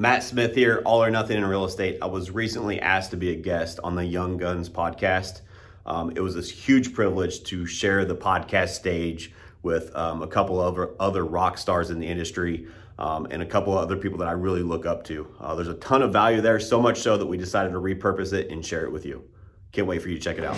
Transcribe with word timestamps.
Matt 0.00 0.22
Smith 0.22 0.54
here, 0.54 0.80
All 0.86 1.04
or 1.04 1.10
Nothing 1.10 1.36
in 1.36 1.44
Real 1.44 1.66
Estate. 1.66 1.98
I 2.00 2.06
was 2.06 2.30
recently 2.30 2.80
asked 2.80 3.10
to 3.10 3.18
be 3.18 3.32
a 3.32 3.34
guest 3.34 3.78
on 3.84 3.96
the 3.96 4.04
Young 4.06 4.38
Guns 4.38 4.70
podcast. 4.70 5.42
Um, 5.84 6.10
it 6.16 6.20
was 6.20 6.36
a 6.36 6.40
huge 6.40 6.94
privilege 6.94 7.42
to 7.42 7.66
share 7.66 8.06
the 8.06 8.16
podcast 8.16 8.70
stage 8.70 9.30
with 9.62 9.94
um, 9.94 10.22
a 10.22 10.26
couple 10.26 10.58
of 10.58 10.96
other 10.98 11.26
rock 11.26 11.58
stars 11.58 11.90
in 11.90 12.00
the 12.00 12.06
industry 12.06 12.66
um, 12.98 13.26
and 13.30 13.42
a 13.42 13.44
couple 13.44 13.74
of 13.74 13.80
other 13.80 13.98
people 13.98 14.16
that 14.16 14.28
I 14.28 14.32
really 14.32 14.62
look 14.62 14.86
up 14.86 15.04
to. 15.04 15.28
Uh, 15.38 15.54
there's 15.54 15.68
a 15.68 15.74
ton 15.74 16.00
of 16.00 16.14
value 16.14 16.40
there, 16.40 16.58
so 16.58 16.80
much 16.80 17.00
so 17.00 17.18
that 17.18 17.26
we 17.26 17.36
decided 17.36 17.72
to 17.72 17.78
repurpose 17.78 18.32
it 18.32 18.50
and 18.50 18.64
share 18.64 18.86
it 18.86 18.92
with 18.92 19.04
you. 19.04 19.22
Can't 19.72 19.86
wait 19.86 20.00
for 20.00 20.08
you 20.08 20.16
to 20.16 20.22
check 20.22 20.38
it 20.38 20.44
out. 20.44 20.56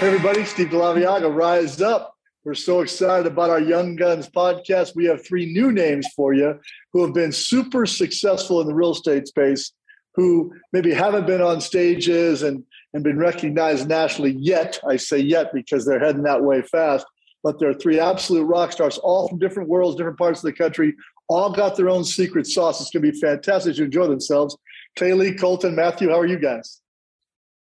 Hey 0.00 0.08
everybody, 0.08 0.44
Steve 0.44 0.70
DeLaviaga, 0.70 1.32
Rise 1.32 1.80
Up. 1.80 2.17
We're 2.48 2.54
so 2.54 2.80
excited 2.80 3.26
about 3.26 3.50
our 3.50 3.60
Young 3.60 3.94
Guns 3.94 4.26
podcast. 4.26 4.96
We 4.96 5.04
have 5.04 5.22
three 5.22 5.52
new 5.52 5.70
names 5.70 6.06
for 6.16 6.32
you 6.32 6.58
who 6.94 7.04
have 7.04 7.12
been 7.12 7.30
super 7.30 7.84
successful 7.84 8.62
in 8.62 8.66
the 8.66 8.74
real 8.74 8.92
estate 8.92 9.28
space, 9.28 9.72
who 10.14 10.54
maybe 10.72 10.94
haven't 10.94 11.26
been 11.26 11.42
on 11.42 11.60
stages 11.60 12.42
and, 12.42 12.64
and 12.94 13.04
been 13.04 13.18
recognized 13.18 13.86
nationally 13.86 14.32
yet. 14.32 14.80
I 14.88 14.96
say 14.96 15.18
yet 15.18 15.52
because 15.52 15.84
they're 15.84 15.98
heading 16.00 16.22
that 16.22 16.42
way 16.42 16.62
fast. 16.62 17.04
But 17.44 17.58
they're 17.58 17.74
three 17.74 18.00
absolute 18.00 18.44
rock 18.44 18.72
stars, 18.72 18.96
all 18.96 19.28
from 19.28 19.38
different 19.38 19.68
worlds, 19.68 19.98
different 19.98 20.16
parts 20.16 20.38
of 20.38 20.44
the 20.44 20.54
country, 20.54 20.94
all 21.28 21.52
got 21.52 21.76
their 21.76 21.90
own 21.90 22.02
secret 22.02 22.46
sauce. 22.46 22.80
It's 22.80 22.88
going 22.88 23.04
to 23.04 23.12
be 23.12 23.20
fantastic 23.20 23.76
to 23.76 23.84
enjoy 23.84 24.06
themselves. 24.06 24.56
Kaylee, 24.98 25.38
Colton, 25.38 25.74
Matthew, 25.74 26.08
how 26.08 26.18
are 26.18 26.26
you 26.26 26.38
guys? 26.38 26.80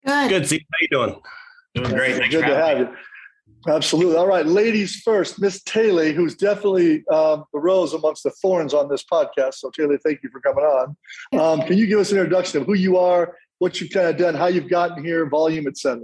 Good. 0.06 0.28
Good. 0.28 0.46
See, 0.46 0.58
how 0.58 0.78
you 0.82 0.88
doing? 0.88 1.20
Doing 1.74 1.90
great. 1.90 2.16
Thanks 2.16 2.34
Good 2.34 2.46
to 2.46 2.54
have 2.54 2.78
you. 2.80 2.88
Absolutely. 3.66 4.16
All 4.16 4.26
right, 4.26 4.46
ladies 4.46 4.96
first. 4.96 5.40
Miss 5.40 5.62
Taylor, 5.62 6.12
who's 6.12 6.34
definitely 6.34 7.06
um, 7.08 7.44
the 7.52 7.58
rose 7.58 7.94
amongst 7.94 8.22
the 8.22 8.30
thorns 8.30 8.74
on 8.74 8.88
this 8.88 9.04
podcast. 9.04 9.54
So, 9.54 9.70
Taylor, 9.70 9.98
thank 9.98 10.22
you 10.22 10.28
for 10.30 10.40
coming 10.40 10.64
on. 10.64 10.96
Um, 11.32 11.66
can 11.66 11.78
you 11.78 11.86
give 11.86 11.98
us 11.98 12.12
an 12.12 12.18
introduction 12.18 12.60
of 12.60 12.66
who 12.66 12.74
you 12.74 12.98
are, 12.98 13.36
what 13.58 13.80
you've 13.80 13.90
kind 13.90 14.08
of 14.08 14.16
done, 14.16 14.34
how 14.34 14.46
you've 14.46 14.68
gotten 14.68 15.02
here, 15.02 15.26
volume, 15.28 15.66
etc.? 15.66 16.02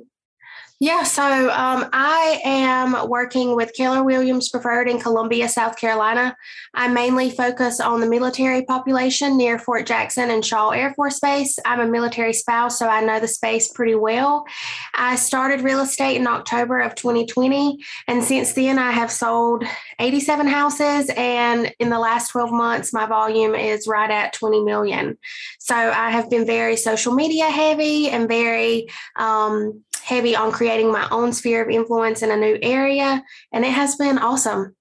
Yeah, 0.82 1.02
so 1.02 1.22
um, 1.22 1.90
I 1.92 2.40
am 2.42 3.06
working 3.10 3.54
with 3.54 3.74
Keller 3.76 4.02
Williams 4.02 4.48
Preferred 4.48 4.88
in 4.88 4.98
Columbia, 4.98 5.46
South 5.46 5.76
Carolina. 5.76 6.34
I 6.72 6.88
mainly 6.88 7.28
focus 7.28 7.80
on 7.80 8.00
the 8.00 8.08
military 8.08 8.64
population 8.64 9.36
near 9.36 9.58
Fort 9.58 9.84
Jackson 9.84 10.30
and 10.30 10.42
Shaw 10.42 10.70
Air 10.70 10.94
Force 10.94 11.20
Base. 11.20 11.58
I'm 11.66 11.80
a 11.80 11.86
military 11.86 12.32
spouse, 12.32 12.78
so 12.78 12.88
I 12.88 13.02
know 13.02 13.20
the 13.20 13.28
space 13.28 13.70
pretty 13.70 13.94
well. 13.94 14.46
I 14.94 15.16
started 15.16 15.60
real 15.60 15.80
estate 15.80 16.16
in 16.16 16.26
October 16.26 16.80
of 16.80 16.94
2020, 16.94 17.78
and 18.08 18.24
since 18.24 18.54
then 18.54 18.78
I 18.78 18.92
have 18.92 19.10
sold 19.10 19.64
87 19.98 20.46
houses, 20.46 21.10
and 21.14 21.74
in 21.78 21.90
the 21.90 21.98
last 21.98 22.28
12 22.28 22.52
months, 22.52 22.90
my 22.90 23.04
volume 23.04 23.54
is 23.54 23.86
right 23.86 24.10
at 24.10 24.32
20 24.32 24.64
million. 24.64 25.18
So 25.58 25.74
I 25.74 26.10
have 26.10 26.30
been 26.30 26.46
very 26.46 26.76
social 26.76 27.14
media 27.14 27.50
heavy 27.50 28.08
and 28.08 28.26
very 28.26 28.88
um, 29.16 29.84
heavy 30.00 30.34
on 30.34 30.52
creating 30.52 30.90
my 30.90 31.08
own 31.10 31.32
sphere 31.32 31.62
of 31.62 31.70
influence 31.70 32.22
in 32.22 32.30
a 32.30 32.36
new 32.36 32.58
area, 32.62 33.22
and 33.52 33.64
it 33.64 33.72
has 33.72 33.96
been 33.96 34.18
awesome. 34.18 34.74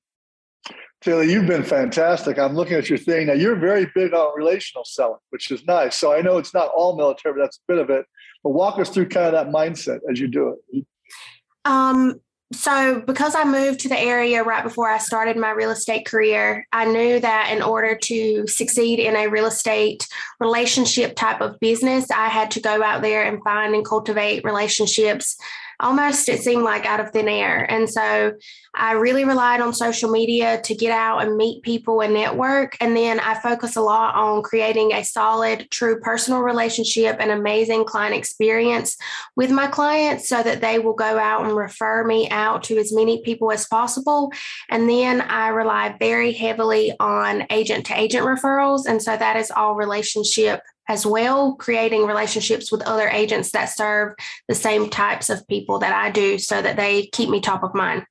Taylor, 1.02 1.24
you've 1.24 1.48
been 1.48 1.64
fantastic. 1.64 2.38
I'm 2.38 2.56
looking 2.56 2.76
at 2.76 2.90
your 2.90 2.98
thing 2.98 3.28
now. 3.28 3.34
You're 3.34 3.56
very 3.56 3.90
big 3.96 4.14
on 4.14 4.38
relational 4.38 4.84
selling, 4.84 5.20
which 5.30 5.50
is 5.50 5.64
nice. 5.66 5.96
So 5.96 6.14
I 6.14 6.22
know 6.22 6.38
it's 6.38 6.54
not 6.54 6.72
all 6.76 6.98
military, 6.98 7.34
but 7.34 7.42
that's 7.42 7.58
a 7.58 7.72
bit 7.74 7.78
of 7.78 7.90
it. 7.90 8.06
But 8.44 8.50
walk 8.50 8.80
us 8.80 8.90
through 8.90 9.08
kind 9.08 9.28
of 9.28 9.32
that 9.34 9.48
mindset 9.48 10.00
as 10.12 10.20
you 10.20 10.28
do 10.28 10.58
it. 10.74 10.86
Um, 11.64 12.20
so 12.52 13.02
because 13.06 13.36
I 13.36 13.44
moved 13.44 13.82
to 13.82 13.90
the 13.90 14.00
area 14.00 14.44
right 14.44 14.64
before 14.64 14.90
I 14.90 14.98
started 14.98 15.38
my 15.38 15.52
real 15.52 15.70
estate 15.70 16.06
career, 16.06 16.68
I 16.72 16.86
knew 16.86 17.20
that 17.20 17.52
in 17.56 17.62
order 17.62 17.96
to 17.96 18.48
succeed 18.48 18.98
in 18.98 19.16
a 19.16 19.28
real 19.28 19.46
estate 19.46 20.08
relationship 20.40 21.16
type 21.16 21.42
of 21.42 21.60
business, 21.60 22.10
I 22.10 22.28
had 22.28 22.50
to 22.52 22.60
go 22.60 22.82
out 22.82 23.04
there 23.04 23.24
and 23.24 23.44
find 23.44 23.76
and 23.76 23.86
cultivate 23.86 24.44
relationships 24.44 25.38
almost 25.80 26.30
it 26.30 26.42
seemed 26.42 26.64
like 26.64 26.86
out 26.86 27.00
of 27.00 27.12
thin 27.12 27.28
air. 27.28 27.70
And 27.70 27.90
so 27.90 28.34
I 28.76 28.94
really 28.94 29.26
relied 29.26 29.62
on 29.62 29.74
social 29.74 30.12
media 30.12 30.62
to 30.62 30.76
get 30.76 30.92
out 30.92 31.20
and 31.20 31.38
meet 31.38 31.64
people 31.64 32.02
and 32.02 32.14
network. 32.14 32.78
And 32.82 32.96
then 32.96 33.20
I 33.20 33.34
focus 33.36 33.76
a 33.76 33.82
lot 33.82 34.16
on 34.16 34.44
creating 34.44 34.94
a 34.94 35.04
solid, 35.04 35.70
true 35.72 36.00
personal 36.00 36.42
relationship 36.42 37.18
and 37.20 37.32
amazing 37.32 37.86
client 37.86 38.16
experience 38.16 38.98
with 39.36 39.52
my 39.52 39.68
clients 39.68 40.28
so 40.28 40.44
that 40.44 40.62
they 40.62 40.80
will 40.80 40.94
go 40.94 41.18
out 41.18 41.46
and 41.46 41.56
refer 41.56 42.04
me 42.04 42.30
out 42.30 42.64
to 42.64 42.78
as 42.78 42.94
many 42.94 43.22
people 43.22 43.52
as 43.52 43.68
possible. 43.68 44.32
And 44.70 44.90
then 44.90 45.22
I 45.22 45.50
rely 45.50 45.96
very 46.00 46.34
heavily 46.34 46.94
on 47.00 47.46
agent 47.50 47.86
to 47.88 48.00
agent 48.00 48.26
referrals. 48.26 48.86
And 48.86 49.02
so 49.02 49.16
that 49.16 49.38
is 49.38 49.52
all 49.52 49.76
relationship 49.76 50.62
as 50.90 51.06
well, 51.06 51.54
creating 51.54 52.06
relationships 52.06 52.72
with 52.72 52.82
other 52.82 53.08
agents 53.08 53.52
that 53.52 53.66
serve 53.66 54.16
the 54.48 54.56
same 54.56 54.90
types 54.90 55.30
of 55.30 55.48
people 55.48 55.78
that 55.80 55.94
I 55.94 56.10
do 56.10 56.40
so 56.40 56.62
that 56.62 56.76
they 56.76 57.06
keep 57.14 57.30
me 57.30 57.40
top 57.40 57.64
of 57.64 57.76
mind. 57.76 58.06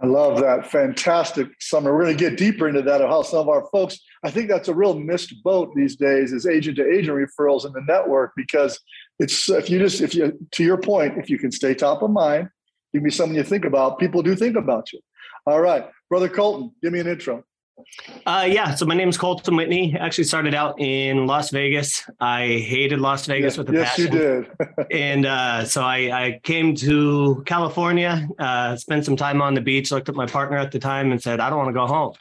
I 0.00 0.06
love 0.06 0.40
that. 0.40 0.70
Fantastic 0.70 1.48
summer. 1.60 1.94
We're 1.94 2.04
going 2.04 2.18
to 2.18 2.30
get 2.30 2.36
deeper 2.36 2.68
into 2.68 2.82
that 2.82 3.00
of 3.00 3.08
how 3.08 3.22
some 3.22 3.38
of 3.38 3.48
our 3.48 3.66
folks, 3.72 3.98
I 4.22 4.30
think 4.30 4.48
that's 4.48 4.68
a 4.68 4.74
real 4.74 4.98
missed 4.98 5.42
boat 5.42 5.72
these 5.74 5.96
days 5.96 6.32
is 6.32 6.46
agent 6.46 6.76
to 6.76 6.92
agent 6.92 7.16
referrals 7.16 7.64
in 7.64 7.72
the 7.72 7.80
network 7.88 8.32
because 8.36 8.78
it's 9.18 9.48
if 9.48 9.70
you 9.70 9.78
just 9.78 10.02
if 10.02 10.14
you 10.14 10.38
to 10.50 10.64
your 10.64 10.76
point, 10.76 11.16
if 11.16 11.30
you 11.30 11.38
can 11.38 11.50
stay 11.50 11.74
top 11.74 12.02
of 12.02 12.10
mind, 12.10 12.50
give 12.92 13.02
me 13.02 13.10
someone 13.10 13.36
you 13.36 13.44
think 13.44 13.64
about, 13.64 13.98
people 13.98 14.20
do 14.20 14.36
think 14.36 14.56
about 14.56 14.92
you. 14.92 15.00
All 15.46 15.60
right. 15.60 15.88
Brother 16.10 16.28
Colton, 16.28 16.72
give 16.82 16.92
me 16.92 17.00
an 17.00 17.06
intro. 17.06 17.44
Uh, 18.26 18.46
yeah, 18.48 18.74
so 18.74 18.86
my 18.86 18.94
name 18.94 19.08
is 19.08 19.18
Colton 19.18 19.56
Whitney. 19.56 19.96
I 19.98 20.04
actually 20.04 20.24
started 20.24 20.54
out 20.54 20.80
in 20.80 21.26
Las 21.26 21.50
Vegas. 21.50 22.04
I 22.20 22.46
hated 22.46 23.00
Las 23.00 23.26
Vegas 23.26 23.58
with 23.58 23.68
a 23.70 23.72
yes, 23.72 23.88
passion. 23.90 24.12
Yes, 24.12 24.14
you 24.14 24.66
did. 24.76 24.86
and 24.92 25.26
uh, 25.26 25.64
so 25.64 25.82
I, 25.82 25.96
I, 26.26 26.40
came 26.42 26.74
to 26.76 27.42
California, 27.46 28.28
uh, 28.38 28.76
spent 28.76 29.04
some 29.04 29.16
time 29.16 29.42
on 29.42 29.54
the 29.54 29.60
beach, 29.60 29.90
looked 29.90 30.08
at 30.08 30.14
my 30.14 30.26
partner 30.26 30.56
at 30.56 30.70
the 30.70 30.78
time 30.78 31.12
and 31.12 31.20
said, 31.20 31.40
I 31.40 31.50
don't 31.50 31.58
want 31.58 31.68
to 31.68 31.74
go 31.74 31.86
home. 31.86 32.14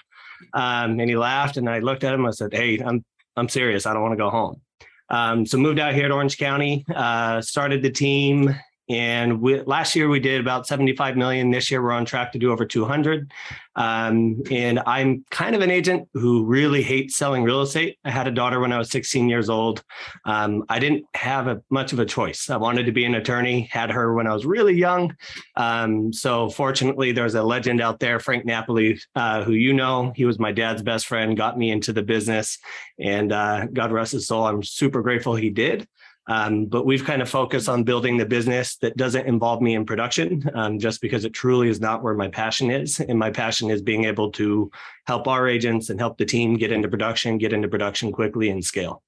Um, 0.54 1.00
and 1.00 1.10
he 1.10 1.16
laughed 1.16 1.58
and 1.58 1.70
I 1.70 1.80
looked 1.80 2.04
at 2.04 2.14
him. 2.14 2.26
I 2.26 2.32
said, 2.32 2.54
Hey, 2.54 2.80
I'm, 2.80 3.04
I'm 3.38 3.48
serious. 3.48 3.86
I 3.86 3.94
don't 3.94 4.02
want 4.02 4.14
to 4.14 4.18
go 4.18 4.30
home. 4.30 4.62
Um, 5.10 5.46
so 5.46 5.58
moved 5.58 5.80
out 5.80 5.94
here 5.94 6.08
to 6.08 6.14
Orange 6.14 6.38
County, 6.38 6.86
uh, 6.94 7.42
started 7.42 7.82
the 7.82 7.92
team 7.92 8.56
and 8.90 9.40
we, 9.40 9.62
last 9.62 9.96
year 9.96 10.10
we 10.10 10.20
did 10.20 10.42
about 10.42 10.68
75 10.68 11.16
million. 11.16 11.52
This 11.52 11.72
year 11.72 11.82
we're 11.82 11.92
on 11.92 12.04
track 12.06 12.34
to 12.34 12.40
do 12.40 12.52
over 12.52 12.66
200. 12.66 13.32
Um, 13.76 14.44
and 14.52 14.80
I'm 14.86 15.26
kind 15.32 15.56
of 15.56 15.62
an 15.62 15.72
agent 15.72 16.08
who 16.14 16.46
really 16.46 16.84
hates 16.84 17.16
selling 17.16 17.44
real 17.44 17.62
estate. 17.62 17.98
I 18.04 18.12
had 18.12 18.28
a 18.28 18.32
daughter 18.32 18.60
when 18.60 18.74
I 18.74 18.78
was 18.78 18.92
16 18.92 19.30
years 19.30 19.50
old. 19.50 19.84
Um, 20.26 20.64
I 20.70 20.80
didn't 20.80 21.06
have 21.16 21.48
a, 21.48 21.62
much 21.70 21.94
of 21.94 22.00
a 22.00 22.06
choice. 22.06 22.50
I 22.50 22.58
wanted 22.58 22.86
to 22.86 22.92
be 22.92 23.06
an 23.06 23.16
attorney, 23.16 23.62
had 23.72 23.90
her 23.90 24.14
when 24.14 24.28
I 24.28 24.34
was 24.34 24.46
really 24.46 24.76
young. 24.76 25.16
Um, 25.56 26.12
so 26.12 26.50
fortunately, 26.50 27.14
there's 27.14 27.36
a 27.36 27.44
legend 27.44 27.82
out 27.82 28.00
there, 28.00 28.20
Frank 28.20 28.46
Napoli, 28.46 29.00
uh, 29.16 29.44
who 29.44 29.54
you 29.54 29.74
know. 29.74 30.12
He 30.16 30.26
was 30.26 30.40
my 30.40 30.52
dad's 30.52 30.84
best 30.84 31.08
friend, 31.08 31.38
got 31.38 31.58
me 31.58 31.72
into 31.72 31.94
the 31.94 32.04
business. 32.04 32.60
And 33.00 33.32
uh, 33.32 33.68
God 33.68 33.92
rest 33.92 34.12
his 34.12 34.28
soul, 34.28 34.46
I'm 34.46 34.62
super 34.62 35.02
grateful 35.02 35.36
he 35.36 35.50
did. 35.50 35.88
Um, 36.28 36.66
but 36.66 36.86
we've 36.86 37.04
kind 37.04 37.22
of 37.22 37.30
focused 37.30 37.68
on 37.68 37.84
building 37.84 38.18
the 38.18 38.26
business 38.26 38.78
that 38.78 38.96
doesn't 38.96 39.28
involve 39.28 39.62
me 39.62 39.76
in 39.76 39.86
production, 39.86 40.50
um, 40.54 40.80
just 40.80 41.02
because 41.02 41.26
it 41.26 41.34
truly 41.34 41.68
is 41.68 41.82
not 41.82 42.02
where 42.02 42.14
my 42.14 42.30
passion 42.30 42.72
is. 42.72 43.00
And 43.00 43.20
my 43.20 43.30
passion 43.30 43.70
is 43.70 43.82
being 43.82 44.06
able 44.06 44.32
to 44.32 44.72
help 45.06 45.28
our 45.28 45.48
agents 45.48 45.90
and 45.90 46.00
help 46.00 46.18
the 46.18 46.26
team 46.26 46.56
get 46.56 46.72
into 46.72 46.88
production, 46.88 47.38
get 47.38 47.52
into 47.52 47.68
production 47.68 48.12
quickly 48.12 48.50
and 48.50 48.64
scale. 48.64 49.04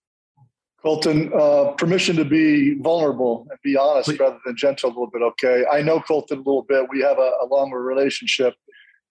Colton, 0.82 1.32
uh, 1.34 1.72
permission 1.78 2.16
to 2.18 2.26
be 2.26 2.76
vulnerable 2.80 3.48
and 3.50 3.58
be 3.64 3.76
honest 3.76 4.10
Please. 4.10 4.20
rather 4.20 4.38
than 4.46 4.56
gentle 4.56 4.90
a 4.90 4.92
little 4.92 5.10
bit. 5.10 5.22
Okay. 5.22 5.66
I 5.72 5.82
know 5.82 6.00
Colton 6.00 6.40
a 6.40 6.42
little 6.42 6.64
bit. 6.64 6.86
We 6.90 7.02
have 7.02 7.18
a, 7.18 7.32
a 7.42 7.46
longer 7.50 7.82
relationship, 7.82 8.54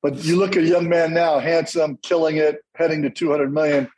but 0.02 0.22
you 0.24 0.36
look 0.36 0.56
at 0.56 0.62
a 0.62 0.66
young 0.68 0.88
man 0.88 1.14
now, 1.14 1.40
handsome, 1.40 1.98
killing 2.02 2.36
it, 2.36 2.58
heading 2.76 3.02
to 3.02 3.10
200 3.10 3.52
million. 3.52 3.88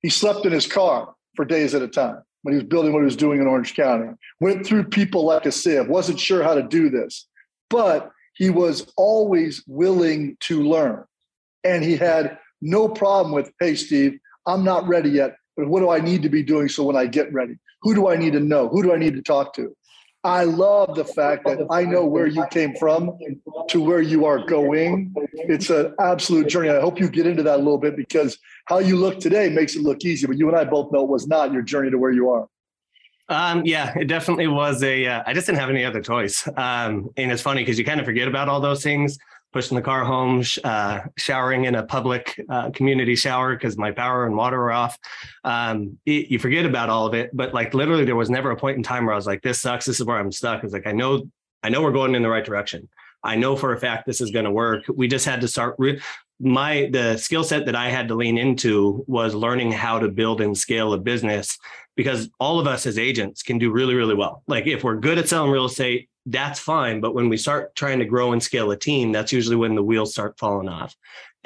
He 0.00 0.10
slept 0.10 0.46
in 0.46 0.52
his 0.52 0.66
car 0.66 1.14
for 1.34 1.44
days 1.44 1.74
at 1.74 1.82
a 1.82 1.88
time 1.88 2.22
when 2.42 2.54
he 2.54 2.58
was 2.58 2.68
building 2.68 2.92
what 2.92 3.00
he 3.00 3.04
was 3.04 3.16
doing 3.16 3.40
in 3.40 3.46
Orange 3.46 3.74
County. 3.74 4.10
Went 4.40 4.66
through 4.66 4.84
people 4.84 5.24
like 5.24 5.46
a 5.46 5.52
sieve, 5.52 5.88
wasn't 5.88 6.20
sure 6.20 6.42
how 6.42 6.54
to 6.54 6.62
do 6.62 6.88
this, 6.90 7.26
but 7.70 8.10
he 8.34 8.50
was 8.50 8.92
always 8.96 9.62
willing 9.66 10.36
to 10.40 10.62
learn. 10.62 11.04
And 11.64 11.82
he 11.82 11.96
had 11.96 12.38
no 12.62 12.88
problem 12.88 13.34
with, 13.34 13.50
hey, 13.60 13.74
Steve, 13.74 14.18
I'm 14.46 14.64
not 14.64 14.86
ready 14.86 15.10
yet, 15.10 15.36
but 15.56 15.68
what 15.68 15.80
do 15.80 15.90
I 15.90 16.00
need 16.00 16.22
to 16.22 16.28
be 16.28 16.42
doing 16.42 16.68
so 16.68 16.84
when 16.84 16.96
I 16.96 17.06
get 17.06 17.32
ready? 17.32 17.56
Who 17.82 17.94
do 17.94 18.08
I 18.08 18.16
need 18.16 18.32
to 18.32 18.40
know? 18.40 18.68
Who 18.68 18.82
do 18.82 18.92
I 18.92 18.96
need 18.96 19.14
to 19.14 19.22
talk 19.22 19.54
to? 19.54 19.76
I 20.28 20.44
love 20.44 20.94
the 20.94 21.06
fact 21.06 21.46
that 21.46 21.66
I 21.70 21.84
know 21.84 22.04
where 22.04 22.26
you 22.26 22.44
came 22.50 22.74
from 22.76 23.18
to 23.70 23.82
where 23.82 24.02
you 24.02 24.26
are 24.26 24.44
going. 24.44 25.14
It's 25.32 25.70
an 25.70 25.94
absolute 25.98 26.48
journey. 26.48 26.68
I 26.68 26.80
hope 26.80 27.00
you 27.00 27.08
get 27.08 27.26
into 27.26 27.42
that 27.44 27.56
a 27.56 27.62
little 27.62 27.78
bit 27.78 27.96
because 27.96 28.36
how 28.66 28.78
you 28.78 28.96
look 28.96 29.20
today 29.20 29.48
makes 29.48 29.74
it 29.74 29.82
look 29.82 30.04
easy, 30.04 30.26
but 30.26 30.36
you 30.36 30.46
and 30.48 30.56
I 30.56 30.64
both 30.64 30.92
know 30.92 31.02
it 31.04 31.08
was 31.08 31.26
not 31.26 31.50
your 31.50 31.62
journey 31.62 31.90
to 31.90 31.96
where 31.96 32.12
you 32.12 32.28
are. 32.28 32.46
Um, 33.30 33.62
yeah, 33.64 33.94
it 33.98 34.04
definitely 34.04 34.48
was 34.48 34.82
a. 34.82 35.06
Uh, 35.06 35.22
I 35.26 35.32
just 35.32 35.46
didn't 35.46 35.60
have 35.60 35.70
any 35.70 35.84
other 35.84 36.02
choice. 36.02 36.46
Um, 36.56 37.08
and 37.16 37.32
it's 37.32 37.42
funny 37.42 37.62
because 37.62 37.78
you 37.78 37.86
kind 37.86 37.98
of 37.98 38.04
forget 38.04 38.28
about 38.28 38.50
all 38.50 38.60
those 38.60 38.82
things. 38.82 39.18
Pushing 39.52 39.76
the 39.76 39.82
car 39.82 40.04
home, 40.04 40.42
uh, 40.64 41.00
showering 41.16 41.64
in 41.64 41.74
a 41.74 41.82
public 41.82 42.40
uh, 42.48 42.70
community 42.70 43.16
shower 43.16 43.54
because 43.54 43.76
my 43.78 43.90
power 43.90 44.26
and 44.26 44.36
water 44.36 44.58
were 44.58 44.72
off. 44.72 44.98
Um, 45.44 45.98
it, 46.06 46.30
you 46.30 46.38
forget 46.38 46.66
about 46.66 46.90
all 46.90 47.06
of 47.06 47.14
it, 47.14 47.30
but 47.32 47.54
like 47.54 47.74
literally, 47.74 48.04
there 48.04 48.16
was 48.16 48.30
never 48.30 48.50
a 48.50 48.56
point 48.56 48.76
in 48.76 48.82
time 48.82 49.06
where 49.06 49.14
I 49.14 49.16
was 49.16 49.26
like, 49.26 49.42
"This 49.42 49.60
sucks. 49.60 49.86
This 49.86 50.00
is 50.00 50.06
where 50.06 50.18
I'm 50.18 50.32
stuck." 50.32 50.64
It's 50.64 50.72
like 50.72 50.86
I 50.86 50.92
know, 50.92 51.28
I 51.62 51.68
know 51.70 51.82
we're 51.82 51.92
going 51.92 52.14
in 52.14 52.22
the 52.22 52.28
right 52.28 52.44
direction. 52.44 52.88
I 53.24 53.36
know 53.36 53.56
for 53.56 53.72
a 53.72 53.80
fact 53.80 54.06
this 54.06 54.20
is 54.20 54.30
going 54.30 54.44
to 54.44 54.50
work. 54.50 54.84
We 54.94 55.08
just 55.08 55.24
had 55.24 55.40
to 55.40 55.48
start. 55.48 55.74
Re- 55.78 56.00
my 56.40 56.88
the 56.92 57.16
skill 57.16 57.42
set 57.42 57.66
that 57.66 57.74
I 57.74 57.88
had 57.88 58.08
to 58.08 58.14
lean 58.14 58.38
into 58.38 59.04
was 59.08 59.34
learning 59.34 59.72
how 59.72 59.98
to 59.98 60.08
build 60.08 60.40
and 60.40 60.56
scale 60.56 60.92
a 60.92 60.98
business 60.98 61.58
because 61.96 62.30
all 62.38 62.60
of 62.60 62.68
us 62.68 62.86
as 62.86 62.96
agents 62.96 63.42
can 63.42 63.58
do 63.58 63.72
really 63.72 63.94
really 63.94 64.14
well. 64.14 64.42
Like 64.46 64.66
if 64.66 64.84
we're 64.84 64.96
good 64.96 65.18
at 65.18 65.28
selling 65.28 65.50
real 65.50 65.64
estate, 65.64 66.08
that's 66.30 66.60
fine. 66.60 67.00
But 67.00 67.14
when 67.14 67.28
we 67.28 67.36
start 67.36 67.74
trying 67.74 67.98
to 67.98 68.04
grow 68.04 68.32
and 68.32 68.42
scale 68.42 68.70
a 68.70 68.76
team, 68.76 69.12
that's 69.12 69.32
usually 69.32 69.56
when 69.56 69.74
the 69.74 69.82
wheels 69.82 70.12
start 70.12 70.38
falling 70.38 70.68
off. 70.68 70.94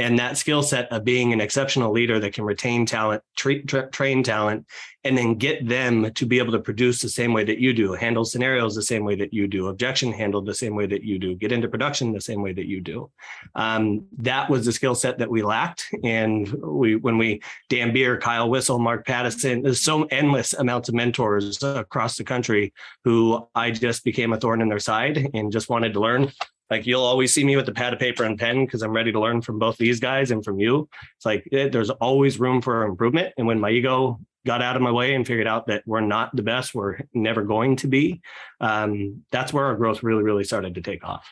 And 0.03 0.19
that 0.19 0.37
skill 0.37 0.65
set 0.65 0.91
of 0.91 1.05
being 1.05 1.33
an 1.33 1.41
exceptional 1.41 1.93
leader 1.93 2.19
that 2.19 2.33
can 2.33 2.45
retain 2.45 2.85
talent, 2.87 3.23
tra- 3.37 3.63
tra- 3.63 3.89
train 3.91 4.25
talent, 4.25 4.67
and 5.05 5.17
then 5.17 5.35
get 5.35 5.67
them 5.67 6.13
to 6.13 6.27
be 6.27 6.39
able 6.39 6.53
to 6.53 6.59
produce 6.59 7.01
the 7.01 7.09
same 7.09 7.33
way 7.33 7.45
that 7.45 7.59
you 7.59 7.73
do, 7.73 7.93
handle 7.93 8.25
scenarios 8.25 8.75
the 8.75 8.83
same 8.83 9.05
way 9.05 9.15
that 9.15 9.33
you 9.33 9.47
do, 9.47 9.69
objection 9.69 10.13
handled 10.13 10.47
the 10.47 10.55
same 10.55 10.75
way 10.75 10.87
that 10.87 11.03
you 11.05 11.19
do, 11.19 11.37
get 11.37 11.53
into 11.53 11.69
production 11.69 12.13
the 12.13 12.21
same 12.21 12.43
way 12.43 12.53
that 12.53 12.67
you 12.67 12.81
do. 12.81 13.11
Um, 13.55 14.07
that 14.19 14.51
was 14.51 14.65
the 14.65 14.73
skill 14.73 14.95
set 14.95 15.19
that 15.19 15.31
we 15.31 15.43
lacked. 15.43 15.87
And 16.03 16.49
we, 16.53 16.97
when 16.97 17.17
we, 17.17 17.41
Dan 17.69 17.93
Beer, 17.93 18.19
Kyle 18.19 18.51
Whissel, 18.51 18.79
Mark 18.79 19.07
Pattison, 19.07 19.63
there's 19.63 19.81
so 19.81 20.05
endless 20.05 20.53
amounts 20.53 20.89
of 20.89 20.97
mentors 20.97 21.63
across 21.63 22.17
the 22.17 22.25
country 22.25 22.73
who 23.05 23.47
I 23.55 23.71
just 23.71 24.05
became 24.05 24.33
a 24.33 24.41
thorn 24.41 24.63
in 24.63 24.69
their 24.69 24.79
side 24.79 25.31
and 25.33 25.53
just 25.53 25.69
wanted 25.69 25.93
to 25.95 26.01
learn 26.01 26.33
like 26.73 26.87
you'll 26.87 27.05
always 27.05 27.35
see 27.35 27.45
me 27.45 27.55
with 27.55 27.67
the 27.67 27.73
pad 27.73 27.93
of 27.93 27.99
paper 27.99 28.25
and 28.25 28.39
pen 28.39 28.65
because 28.65 28.81
I'm 28.81 28.93
ready 28.93 29.13
to 29.13 29.21
learn 29.21 29.43
from 29.43 29.59
both 29.59 29.77
these 29.77 30.01
guys 30.01 30.31
and 30.31 30.43
from 30.43 30.59
you. 30.59 30.89
It's 31.17 31.27
like 31.27 31.47
it, 31.53 31.71
there's 31.71 31.91
always 31.91 32.41
room 32.41 32.63
for 32.63 32.85
improvement. 32.85 33.35
And 33.37 33.47
when 33.47 33.61
my 33.61 33.69
ego 33.69 34.19
got 34.47 34.63
out 34.63 34.75
of 34.75 34.81
my 34.81 34.91
way 34.91 35.15
and 35.15 35.27
figured 35.27 35.47
out 35.47 35.67
that 35.67 35.83
we're 35.85 36.01
not 36.01 36.35
the 36.35 36.43
best, 36.43 36.75
we're 36.75 37.01
never 37.13 37.43
going 37.43 37.77
to 37.77 37.89
be, 37.89 38.23
um, 38.61 39.23
that's 39.31 39.53
where 39.53 39.67
our 39.67 39.77
growth 39.77 40.03
really, 40.03 40.23
really 40.23 40.45
started 40.45 40.77
to 40.77 40.81
take 40.81 41.05
off. 41.05 41.31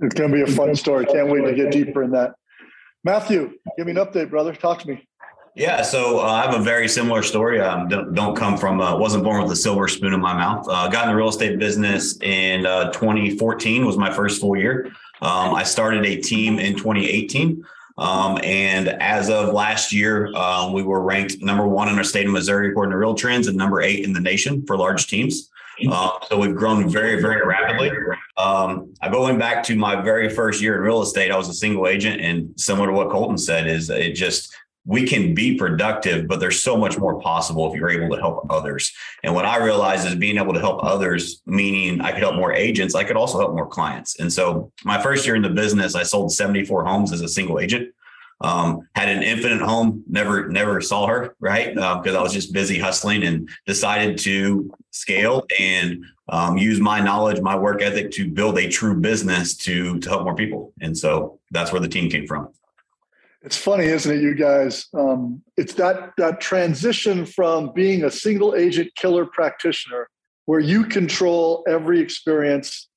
It's 0.00 0.14
going 0.16 0.32
to 0.32 0.36
be 0.36 0.42
a 0.42 0.56
fun 0.56 0.74
story. 0.74 1.06
Can't 1.06 1.28
wait 1.28 1.42
to 1.42 1.54
get 1.54 1.70
deeper 1.70 2.02
in 2.02 2.10
that. 2.10 2.32
Matthew, 3.04 3.52
give 3.76 3.86
me 3.86 3.92
an 3.92 3.98
update, 3.98 4.28
brother. 4.28 4.52
Talk 4.52 4.80
to 4.80 4.88
me. 4.88 5.08
Yeah, 5.54 5.82
so 5.82 6.20
uh, 6.20 6.22
I 6.22 6.42
have 6.42 6.58
a 6.58 6.62
very 6.62 6.88
similar 6.88 7.22
story. 7.22 7.60
Um, 7.60 7.86
don't, 7.86 8.14
don't, 8.14 8.34
come 8.34 8.56
from, 8.56 8.80
uh, 8.80 8.96
wasn't 8.96 9.22
born 9.22 9.42
with 9.42 9.52
a 9.52 9.56
silver 9.56 9.86
spoon 9.86 10.14
in 10.14 10.20
my 10.20 10.32
mouth. 10.32 10.66
Uh, 10.66 10.88
got 10.88 11.04
in 11.04 11.10
the 11.10 11.16
real 11.16 11.28
estate 11.28 11.58
business 11.58 12.18
in 12.22 12.64
uh, 12.64 12.90
2014 12.92 13.84
was 13.84 13.98
my 13.98 14.10
first 14.10 14.40
full 14.40 14.56
year. 14.56 14.86
Um, 15.20 15.54
I 15.54 15.62
started 15.62 16.06
a 16.06 16.16
team 16.16 16.58
in 16.58 16.74
2018. 16.74 17.62
Um, 17.98 18.38
and 18.42 18.88
as 18.88 19.28
of 19.28 19.52
last 19.52 19.92
year, 19.92 20.34
um, 20.34 20.72
we 20.72 20.82
were 20.82 21.02
ranked 21.02 21.42
number 21.42 21.68
one 21.68 21.90
in 21.90 21.98
our 21.98 22.04
state 22.04 22.26
of 22.26 22.32
Missouri 22.32 22.70
according 22.70 22.92
to 22.92 22.96
Real 22.96 23.14
Trends 23.14 23.46
and 23.46 23.56
number 23.56 23.82
eight 23.82 24.04
in 24.04 24.14
the 24.14 24.20
nation 24.20 24.64
for 24.66 24.78
large 24.78 25.06
teams. 25.06 25.50
Uh, 25.90 26.10
so 26.28 26.38
we've 26.38 26.54
grown 26.54 26.88
very, 26.88 27.20
very 27.20 27.46
rapidly. 27.46 27.90
Um, 28.36 28.94
going 29.10 29.38
back 29.38 29.62
to 29.64 29.76
my 29.76 30.00
very 30.00 30.28
first 30.28 30.62
year 30.62 30.76
in 30.76 30.82
real 30.82 31.02
estate, 31.02 31.30
I 31.30 31.36
was 31.36 31.48
a 31.48 31.54
single 31.54 31.86
agent, 31.86 32.20
and 32.20 32.58
similar 32.58 32.88
to 32.88 32.92
what 32.92 33.10
Colton 33.10 33.36
said, 33.36 33.66
is 33.66 33.90
it 33.90 34.12
just 34.12 34.54
we 34.84 35.06
can 35.06 35.34
be 35.34 35.56
productive, 35.56 36.26
but 36.26 36.40
there's 36.40 36.60
so 36.60 36.76
much 36.76 36.98
more 36.98 37.20
possible 37.20 37.70
if 37.72 37.78
you're 37.78 37.90
able 37.90 38.14
to 38.14 38.20
help 38.20 38.46
others. 38.50 38.92
And 39.22 39.34
what 39.34 39.44
I 39.44 39.58
realized 39.58 40.06
is 40.06 40.16
being 40.16 40.38
able 40.38 40.54
to 40.54 40.60
help 40.60 40.82
others, 40.82 41.40
meaning 41.46 42.00
I 42.00 42.10
could 42.10 42.20
help 42.20 42.34
more 42.34 42.52
agents, 42.52 42.94
I 42.94 43.04
could 43.04 43.16
also 43.16 43.38
help 43.38 43.54
more 43.54 43.66
clients. 43.66 44.18
And 44.18 44.32
so 44.32 44.72
my 44.84 45.00
first 45.00 45.24
year 45.24 45.36
in 45.36 45.42
the 45.42 45.50
business, 45.50 45.94
I 45.94 46.02
sold 46.02 46.32
74 46.32 46.84
homes 46.84 47.12
as 47.12 47.20
a 47.20 47.28
single 47.28 47.60
agent. 47.60 47.94
Um, 48.40 48.88
had 48.96 49.08
an 49.08 49.22
infinite 49.22 49.60
home, 49.60 50.02
never, 50.08 50.48
never 50.48 50.80
saw 50.80 51.06
her, 51.06 51.36
right? 51.38 51.72
Because 51.72 52.14
uh, 52.14 52.18
I 52.18 52.22
was 52.22 52.32
just 52.32 52.52
busy 52.52 52.76
hustling 52.76 53.22
and 53.22 53.48
decided 53.66 54.18
to 54.18 54.68
scale 54.90 55.46
and 55.60 56.02
um, 56.28 56.56
use 56.56 56.80
my 56.80 56.98
knowledge, 56.98 57.40
my 57.40 57.54
work 57.54 57.82
ethic 57.82 58.10
to 58.12 58.28
build 58.28 58.58
a 58.58 58.68
true 58.68 58.98
business 58.98 59.56
to, 59.58 60.00
to 60.00 60.08
help 60.08 60.24
more 60.24 60.34
people. 60.34 60.72
And 60.80 60.98
so 60.98 61.38
that's 61.52 61.70
where 61.70 61.80
the 61.80 61.86
team 61.86 62.10
came 62.10 62.26
from. 62.26 62.48
It's 63.44 63.56
funny, 63.56 63.86
isn't 63.86 64.18
it, 64.18 64.22
you 64.22 64.34
guys? 64.34 64.86
Um, 64.94 65.42
it's 65.56 65.74
that 65.74 66.12
that 66.16 66.40
transition 66.40 67.26
from 67.26 67.72
being 67.72 68.04
a 68.04 68.10
single 68.10 68.54
agent 68.54 68.94
killer 68.94 69.26
practitioner, 69.26 70.08
where 70.46 70.60
you 70.60 70.84
control 70.84 71.64
every 71.68 72.00
experience, 72.00 72.88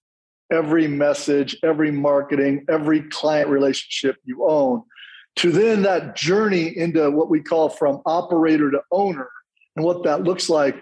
every 0.51 0.87
message, 0.87 1.57
every 1.63 1.91
marketing, 1.91 2.65
every 2.69 3.01
client 3.09 3.49
relationship 3.49 4.17
you 4.23 4.45
own, 4.47 4.83
to 5.37 5.51
then 5.51 5.81
that 5.81 6.15
journey 6.15 6.77
into 6.77 7.09
what 7.09 7.29
we 7.29 7.41
call 7.41 7.69
from 7.69 8.01
operator 8.05 8.69
to 8.69 8.81
owner, 8.91 9.29
and 9.75 9.83
what 9.83 10.03
that 10.03 10.23
looks 10.23 10.47
like. 10.47 10.79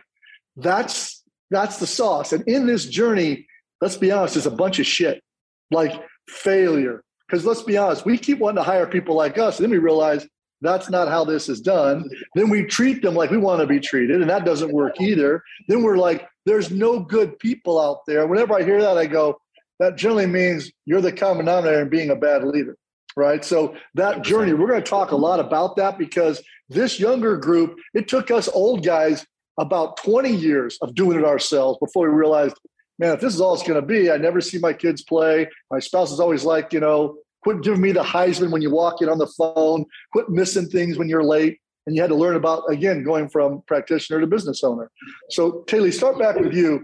That's 0.57 1.23
that's 1.51 1.77
the 1.77 1.87
sauce. 1.87 2.33
And 2.33 2.45
in 2.49 2.67
this 2.67 2.85
journey, 2.85 3.47
let's 3.79 3.95
be 3.95 4.11
honest, 4.11 4.33
there's 4.33 4.45
a 4.45 4.51
bunch 4.51 4.79
of 4.79 4.85
shit 4.85 5.23
like 5.71 5.93
failure, 6.27 7.01
because 7.33 7.47
let's 7.47 7.63
be 7.63 7.77
honest, 7.77 8.05
we 8.05 8.15
keep 8.15 8.37
wanting 8.37 8.57
to 8.57 8.63
hire 8.63 8.85
people 8.85 9.15
like 9.15 9.39
us. 9.39 9.57
And 9.57 9.63
then 9.63 9.71
we 9.71 9.79
realize 9.79 10.27
that's 10.61 10.87
not 10.87 11.07
how 11.07 11.25
this 11.25 11.49
is 11.49 11.61
done. 11.61 12.07
Then 12.35 12.51
we 12.51 12.63
treat 12.63 13.01
them 13.01 13.15
like 13.15 13.31
we 13.31 13.39
want 13.39 13.59
to 13.61 13.65
be 13.65 13.79
treated, 13.79 14.21
and 14.21 14.29
that 14.29 14.45
doesn't 14.45 14.71
work 14.71 15.01
either. 15.01 15.41
Then 15.67 15.81
we're 15.81 15.97
like, 15.97 16.27
there's 16.45 16.69
no 16.69 16.99
good 16.99 17.39
people 17.39 17.81
out 17.81 18.01
there. 18.05 18.27
Whenever 18.27 18.53
I 18.53 18.61
hear 18.61 18.79
that, 18.79 18.99
I 18.99 19.07
go, 19.07 19.39
that 19.79 19.95
generally 19.95 20.27
means 20.27 20.71
you're 20.85 21.01
the 21.01 21.11
common 21.11 21.45
denominator 21.45 21.81
in 21.81 21.89
being 21.89 22.11
a 22.11 22.15
bad 22.15 22.43
leader. 22.43 22.77
Right. 23.17 23.43
So 23.43 23.75
that 23.95 24.21
journey, 24.21 24.53
we're 24.53 24.67
going 24.67 24.83
to 24.83 24.87
talk 24.87 25.09
a 25.09 25.15
lot 25.15 25.39
about 25.39 25.75
that 25.77 25.97
because 25.97 26.39
this 26.69 26.99
younger 26.99 27.35
group, 27.35 27.79
it 27.95 28.07
took 28.07 28.29
us 28.29 28.47
old 28.47 28.85
guys 28.85 29.25
about 29.59 29.97
20 29.97 30.31
years 30.31 30.77
of 30.83 30.93
doing 30.93 31.17
it 31.17 31.25
ourselves 31.25 31.79
before 31.79 32.07
we 32.07 32.15
realized, 32.15 32.57
man, 32.99 33.13
if 33.13 33.21
this 33.21 33.33
is 33.33 33.41
all 33.41 33.55
it's 33.55 33.63
going 33.63 33.79
to 33.79 33.85
be, 33.85 34.11
I 34.11 34.17
never 34.17 34.39
see 34.39 34.59
my 34.59 34.73
kids 34.73 35.03
play. 35.03 35.49
My 35.71 35.79
spouse 35.79 36.11
is 36.11 36.19
always 36.19 36.43
like, 36.43 36.73
you 36.73 36.79
know, 36.79 37.17
Quit 37.43 37.61
giving 37.61 37.81
me 37.81 37.91
the 37.91 38.03
Heisman 38.03 38.51
when 38.51 38.61
you 38.61 38.71
walk 38.71 39.01
in 39.01 39.09
on 39.09 39.17
the 39.17 39.27
phone. 39.27 39.85
Quit 40.11 40.29
missing 40.29 40.67
things 40.67 40.97
when 40.97 41.09
you're 41.09 41.23
late. 41.23 41.59
And 41.85 41.95
you 41.95 42.01
had 42.01 42.09
to 42.09 42.15
learn 42.15 42.35
about, 42.35 42.63
again, 42.69 43.03
going 43.03 43.27
from 43.29 43.61
practitioner 43.67 44.21
to 44.21 44.27
business 44.27 44.63
owner. 44.63 44.89
So, 45.29 45.63
Taylor, 45.67 45.91
start 45.91 46.17
back 46.17 46.37
with 46.37 46.53
you. 46.53 46.81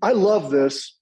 I 0.00 0.12
love 0.12 0.50
this. 0.50 0.96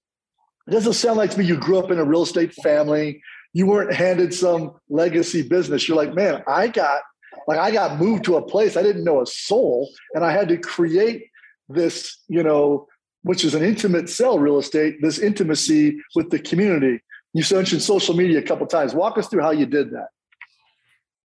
It 0.67 0.71
doesn't 0.71 0.93
sound 0.93 1.17
like 1.17 1.31
to 1.31 1.39
me 1.39 1.45
you 1.45 1.57
grew 1.57 1.79
up 1.79 1.91
in 1.91 1.99
a 1.99 2.03
real 2.03 2.23
estate 2.23 2.53
family. 2.55 3.21
You 3.53 3.65
weren't 3.65 3.93
handed 3.93 4.33
some 4.33 4.73
legacy 4.89 5.41
business. 5.41 5.87
You're 5.87 5.97
like, 5.97 6.13
man, 6.13 6.43
I 6.45 6.67
got 6.67 7.01
like 7.47 7.57
I 7.57 7.71
got 7.71 7.99
moved 7.99 8.25
to 8.25 8.35
a 8.35 8.41
place 8.41 8.77
I 8.77 8.83
didn't 8.83 9.03
know 9.03 9.21
a 9.21 9.25
soul, 9.25 9.89
and 10.13 10.23
I 10.23 10.31
had 10.31 10.49
to 10.49 10.57
create 10.57 11.29
this, 11.67 12.19
you 12.27 12.43
know, 12.43 12.87
which 13.23 13.43
is 13.43 13.55
an 13.55 13.63
intimate 13.63 14.09
sell 14.09 14.39
real 14.39 14.59
estate, 14.59 15.01
this 15.01 15.19
intimacy 15.19 15.99
with 16.15 16.29
the 16.29 16.39
community. 16.39 17.01
You 17.33 17.43
mentioned 17.51 17.81
social 17.81 18.15
media 18.15 18.39
a 18.39 18.43
couple 18.43 18.65
times. 18.67 18.93
Walk 18.93 19.17
us 19.17 19.27
through 19.27 19.41
how 19.41 19.51
you 19.51 19.65
did 19.65 19.91
that. 19.91 20.07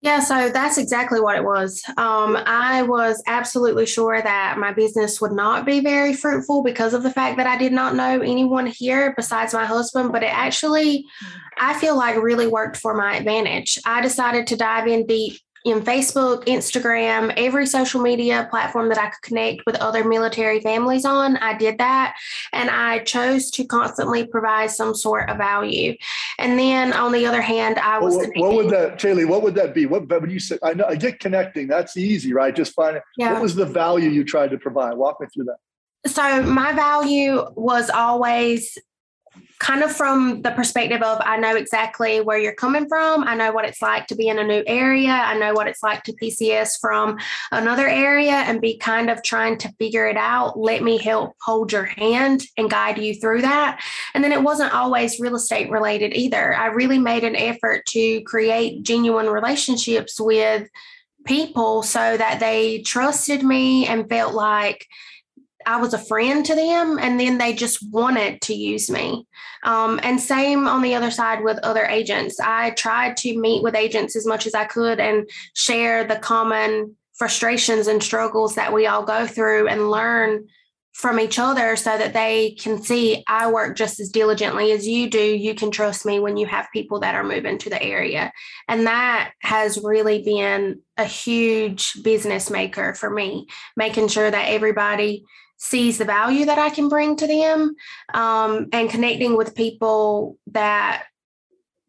Yeah, 0.04 0.20
so 0.20 0.50
that's 0.50 0.76
exactly 0.76 1.18
what 1.18 1.34
it 1.34 1.44
was. 1.44 1.82
Um, 1.96 2.36
I 2.36 2.82
was 2.82 3.22
absolutely 3.26 3.86
sure 3.86 4.20
that 4.20 4.58
my 4.58 4.70
business 4.70 5.18
would 5.18 5.32
not 5.32 5.64
be 5.64 5.80
very 5.80 6.12
fruitful 6.12 6.62
because 6.62 6.92
of 6.92 7.02
the 7.02 7.10
fact 7.10 7.38
that 7.38 7.46
I 7.46 7.56
did 7.56 7.72
not 7.72 7.94
know 7.94 8.20
anyone 8.20 8.66
here 8.66 9.14
besides 9.16 9.54
my 9.54 9.64
husband, 9.64 10.12
but 10.12 10.22
it 10.22 10.30
actually, 10.30 11.06
I 11.58 11.72
feel 11.78 11.96
like, 11.96 12.16
really 12.16 12.46
worked 12.46 12.76
for 12.76 12.92
my 12.92 13.16
advantage. 13.16 13.78
I 13.86 14.02
decided 14.02 14.46
to 14.48 14.56
dive 14.56 14.88
in 14.88 15.06
deep 15.06 15.38
in 15.64 15.80
Facebook, 15.80 16.44
Instagram, 16.44 17.32
every 17.36 17.66
social 17.66 18.02
media 18.02 18.46
platform 18.50 18.90
that 18.90 18.98
I 18.98 19.08
could 19.08 19.22
connect 19.22 19.62
with 19.66 19.76
other 19.76 20.04
military 20.04 20.60
families 20.60 21.06
on. 21.06 21.38
I 21.38 21.56
did 21.56 21.78
that. 21.78 22.16
And 22.52 22.68
I 22.68 22.98
chose 23.00 23.50
to 23.52 23.64
constantly 23.64 24.26
provide 24.26 24.70
some 24.70 24.94
sort 24.94 25.30
of 25.30 25.38
value. 25.38 25.96
And 26.38 26.58
then 26.58 26.92
on 26.92 27.12
the 27.12 27.24
other 27.24 27.40
hand, 27.40 27.78
I 27.78 27.98
was. 27.98 28.16
What, 28.16 28.30
what 28.36 28.52
would 28.52 28.70
that, 28.70 28.98
Taylor, 28.98 29.26
what 29.26 29.42
would 29.42 29.54
that 29.54 29.74
be? 29.74 29.86
What, 29.86 30.08
when 30.08 30.30
you 30.30 30.38
say, 30.38 30.58
I 30.62 30.74
know, 30.74 30.84
I 30.84 30.96
get 30.96 31.18
connecting, 31.18 31.66
that's 31.66 31.96
easy, 31.96 32.34
right? 32.34 32.54
Just 32.54 32.74
find 32.74 32.96
it. 32.96 33.02
Yeah. 33.16 33.32
What 33.32 33.42
was 33.42 33.54
the 33.54 33.66
value 33.66 34.10
you 34.10 34.24
tried 34.24 34.50
to 34.50 34.58
provide? 34.58 34.94
Walk 34.94 35.20
me 35.20 35.28
through 35.32 35.44
that. 35.44 36.10
So 36.10 36.42
my 36.42 36.72
value 36.72 37.42
was 37.54 37.88
always 37.88 38.76
kind 39.64 39.82
of 39.82 39.90
from 39.90 40.42
the 40.42 40.50
perspective 40.50 41.00
of 41.00 41.18
I 41.24 41.38
know 41.38 41.56
exactly 41.56 42.20
where 42.20 42.36
you're 42.36 42.54
coming 42.54 42.86
from. 42.86 43.24
I 43.24 43.34
know 43.34 43.50
what 43.50 43.64
it's 43.64 43.80
like 43.80 44.06
to 44.08 44.14
be 44.14 44.28
in 44.28 44.38
a 44.38 44.44
new 44.44 44.62
area. 44.66 45.08
I 45.08 45.38
know 45.38 45.54
what 45.54 45.66
it's 45.66 45.82
like 45.82 46.02
to 46.02 46.12
PCS 46.12 46.72
from 46.82 47.16
another 47.50 47.88
area 47.88 48.32
and 48.32 48.60
be 48.60 48.76
kind 48.76 49.08
of 49.08 49.22
trying 49.22 49.56
to 49.58 49.72
figure 49.78 50.06
it 50.06 50.18
out. 50.18 50.58
Let 50.58 50.82
me 50.82 50.98
help 50.98 51.34
hold 51.40 51.72
your 51.72 51.84
hand 51.84 52.44
and 52.58 52.68
guide 52.68 52.98
you 52.98 53.14
through 53.14 53.40
that. 53.40 53.82
And 54.12 54.22
then 54.22 54.32
it 54.32 54.42
wasn't 54.42 54.74
always 54.74 55.18
real 55.18 55.36
estate 55.36 55.70
related 55.70 56.12
either. 56.12 56.54
I 56.54 56.66
really 56.66 56.98
made 56.98 57.24
an 57.24 57.34
effort 57.34 57.86
to 57.86 58.20
create 58.24 58.82
genuine 58.82 59.30
relationships 59.30 60.20
with 60.20 60.68
people 61.24 61.82
so 61.82 62.18
that 62.18 62.38
they 62.38 62.82
trusted 62.82 63.42
me 63.42 63.86
and 63.86 64.10
felt 64.10 64.34
like 64.34 64.86
I 65.66 65.78
was 65.78 65.94
a 65.94 65.98
friend 65.98 66.44
to 66.46 66.54
them, 66.54 66.98
and 66.98 67.18
then 67.18 67.38
they 67.38 67.52
just 67.52 67.78
wanted 67.90 68.40
to 68.42 68.54
use 68.54 68.90
me. 68.90 69.26
Um, 69.62 70.00
and 70.02 70.20
same 70.20 70.66
on 70.66 70.82
the 70.82 70.94
other 70.94 71.10
side 71.10 71.42
with 71.42 71.58
other 71.58 71.84
agents. 71.84 72.38
I 72.40 72.70
tried 72.70 73.16
to 73.18 73.38
meet 73.38 73.62
with 73.62 73.74
agents 73.74 74.16
as 74.16 74.26
much 74.26 74.46
as 74.46 74.54
I 74.54 74.64
could 74.64 75.00
and 75.00 75.28
share 75.54 76.04
the 76.04 76.16
common 76.16 76.96
frustrations 77.14 77.86
and 77.86 78.02
struggles 78.02 78.56
that 78.56 78.72
we 78.72 78.86
all 78.86 79.04
go 79.04 79.26
through 79.26 79.68
and 79.68 79.90
learn 79.90 80.46
from 80.94 81.18
each 81.18 81.40
other 81.40 81.74
so 81.74 81.98
that 81.98 82.12
they 82.12 82.52
can 82.52 82.80
see 82.80 83.24
I 83.26 83.50
work 83.50 83.76
just 83.76 83.98
as 83.98 84.10
diligently 84.10 84.70
as 84.70 84.86
you 84.86 85.10
do. 85.10 85.18
You 85.18 85.54
can 85.54 85.72
trust 85.72 86.06
me 86.06 86.20
when 86.20 86.36
you 86.36 86.46
have 86.46 86.68
people 86.72 87.00
that 87.00 87.16
are 87.16 87.24
moving 87.24 87.58
to 87.58 87.70
the 87.70 87.82
area. 87.82 88.32
And 88.68 88.86
that 88.86 89.32
has 89.40 89.82
really 89.82 90.22
been 90.22 90.82
a 90.96 91.04
huge 91.04 92.00
business 92.04 92.48
maker 92.48 92.94
for 92.94 93.10
me, 93.10 93.48
making 93.76 94.06
sure 94.06 94.30
that 94.30 94.48
everybody 94.50 95.24
sees 95.64 95.96
the 95.96 96.04
value 96.04 96.44
that 96.44 96.58
I 96.58 96.68
can 96.68 96.90
bring 96.90 97.16
to 97.16 97.26
them 97.26 97.74
um, 98.12 98.68
and 98.72 98.90
connecting 98.90 99.34
with 99.34 99.54
people 99.54 100.38
that 100.48 101.04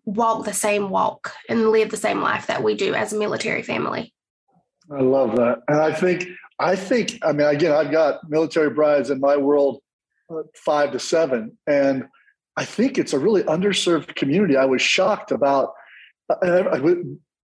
walk 0.05 0.45
the 0.45 0.53
same 0.53 0.89
walk 0.89 1.33
and 1.49 1.71
live 1.71 1.91
the 1.91 1.97
same 1.97 2.21
life 2.21 2.47
that 2.47 2.63
we 2.63 2.75
do 2.75 2.93
as 2.93 3.11
a 3.11 3.17
military 3.17 3.63
family. 3.63 4.13
I 4.89 5.01
love 5.01 5.35
that. 5.35 5.63
And 5.67 5.81
I 5.81 5.91
think 5.91 6.27
I 6.57 6.77
think, 6.77 7.19
I 7.21 7.33
mean, 7.33 7.47
again, 7.47 7.73
I've 7.73 7.91
got 7.91 8.29
military 8.29 8.69
brides 8.69 9.09
in 9.09 9.19
my 9.19 9.35
world, 9.35 9.81
uh, 10.29 10.43
five 10.55 10.93
to 10.93 10.99
seven, 10.99 11.57
and 11.67 12.05
I 12.55 12.63
think 12.63 12.97
it's 12.97 13.11
a 13.11 13.19
really 13.19 13.43
underserved 13.43 14.15
community. 14.15 14.55
I 14.55 14.63
was 14.63 14.81
shocked 14.81 15.33
about 15.33 15.73
uh, 16.29 16.79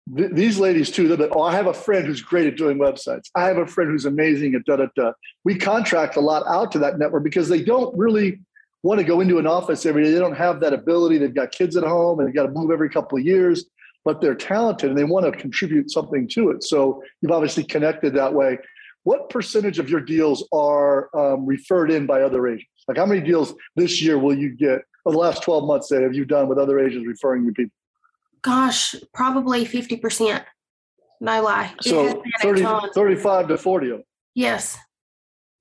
these 0.06 0.58
ladies 0.58 0.90
too. 0.90 1.08
That 1.08 1.30
oh, 1.32 1.42
I 1.42 1.52
have 1.54 1.66
a 1.66 1.75
friend 1.75 2.06
who's 2.06 2.20
great 2.20 2.46
at 2.46 2.56
doing 2.56 2.78
websites. 2.78 3.30
I 3.34 3.46
have 3.46 3.58
a 3.58 3.66
friend 3.66 3.90
who's 3.90 4.04
amazing 4.04 4.54
at 4.54 4.64
da 4.64 4.76
da 4.76 4.87
da. 4.96 5.12
We 5.44 5.56
contract 5.56 6.16
a 6.16 6.20
lot 6.20 6.44
out 6.46 6.73
to 6.73 6.78
that 6.80 6.99
network 6.99 7.25
because 7.25 7.49
they 7.49 7.62
don't 7.62 7.96
really 7.96 8.40
want 8.82 8.99
to 9.00 9.04
go 9.04 9.20
into 9.20 9.38
an 9.38 9.46
office 9.46 9.87
every 9.87 10.04
day. 10.04 10.11
They 10.11 10.18
don't 10.18 10.37
have 10.37 10.61
that 10.61 10.75
ability. 10.75 11.18
They've 11.18 11.34
got 11.34 11.52
kids 11.52 11.76
at 11.76 11.84
home 11.84 12.18
and 12.18 12.28
they've 12.28 12.34
got 12.34 12.46
to 12.46 12.52
move 12.52 12.70
every 12.70 12.90
couple 12.90 13.18
of 13.18 13.25
years. 13.25 13.64
But 14.04 14.20
they're 14.20 14.34
talented 14.34 14.90
and 14.90 14.99
they 14.99 15.04
want 15.04 15.25
to 15.25 15.32
contribute 15.32 15.90
something 15.90 16.28
to 16.32 16.50
it. 16.50 16.62
So 16.62 17.02
you've 17.23 17.32
obviously 17.32 17.64
connected 17.64 18.12
that 18.14 18.34
way 18.34 18.58
what 19.04 19.28
percentage 19.28 19.78
of 19.78 19.88
your 19.88 20.00
deals 20.00 20.46
are 20.52 21.14
um, 21.16 21.46
referred 21.46 21.90
in 21.90 22.06
by 22.06 22.23
other 22.23 22.46
agents? 22.49 22.84
Like 22.88 22.96
how 22.96 23.06
many 23.06 23.20
deals 23.20 23.54
this 23.76 24.02
year 24.02 24.18
will 24.18 24.37
you 24.37 24.50
get, 24.50 24.80
or 25.04 25.12
the 25.12 25.18
last 25.18 25.42
12 25.42 25.64
months, 25.64 25.88
say, 25.90 26.02
have 26.02 26.14
you 26.14 26.25
done 26.25 26.49
with 26.49 26.58
other 26.58 26.78
agents 26.78 27.06
referring 27.06 27.44
you 27.44 27.52
people? 27.52 27.75
Gosh, 28.44 28.94
probably 29.14 29.64
50%. 29.64 30.44
No 31.20 31.42
lie. 31.42 31.72
So 31.80 32.22
30, 32.42 32.66
35 32.94 33.48
to 33.48 33.58
40 33.58 33.86
of 33.86 33.92
them. 33.92 34.04
Yes. 34.34 34.76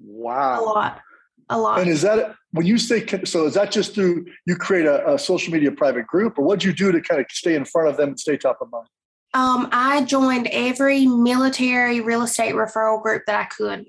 Wow. 0.02 0.60
A 0.60 0.64
lot. 0.64 1.02
A 1.50 1.58
lot. 1.58 1.80
And 1.80 1.90
is 1.90 2.02
that 2.02 2.36
when 2.52 2.66
you 2.66 2.78
say 2.78 3.06
so? 3.26 3.46
Is 3.46 3.54
that 3.54 3.72
just 3.72 3.96
through 3.96 4.26
you 4.46 4.56
create 4.56 4.86
a, 4.86 5.14
a 5.14 5.20
social 5.20 5.54
media 5.54 5.72
private 5.72 6.08
group, 6.08 6.38
or 6.38 6.46
what 6.46 6.60
do 6.60 6.68
you 6.68 6.74
do 6.74 6.92
to 6.92 7.02
kind 7.02 7.20
of 7.22 7.28
stay 7.30 7.56
in 7.56 7.66
front 7.66 7.90
of 7.90 7.98
them 7.98 8.10
and 8.10 8.20
stay 8.20 8.38
top 8.38 8.60
of 8.62 8.72
mind? 8.72 8.88
Um, 9.34 9.70
I 9.72 10.04
joined 10.04 10.48
every 10.52 11.06
military 11.06 12.02
real 12.02 12.22
estate 12.22 12.54
referral 12.54 13.02
group 13.02 13.24
that 13.28 13.36
I 13.36 13.46
could. 13.46 13.86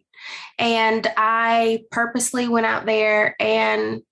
And 0.58 1.06
I 1.16 1.82
purposely 1.90 2.48
went 2.48 2.66
out 2.66 2.86
there 2.86 3.36
and 3.40 4.02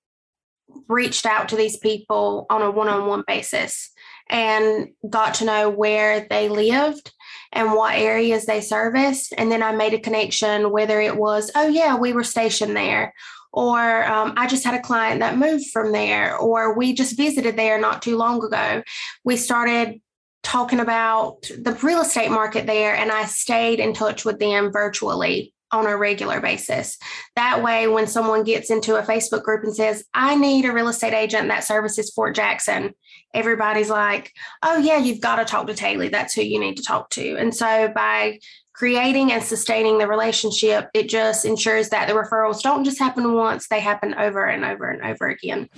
reached 0.89 1.27
out 1.27 1.49
to 1.51 1.57
these 1.57 1.77
people 1.77 2.47
on 2.51 2.63
a 2.63 2.71
one 2.71 2.89
on 2.89 3.07
one 3.07 3.25
basis 3.27 3.92
and 4.33 4.89
got 5.09 5.35
to 5.35 5.45
know 5.45 5.69
where 5.69 6.27
they 6.29 6.49
lived 6.49 7.13
and 7.53 7.75
what 7.75 7.95
areas 7.95 8.47
they 8.47 8.63
serviced. 8.63 9.35
And 9.37 9.53
then 9.53 9.63
I 9.63 9.73
made 9.73 9.93
a 9.93 10.01
connection, 10.01 10.73
whether 10.73 11.01
it 11.01 11.15
was, 11.15 11.51
oh, 11.55 11.69
yeah, 11.69 11.97
we 11.97 12.15
were 12.15 12.25
stationed 12.25 12.75
there, 12.75 13.13
or 13.53 14.05
um, 14.07 14.33
I 14.39 14.47
just 14.49 14.65
had 14.65 14.75
a 14.75 14.81
client 14.81 15.21
that 15.21 15.37
moved 15.37 15.67
from 15.71 15.93
there, 15.93 16.35
or 16.39 16.75
we 16.75 16.95
just 16.95 17.17
visited 17.17 17.57
there 17.57 17.79
not 17.79 18.01
too 18.01 18.17
long 18.17 18.43
ago. 18.43 18.83
We 19.23 19.37
started 19.37 20.01
talking 20.43 20.81
about 20.81 21.43
the 21.43 21.79
real 21.83 22.01
estate 22.01 22.31
market 22.31 22.67
there, 22.67 22.97
and 22.97 23.13
I 23.13 23.27
stayed 23.27 23.81
in 23.81 23.93
touch 23.93 24.25
with 24.25 24.39
them 24.39 24.73
virtually 24.73 25.53
on 25.71 25.87
a 25.87 25.97
regular 25.97 26.41
basis. 26.41 26.99
That 27.37 27.63
way, 27.63 27.87
when 27.87 28.07
someone 28.07 28.45
gets 28.45 28.71
into 28.71 28.97
a 28.97 29.03
Facebook 29.03 29.43
group 29.43 29.65
and 29.65 29.75
says, 29.75 30.05
I 30.15 30.35
need 30.35 30.65
a 30.65 30.73
real 30.73 30.89
estate 30.89 31.15
agent 31.15 31.49
that 31.49 31.65
services 31.65 32.11
Fort 32.11 32.35
Jackson, 32.35 32.95
everybody's 33.35 33.91
like, 33.91 34.33
oh, 34.63 34.79
yeah, 34.79 34.99
you've 34.99 35.21
got 35.21 35.37
to 35.37 35.45
talk 35.45 35.67
to 35.67 35.75
Taylor. 35.75 36.09
That's 36.09 36.35
who 36.35 36.43
you 36.43 36.59
need 36.59 36.77
to 36.77 36.83
talk 36.83 37.11
to. 37.11 37.37
And 37.37 37.55
so 37.55 37.89
by 37.95 38.39
creating 38.75 39.33
and 39.33 39.43
sustaining 39.43 39.99
the 39.99 40.07
relationship, 40.07 40.89
it 40.95 41.09
just 41.09 41.45
ensures 41.45 41.91
that 41.91 42.09
the 42.09 42.15
referrals 42.15 42.63
don't 42.63 42.85
just 42.85 42.99
happen 42.99 43.35
once, 43.35 43.69
they 43.69 43.81
happen 43.81 44.15
over 44.15 44.47
and 44.47 44.65
over 44.65 44.91
and 44.91 45.03
over 45.03 45.29
again. 45.29 45.69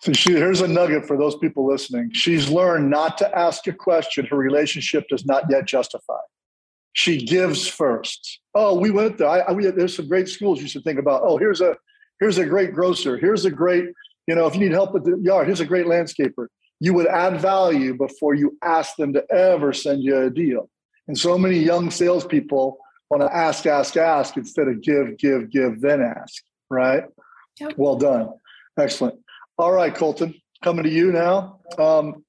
So 0.00 0.12
she, 0.12 0.32
here's 0.32 0.60
a 0.60 0.68
nugget 0.68 1.06
for 1.06 1.16
those 1.16 1.36
people 1.38 1.66
listening. 1.66 2.10
She's 2.12 2.50
learned 2.50 2.90
not 2.90 3.16
to 3.18 3.38
ask 3.38 3.66
a 3.66 3.72
question 3.72 4.26
her 4.26 4.36
relationship 4.36 5.08
does 5.08 5.24
not 5.24 5.44
yet 5.48 5.64
justify. 5.64 6.18
She 6.92 7.24
gives 7.24 7.66
first. 7.66 8.40
Oh, 8.54 8.78
we 8.78 8.90
went 8.90 9.18
there. 9.18 9.28
I, 9.28 9.38
I, 9.40 9.52
we, 9.52 9.66
there's 9.70 9.96
some 9.96 10.06
great 10.06 10.28
schools 10.28 10.60
you 10.60 10.68
should 10.68 10.84
think 10.84 10.98
about. 10.98 11.22
Oh, 11.24 11.38
here's 11.38 11.60
a 11.60 11.76
here's 12.20 12.38
a 12.38 12.44
great 12.44 12.72
grocer. 12.74 13.16
Here's 13.16 13.44
a 13.46 13.50
great, 13.50 13.86
you 14.26 14.34
know, 14.34 14.46
if 14.46 14.54
you 14.54 14.60
need 14.60 14.72
help 14.72 14.92
with 14.92 15.04
the 15.04 15.18
yard, 15.22 15.46
here's 15.46 15.60
a 15.60 15.66
great 15.66 15.86
landscaper. 15.86 16.48
You 16.80 16.94
would 16.94 17.06
add 17.06 17.40
value 17.40 17.96
before 17.96 18.34
you 18.34 18.58
ask 18.62 18.96
them 18.96 19.12
to 19.14 19.24
ever 19.32 19.72
send 19.72 20.02
you 20.02 20.18
a 20.18 20.30
deal. 20.30 20.68
And 21.08 21.18
so 21.18 21.38
many 21.38 21.58
young 21.58 21.90
salespeople 21.90 22.78
want 23.10 23.22
to 23.22 23.34
ask, 23.34 23.66
ask, 23.66 23.96
ask 23.96 24.36
instead 24.36 24.68
of 24.68 24.82
give, 24.82 25.16
give, 25.18 25.50
give, 25.50 25.80
then 25.80 26.02
ask. 26.02 26.42
Right? 26.70 27.04
Yep. 27.60 27.74
Well 27.76 27.96
done. 27.96 28.30
Excellent. 28.78 29.20
All 29.56 29.72
right, 29.72 29.94
Colton, 29.94 30.34
coming 30.62 30.84
to 30.84 30.90
you 30.90 31.12
now. 31.12 31.60
Um, 31.78 32.24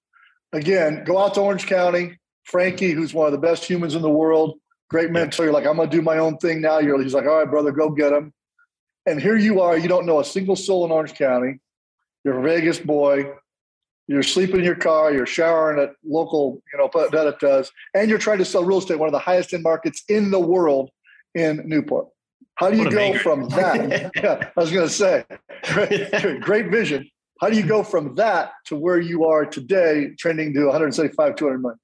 again, 0.53 1.03
go 1.05 1.17
out 1.17 1.33
to 1.35 1.41
Orange 1.41 1.65
County. 1.65 2.19
Frankie, 2.43 2.91
who's 2.91 3.13
one 3.13 3.25
of 3.25 3.31
the 3.31 3.39
best 3.39 3.65
humans 3.65 3.95
in 3.95 4.03
the 4.03 4.09
world, 4.09 4.59
great 4.89 5.09
mentor. 5.09 5.45
You're 5.45 5.53
like, 5.53 5.65
I'm 5.65 5.77
going 5.77 5.89
to 5.89 5.97
do 5.97 6.03
my 6.03 6.19
own 6.19 6.37
thing 6.37 6.61
now. 6.61 6.77
You're, 6.77 7.01
he's 7.01 7.13
like, 7.13 7.25
all 7.25 7.39
right, 7.39 7.49
brother, 7.49 7.71
go 7.71 7.89
get 7.89 8.13
him. 8.13 8.31
And 9.07 9.19
here 9.19 9.37
you 9.37 9.61
are. 9.61 9.77
You 9.77 9.87
don't 9.87 10.05
know 10.05 10.19
a 10.19 10.25
single 10.25 10.55
soul 10.55 10.85
in 10.85 10.91
Orange 10.91 11.15
County. 11.15 11.59
You're 12.23 12.39
a 12.39 12.43
Vegas 12.43 12.79
boy. 12.79 13.31
You're 14.07 14.23
sleeping 14.23 14.59
in 14.59 14.65
your 14.65 14.75
car. 14.75 15.11
You're 15.11 15.25
showering 15.25 15.81
at 15.81 15.91
local, 16.05 16.61
you 16.71 16.79
know, 16.79 16.89
that 16.93 17.27
it 17.27 17.39
does. 17.39 17.71
And 17.93 18.09
you're 18.09 18.19
trying 18.19 18.37
to 18.37 18.45
sell 18.45 18.63
real 18.63 18.77
estate, 18.77 18.99
one 18.99 19.07
of 19.07 19.13
the 19.13 19.19
highest 19.19 19.53
end 19.53 19.63
markets 19.63 20.03
in 20.09 20.31
the 20.31 20.39
world 20.39 20.91
in 21.33 21.61
Newport. 21.65 22.07
How 22.55 22.69
do 22.69 22.77
you 22.77 22.89
go 22.89 23.17
from 23.17 23.49
that? 23.49 24.11
yeah, 24.15 24.49
I 24.55 24.59
was 24.59 24.71
going 24.71 24.87
to 24.87 24.93
say, 24.93 25.25
great, 25.63 26.41
great 26.41 26.71
vision. 26.71 27.09
How 27.41 27.49
do 27.49 27.57
you 27.57 27.65
go 27.65 27.83
from 27.83 28.15
that 28.15 28.51
to 28.67 28.77
where 28.77 28.99
you 28.99 29.25
are 29.25 29.45
today, 29.45 30.11
trending 30.17 30.53
to 30.53 30.65
175, 30.65 31.35
200 31.35 31.59
million? 31.59 31.79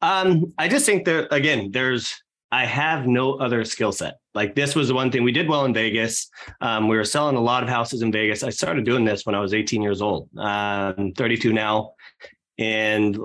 Um, 0.00 0.52
I 0.58 0.68
just 0.68 0.86
think 0.86 1.04
that 1.04 1.32
again, 1.32 1.70
there's 1.70 2.22
I 2.54 2.66
have 2.66 3.08
no 3.08 3.32
other 3.34 3.64
skill 3.64 3.90
set. 3.90 4.18
Like 4.32 4.54
this 4.54 4.76
was 4.76 4.86
the 4.86 4.94
one 4.94 5.10
thing 5.10 5.24
we 5.24 5.32
did 5.32 5.48
well 5.48 5.64
in 5.64 5.74
Vegas. 5.74 6.30
Um, 6.60 6.86
we 6.86 6.96
were 6.96 7.04
selling 7.04 7.34
a 7.34 7.40
lot 7.40 7.64
of 7.64 7.68
houses 7.68 8.00
in 8.00 8.12
Vegas. 8.12 8.44
I 8.44 8.50
started 8.50 8.84
doing 8.84 9.04
this 9.04 9.26
when 9.26 9.34
I 9.34 9.40
was 9.40 9.52
18 9.52 9.82
years 9.82 10.00
old. 10.00 10.28
Um, 10.38 11.12
32 11.16 11.52
now, 11.52 11.94
and 12.56 13.18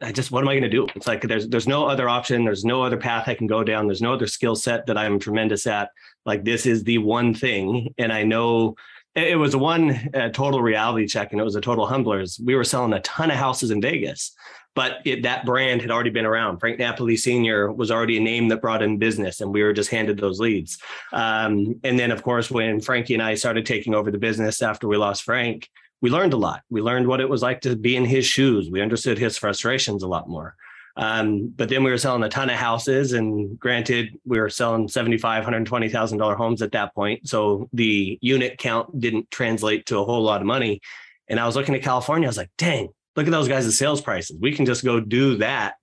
I 0.00 0.12
just 0.12 0.30
what 0.30 0.42
am 0.42 0.48
I 0.48 0.54
going 0.54 0.62
to 0.62 0.70
do? 0.70 0.86
It's 0.94 1.06
like 1.06 1.20
there's 1.20 1.46
there's 1.46 1.68
no 1.68 1.86
other 1.86 2.08
option. 2.08 2.46
There's 2.46 2.64
no 2.64 2.82
other 2.82 2.96
path 2.96 3.28
I 3.28 3.34
can 3.34 3.46
go 3.46 3.62
down. 3.62 3.86
There's 3.86 4.00
no 4.00 4.14
other 4.14 4.26
skill 4.26 4.56
set 4.56 4.86
that 4.86 4.96
I'm 4.96 5.18
tremendous 5.18 5.66
at. 5.66 5.90
Like 6.24 6.42
this 6.42 6.64
is 6.64 6.84
the 6.84 6.98
one 6.98 7.34
thing, 7.34 7.92
and 7.98 8.10
I 8.10 8.22
know 8.22 8.76
it 9.14 9.38
was 9.38 9.54
one 9.54 10.10
uh, 10.14 10.30
total 10.30 10.62
reality 10.62 11.06
check 11.06 11.32
and 11.32 11.40
it 11.40 11.44
was 11.44 11.54
a 11.54 11.60
total 11.60 11.86
humblers. 11.86 12.40
We 12.42 12.56
were 12.56 12.64
selling 12.64 12.94
a 12.94 13.00
ton 13.02 13.30
of 13.30 13.36
houses 13.36 13.70
in 13.70 13.80
Vegas, 13.80 14.34
but 14.74 14.98
it, 15.04 15.22
that 15.22 15.44
brand 15.44 15.80
had 15.80 15.90
already 15.90 16.10
been 16.10 16.26
around. 16.26 16.58
Frank 16.58 16.78
Napoli 16.78 17.16
Sr. 17.16 17.72
was 17.72 17.90
already 17.90 18.16
a 18.16 18.20
name 18.20 18.48
that 18.48 18.60
brought 18.60 18.82
in 18.82 18.98
business, 18.98 19.40
and 19.40 19.52
we 19.52 19.62
were 19.62 19.72
just 19.72 19.90
handed 19.90 20.18
those 20.18 20.40
leads. 20.40 20.78
Um, 21.12 21.80
and 21.84 21.98
then, 21.98 22.10
of 22.10 22.22
course, 22.22 22.50
when 22.50 22.80
Frankie 22.80 23.14
and 23.14 23.22
I 23.22 23.34
started 23.34 23.66
taking 23.66 23.94
over 23.94 24.10
the 24.10 24.18
business 24.18 24.62
after 24.62 24.88
we 24.88 24.96
lost 24.96 25.22
Frank, 25.22 25.68
we 26.00 26.10
learned 26.10 26.32
a 26.32 26.36
lot. 26.38 26.62
We 26.68 26.82
learned 26.82 27.06
what 27.06 27.20
it 27.20 27.28
was 27.28 27.42
like 27.42 27.62
to 27.62 27.76
be 27.76 27.96
in 27.96 28.04
his 28.04 28.26
shoes. 28.26 28.68
We 28.70 28.82
understood 28.82 29.18
his 29.18 29.38
frustrations 29.38 30.02
a 30.02 30.08
lot 30.08 30.28
more. 30.28 30.54
Um, 30.96 31.48
but 31.48 31.68
then 31.68 31.82
we 31.82 31.90
were 31.90 31.98
selling 31.98 32.22
a 32.22 32.28
ton 32.28 32.50
of 32.50 32.56
houses, 32.56 33.14
and 33.14 33.58
granted, 33.58 34.18
we 34.24 34.38
were 34.38 34.50
selling 34.50 34.86
seventy-five, 34.86 35.42
hundred 35.44 35.66
twenty 35.66 35.88
thousand 35.88 36.18
dollar 36.18 36.36
homes 36.36 36.62
at 36.62 36.72
that 36.72 36.94
point. 36.94 37.28
So 37.28 37.68
the 37.72 38.18
unit 38.20 38.58
count 38.58 39.00
didn't 39.00 39.30
translate 39.30 39.86
to 39.86 39.98
a 39.98 40.04
whole 40.04 40.22
lot 40.22 40.40
of 40.40 40.46
money. 40.46 40.80
And 41.26 41.40
I 41.40 41.46
was 41.46 41.56
looking 41.56 41.74
at 41.74 41.82
California. 41.82 42.28
I 42.28 42.30
was 42.30 42.36
like, 42.36 42.50
"Dang, 42.58 42.90
look 43.16 43.26
at 43.26 43.30
those 43.30 43.48
guys' 43.48 43.76
sales 43.78 44.00
prices. 44.00 44.36
We 44.40 44.52
can 44.52 44.66
just 44.66 44.84
go 44.84 45.00
do 45.00 45.36
that 45.38 45.74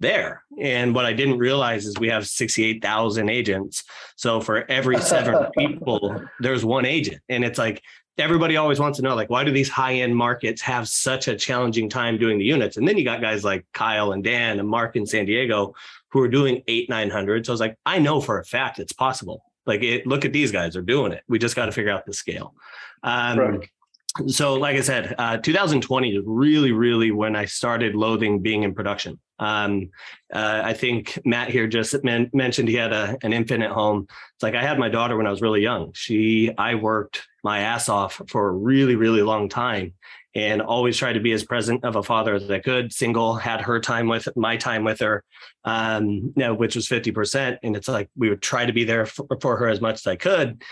there." 0.00 0.44
And 0.60 0.94
what 0.94 1.04
I 1.04 1.12
didn't 1.12 1.38
realize 1.38 1.86
is 1.86 1.96
we 1.98 2.08
have 2.08 2.26
sixty-eight 2.26 2.82
thousand 2.82 3.28
agents. 3.28 3.84
So 4.16 4.40
for 4.40 4.70
every 4.70 5.00
seven 5.00 5.46
people, 5.58 6.22
there's 6.40 6.64
one 6.64 6.84
agent, 6.84 7.22
and 7.28 7.44
it's 7.44 7.58
like 7.58 7.82
everybody 8.18 8.56
always 8.58 8.78
wants 8.78 8.98
to 8.98 9.02
know 9.02 9.14
like 9.14 9.30
why 9.30 9.42
do 9.42 9.50
these 9.50 9.70
high 9.70 9.94
end 9.94 10.14
markets 10.14 10.60
have 10.60 10.86
such 10.86 11.28
a 11.28 11.34
challenging 11.34 11.88
time 11.88 12.18
doing 12.18 12.36
the 12.36 12.44
units 12.44 12.76
and 12.76 12.86
then 12.86 12.98
you 12.98 13.04
got 13.04 13.22
guys 13.22 13.42
like 13.42 13.64
kyle 13.72 14.12
and 14.12 14.22
dan 14.22 14.58
and 14.60 14.68
mark 14.68 14.96
in 14.96 15.06
san 15.06 15.24
diego 15.24 15.74
who 16.10 16.20
are 16.20 16.28
doing 16.28 16.62
eight 16.68 16.90
nine 16.90 17.08
hundred 17.08 17.46
so 17.46 17.52
i 17.52 17.54
was 17.54 17.60
like 17.60 17.74
i 17.86 17.98
know 17.98 18.20
for 18.20 18.38
a 18.38 18.44
fact 18.44 18.78
it's 18.78 18.92
possible 18.92 19.42
Like 19.66 19.82
it, 19.82 20.06
look 20.06 20.24
at 20.24 20.32
these 20.32 20.50
guys, 20.50 20.72
they're 20.72 20.82
doing 20.82 21.12
it. 21.12 21.22
We 21.28 21.38
just 21.38 21.54
got 21.54 21.66
to 21.66 21.72
figure 21.72 21.92
out 21.92 22.04
the 22.04 22.12
scale. 22.12 22.54
Um, 23.02 23.38
right. 23.38 23.70
So, 24.28 24.54
like 24.54 24.76
I 24.76 24.82
said, 24.82 25.14
uh, 25.16 25.38
2020 25.38 26.16
is 26.16 26.22
really, 26.26 26.72
really 26.72 27.10
when 27.10 27.34
I 27.34 27.46
started 27.46 27.94
loathing 27.94 28.42
being 28.42 28.62
in 28.62 28.74
production. 28.74 29.18
Um, 29.38 29.90
uh, 30.32 30.60
I 30.64 30.74
think 30.74 31.18
Matt 31.24 31.48
here 31.50 31.66
just 31.66 32.04
men- 32.04 32.30
mentioned 32.34 32.68
he 32.68 32.74
had 32.74 32.92
a, 32.92 33.16
an 33.22 33.32
infant 33.32 33.62
at 33.62 33.70
home. 33.70 34.06
It's 34.34 34.42
like 34.42 34.54
I 34.54 34.62
had 34.62 34.78
my 34.78 34.90
daughter 34.90 35.16
when 35.16 35.26
I 35.26 35.30
was 35.30 35.40
really 35.40 35.62
young. 35.62 35.92
She, 35.94 36.50
I 36.58 36.74
worked 36.74 37.26
my 37.42 37.60
ass 37.60 37.88
off 37.88 38.20
for 38.28 38.48
a 38.48 38.52
really, 38.52 38.96
really 38.96 39.22
long 39.22 39.48
time 39.48 39.94
and 40.34 40.60
always 40.62 40.96
tried 40.96 41.14
to 41.14 41.20
be 41.20 41.32
as 41.32 41.44
present 41.44 41.84
of 41.84 41.96
a 41.96 42.02
father 42.02 42.34
as 42.34 42.50
I 42.50 42.58
could. 42.58 42.92
Single, 42.92 43.34
had 43.36 43.62
her 43.62 43.80
time 43.80 44.08
with 44.08 44.28
my 44.36 44.56
time 44.56 44.84
with 44.84 45.00
her, 45.00 45.24
um, 45.64 46.06
you 46.06 46.32
know, 46.36 46.54
which 46.54 46.76
was 46.76 46.86
50%. 46.86 47.58
And 47.62 47.76
it's 47.76 47.88
like 47.88 48.10
we 48.16 48.28
would 48.28 48.42
try 48.42 48.66
to 48.66 48.72
be 48.72 48.84
there 48.84 49.06
for, 49.06 49.26
for 49.40 49.56
her 49.56 49.68
as 49.68 49.80
much 49.80 49.96
as 49.96 50.06
I 50.06 50.16
could 50.16 50.62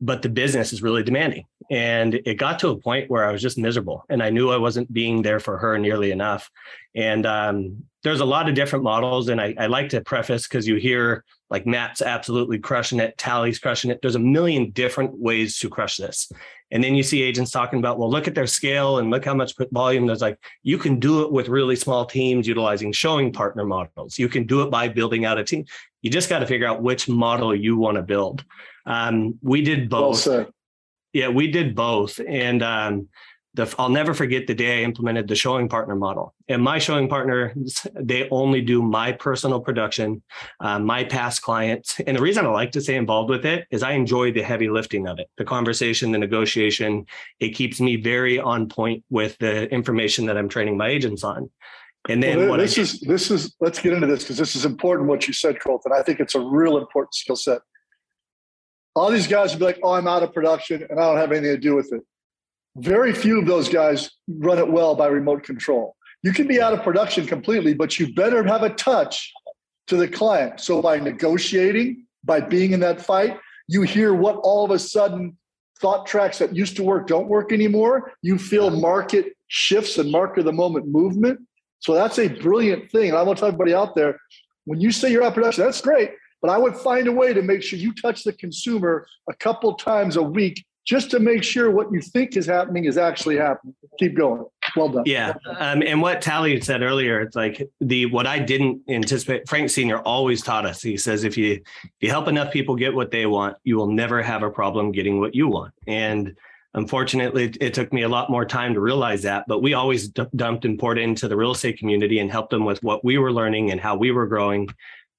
but 0.00 0.22
the 0.22 0.28
business 0.28 0.72
is 0.72 0.82
really 0.82 1.02
demanding. 1.02 1.44
And 1.70 2.14
it 2.14 2.34
got 2.34 2.58
to 2.60 2.70
a 2.70 2.78
point 2.78 3.10
where 3.10 3.24
I 3.24 3.32
was 3.32 3.42
just 3.42 3.58
miserable 3.58 4.04
and 4.08 4.22
I 4.22 4.30
knew 4.30 4.50
I 4.50 4.56
wasn't 4.56 4.92
being 4.92 5.22
there 5.22 5.40
for 5.40 5.58
her 5.58 5.78
nearly 5.78 6.12
enough. 6.12 6.50
And 6.94 7.26
um, 7.26 7.84
there's 8.04 8.20
a 8.20 8.24
lot 8.24 8.48
of 8.48 8.54
different 8.54 8.84
models. 8.84 9.28
And 9.28 9.40
I, 9.40 9.54
I 9.58 9.66
like 9.66 9.90
to 9.90 10.00
preface 10.00 10.46
because 10.46 10.66
you 10.66 10.76
hear 10.76 11.24
like 11.50 11.66
Matt's 11.66 12.02
absolutely 12.02 12.58
crushing 12.58 13.00
it, 13.00 13.16
Tally's 13.18 13.58
crushing 13.58 13.90
it. 13.90 14.00
There's 14.02 14.14
a 14.14 14.20
million 14.20 14.70
different 14.70 15.18
ways 15.18 15.58
to 15.58 15.68
crush 15.68 15.96
this. 15.96 16.30
And 16.70 16.84
then 16.84 16.94
you 16.94 17.02
see 17.02 17.22
agents 17.22 17.50
talking 17.50 17.78
about, 17.78 17.98
well, 17.98 18.10
look 18.10 18.28
at 18.28 18.34
their 18.34 18.46
scale 18.46 18.98
and 18.98 19.10
look 19.10 19.24
how 19.24 19.34
much 19.34 19.54
volume. 19.72 20.06
There's 20.06 20.20
like, 20.20 20.38
you 20.62 20.76
can 20.76 21.00
do 21.00 21.22
it 21.22 21.32
with 21.32 21.48
really 21.48 21.76
small 21.76 22.04
teams 22.04 22.46
utilizing 22.46 22.92
showing 22.92 23.32
partner 23.32 23.64
models. 23.64 24.18
You 24.18 24.28
can 24.28 24.46
do 24.46 24.62
it 24.62 24.70
by 24.70 24.88
building 24.88 25.24
out 25.24 25.38
a 25.38 25.44
team. 25.44 25.64
You 26.02 26.10
just 26.10 26.28
got 26.28 26.40
to 26.40 26.46
figure 26.46 26.66
out 26.66 26.82
which 26.82 27.08
model 27.08 27.54
you 27.54 27.76
want 27.76 27.96
to 27.96 28.02
build. 28.02 28.44
Um, 28.88 29.38
we 29.42 29.62
did 29.62 29.88
both. 29.88 30.26
Well 30.26 30.52
yeah, 31.12 31.28
we 31.28 31.50
did 31.50 31.74
both. 31.74 32.20
And 32.26 32.62
um, 32.62 33.08
the, 33.54 33.72
I'll 33.78 33.88
never 33.88 34.14
forget 34.14 34.46
the 34.46 34.54
day 34.54 34.80
I 34.80 34.84
implemented 34.84 35.26
the 35.26 35.34
showing 35.34 35.68
partner 35.68 35.96
model. 35.96 36.34
And 36.48 36.62
my 36.62 36.78
showing 36.78 37.08
partner, 37.08 37.54
they 37.94 38.28
only 38.30 38.60
do 38.60 38.82
my 38.82 39.12
personal 39.12 39.60
production, 39.60 40.22
uh, 40.60 40.78
my 40.78 41.04
past 41.04 41.42
clients. 41.42 41.98
And 42.06 42.16
the 42.16 42.20
reason 42.20 42.46
I 42.46 42.50
like 42.50 42.72
to 42.72 42.80
stay 42.80 42.96
involved 42.96 43.30
with 43.30 43.46
it 43.46 43.66
is 43.70 43.82
I 43.82 43.92
enjoy 43.92 44.32
the 44.32 44.42
heavy 44.42 44.68
lifting 44.68 45.08
of 45.08 45.18
it, 45.18 45.28
the 45.38 45.44
conversation, 45.44 46.12
the 46.12 46.18
negotiation. 46.18 47.06
It 47.40 47.50
keeps 47.50 47.80
me 47.80 47.96
very 47.96 48.38
on 48.38 48.68
point 48.68 49.02
with 49.10 49.38
the 49.38 49.68
information 49.72 50.26
that 50.26 50.36
I'm 50.36 50.48
training 50.48 50.76
my 50.76 50.88
agents 50.88 51.24
on. 51.24 51.50
And 52.08 52.22
then 52.22 52.48
well, 52.48 52.58
this 52.58 52.78
I, 52.78 52.82
is 52.82 53.00
this 53.00 53.30
is 53.30 53.54
let's 53.60 53.80
get 53.80 53.92
into 53.92 54.06
this 54.06 54.22
because 54.22 54.38
this 54.38 54.54
is 54.54 54.64
important 54.64 55.08
what 55.08 55.26
you 55.26 55.34
said, 55.34 55.60
Colton. 55.60 55.92
I 55.92 56.00
think 56.02 56.20
it's 56.20 56.34
a 56.34 56.40
real 56.40 56.78
important 56.78 57.14
skill 57.14 57.36
set. 57.36 57.60
All 58.98 59.10
these 59.10 59.26
guys 59.26 59.52
will 59.52 59.60
be 59.60 59.64
like, 59.66 59.80
"Oh, 59.82 59.92
I'm 59.92 60.06
out 60.06 60.22
of 60.22 60.32
production 60.32 60.86
and 60.88 60.98
I 60.98 61.04
don't 61.08 61.18
have 61.18 61.32
anything 61.32 61.54
to 61.54 61.60
do 61.60 61.74
with 61.74 61.92
it." 61.92 62.02
Very 62.76 63.12
few 63.12 63.38
of 63.40 63.46
those 63.46 63.68
guys 63.68 64.10
run 64.28 64.58
it 64.58 64.70
well 64.70 64.94
by 64.94 65.06
remote 65.06 65.42
control. 65.42 65.96
You 66.22 66.32
can 66.32 66.46
be 66.46 66.60
out 66.60 66.72
of 66.72 66.82
production 66.82 67.26
completely, 67.26 67.74
but 67.74 67.98
you 67.98 68.12
better 68.14 68.42
have 68.44 68.62
a 68.62 68.70
touch 68.70 69.32
to 69.86 69.96
the 69.96 70.08
client. 70.08 70.60
So 70.60 70.82
by 70.82 70.98
negotiating, 70.98 72.04
by 72.24 72.40
being 72.40 72.72
in 72.72 72.80
that 72.80 73.00
fight, 73.00 73.38
you 73.68 73.82
hear 73.82 74.14
what 74.14 74.36
all 74.36 74.64
of 74.64 74.70
a 74.70 74.78
sudden 74.78 75.36
thought 75.80 76.06
tracks 76.06 76.38
that 76.38 76.56
used 76.56 76.76
to 76.76 76.82
work 76.82 77.06
don't 77.06 77.28
work 77.28 77.52
anymore. 77.52 78.12
You 78.22 78.38
feel 78.38 78.70
market 78.70 79.36
shifts 79.48 79.96
and 79.98 80.10
market 80.10 80.40
of 80.40 80.46
the 80.46 80.52
moment 80.52 80.88
movement. 80.88 81.40
So 81.80 81.94
that's 81.94 82.18
a 82.18 82.28
brilliant 82.28 82.90
thing. 82.90 83.10
And 83.10 83.18
I 83.18 83.22
want 83.22 83.38
to 83.38 83.40
tell 83.40 83.48
everybody 83.48 83.74
out 83.74 83.94
there 83.94 84.18
when 84.64 84.80
you 84.80 84.90
say 84.90 85.10
you're 85.10 85.22
out 85.22 85.28
of 85.28 85.34
production, 85.34 85.64
that's 85.64 85.80
great. 85.80 86.10
But 86.40 86.50
I 86.50 86.58
would 86.58 86.76
find 86.76 87.08
a 87.08 87.12
way 87.12 87.32
to 87.32 87.42
make 87.42 87.62
sure 87.62 87.78
you 87.78 87.92
touch 87.94 88.24
the 88.24 88.32
consumer 88.32 89.06
a 89.28 89.34
couple 89.34 89.74
times 89.74 90.16
a 90.16 90.22
week 90.22 90.64
just 90.86 91.10
to 91.10 91.20
make 91.20 91.42
sure 91.42 91.70
what 91.70 91.92
you 91.92 92.00
think 92.00 92.36
is 92.36 92.46
happening 92.46 92.86
is 92.86 92.96
actually 92.96 93.36
happening. 93.36 93.74
Keep 93.98 94.16
going. 94.16 94.44
Well 94.74 94.88
done. 94.88 95.02
Yeah. 95.04 95.34
Um, 95.58 95.82
and 95.82 96.00
what 96.00 96.22
Tally 96.22 96.58
said 96.60 96.82
earlier, 96.82 97.20
it's 97.20 97.36
like 97.36 97.68
the 97.80 98.06
what 98.06 98.26
I 98.26 98.38
didn't 98.38 98.82
anticipate. 98.88 99.48
Frank 99.48 99.68
Senior 99.68 99.98
always 99.98 100.42
taught 100.42 100.64
us. 100.64 100.80
He 100.80 100.96
says 100.96 101.24
if 101.24 101.36
you 101.36 101.52
if 101.52 101.90
you 102.00 102.10
help 102.10 102.26
enough 102.28 102.52
people 102.52 102.74
get 102.74 102.94
what 102.94 103.10
they 103.10 103.26
want, 103.26 103.56
you 103.64 103.76
will 103.76 103.90
never 103.90 104.22
have 104.22 104.42
a 104.42 104.50
problem 104.50 104.92
getting 104.92 105.20
what 105.20 105.34
you 105.34 105.48
want. 105.48 105.74
And 105.86 106.36
Unfortunately, 106.74 107.52
it 107.60 107.72
took 107.72 107.92
me 107.92 108.02
a 108.02 108.08
lot 108.08 108.30
more 108.30 108.44
time 108.44 108.74
to 108.74 108.80
realize 108.80 109.22
that, 109.22 109.44
but 109.48 109.62
we 109.62 109.72
always 109.72 110.10
d- 110.10 110.26
dumped 110.36 110.66
and 110.66 110.78
poured 110.78 110.98
into 110.98 111.26
the 111.26 111.36
real 111.36 111.52
estate 111.52 111.78
community 111.78 112.18
and 112.18 112.30
helped 112.30 112.50
them 112.50 112.64
with 112.64 112.82
what 112.82 113.04
we 113.04 113.16
were 113.16 113.32
learning 113.32 113.70
and 113.70 113.80
how 113.80 113.96
we 113.96 114.10
were 114.10 114.26
growing. 114.26 114.68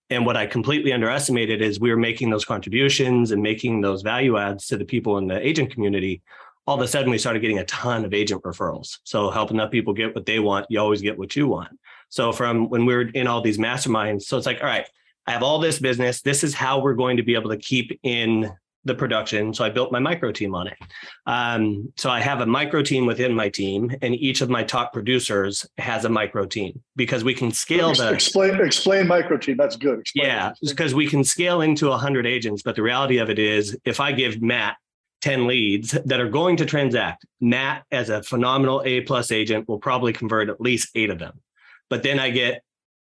And 0.10 0.26
what 0.26 0.38
I 0.38 0.48
completely 0.48 0.92
underestimated 0.92 1.62
is 1.62 1.80
we 1.80 1.92
were 1.92 1.98
making 1.98 2.30
those 2.30 2.46
contributions 2.46 3.32
and 3.32 3.42
making 3.42 3.82
those 3.82 4.02
value 4.02 4.38
adds 4.38 4.68
to 4.68 4.78
the 4.78 4.86
people 4.86 5.18
in 5.18 5.28
the 5.28 5.46
agent 5.46 5.72
community. 5.72 6.22
All 6.66 6.76
of 6.76 6.82
a 6.82 6.88
sudden, 6.88 7.12
we 7.12 7.18
started 7.18 7.42
getting 7.42 7.60
a 7.60 7.66
ton 7.66 8.06
of 8.06 8.14
agent 8.14 8.44
referrals. 8.44 8.98
So, 9.04 9.30
helping 9.30 9.60
up 9.60 9.72
people 9.72 9.94
get 9.94 10.16
what 10.16 10.26
they 10.26 10.40
want, 10.40 10.68
you 10.70 10.80
always 10.80 11.02
get 11.02 11.18
what 11.18 11.36
you 11.36 11.48
want. 11.48 11.70
So, 12.10 12.32
from 12.32 12.70
when 12.70 12.86
we 12.86 12.96
were 12.96 13.02
in 13.02 13.28
all 13.28 13.42
these 13.42 13.58
masterminds, 13.58 14.24
so 14.24 14.38
it's 14.38 14.46
like, 14.46 14.62
all 14.62 14.68
right, 14.68 14.88
I 15.28 15.32
have 15.32 15.44
all 15.44 15.60
this 15.60 15.80
business. 15.80 16.22
This 16.22 16.44
is 16.44 16.54
how 16.54 16.80
we're 16.80 16.96
going 16.96 17.18
to 17.18 17.24
be 17.24 17.36
able 17.36 17.50
to 17.52 17.58
keep 17.58 18.00
in 18.04 18.52
the 18.86 18.96
production. 18.96 19.54
So 19.54 19.64
I 19.64 19.70
built 19.70 19.92
my 19.92 20.00
micro 20.00 20.32
team 20.32 20.56
on 20.56 20.68
it. 20.68 20.78
Um, 21.26 21.92
so 21.98 22.10
I 22.10 22.22
have 22.22 22.42
a 22.42 22.46
micro 22.46 22.82
team 22.82 23.06
within 23.06 23.34
my 23.34 23.50
team, 23.50 23.94
and 24.02 24.16
each 24.16 24.42
of 24.42 24.50
my 24.50 24.64
top 24.64 24.94
producers 24.94 25.66
has 25.78 26.06
a 26.06 26.10
micro 26.10 26.46
team 26.46 26.82
because 26.96 27.24
we 27.24 27.34
can 27.34 27.52
scale 27.52 27.94
the 27.94 28.12
explain 28.12 28.60
explain 28.62 29.08
micro 29.08 29.38
team. 29.38 29.58
That's 29.58 29.76
good. 29.76 30.00
Explain 30.00 30.26
yeah, 30.26 30.54
because 30.62 30.94
we 30.94 31.08
can 31.08 31.24
scale 31.24 31.62
into 31.62 31.92
hundred 31.92 32.26
agents. 32.26 32.64
But 32.64 32.76
the 32.76 32.84
reality 32.84 33.18
of 33.18 33.30
it 33.30 33.40
is, 33.40 33.78
if 33.86 34.00
I 34.00 34.12
give 34.12 34.42
Matt 34.42 34.78
10 35.22 35.48
leads 35.48 35.92
that 35.92 36.20
are 36.20 36.30
going 36.30 36.58
to 36.58 36.66
transact, 36.66 37.26
Matt 37.42 37.84
as 37.92 38.10
a 38.10 38.24
phenomenal 38.24 38.82
A 38.86 39.02
plus 39.02 39.32
agent 39.32 39.68
will 39.68 39.80
probably 39.80 40.14
convert 40.14 40.50
at 40.50 40.62
least 40.62 40.90
eight 40.96 41.10
of 41.10 41.20
them. 41.20 41.42
But 41.90 42.04
then 42.04 42.20
I 42.20 42.30
get 42.30 42.64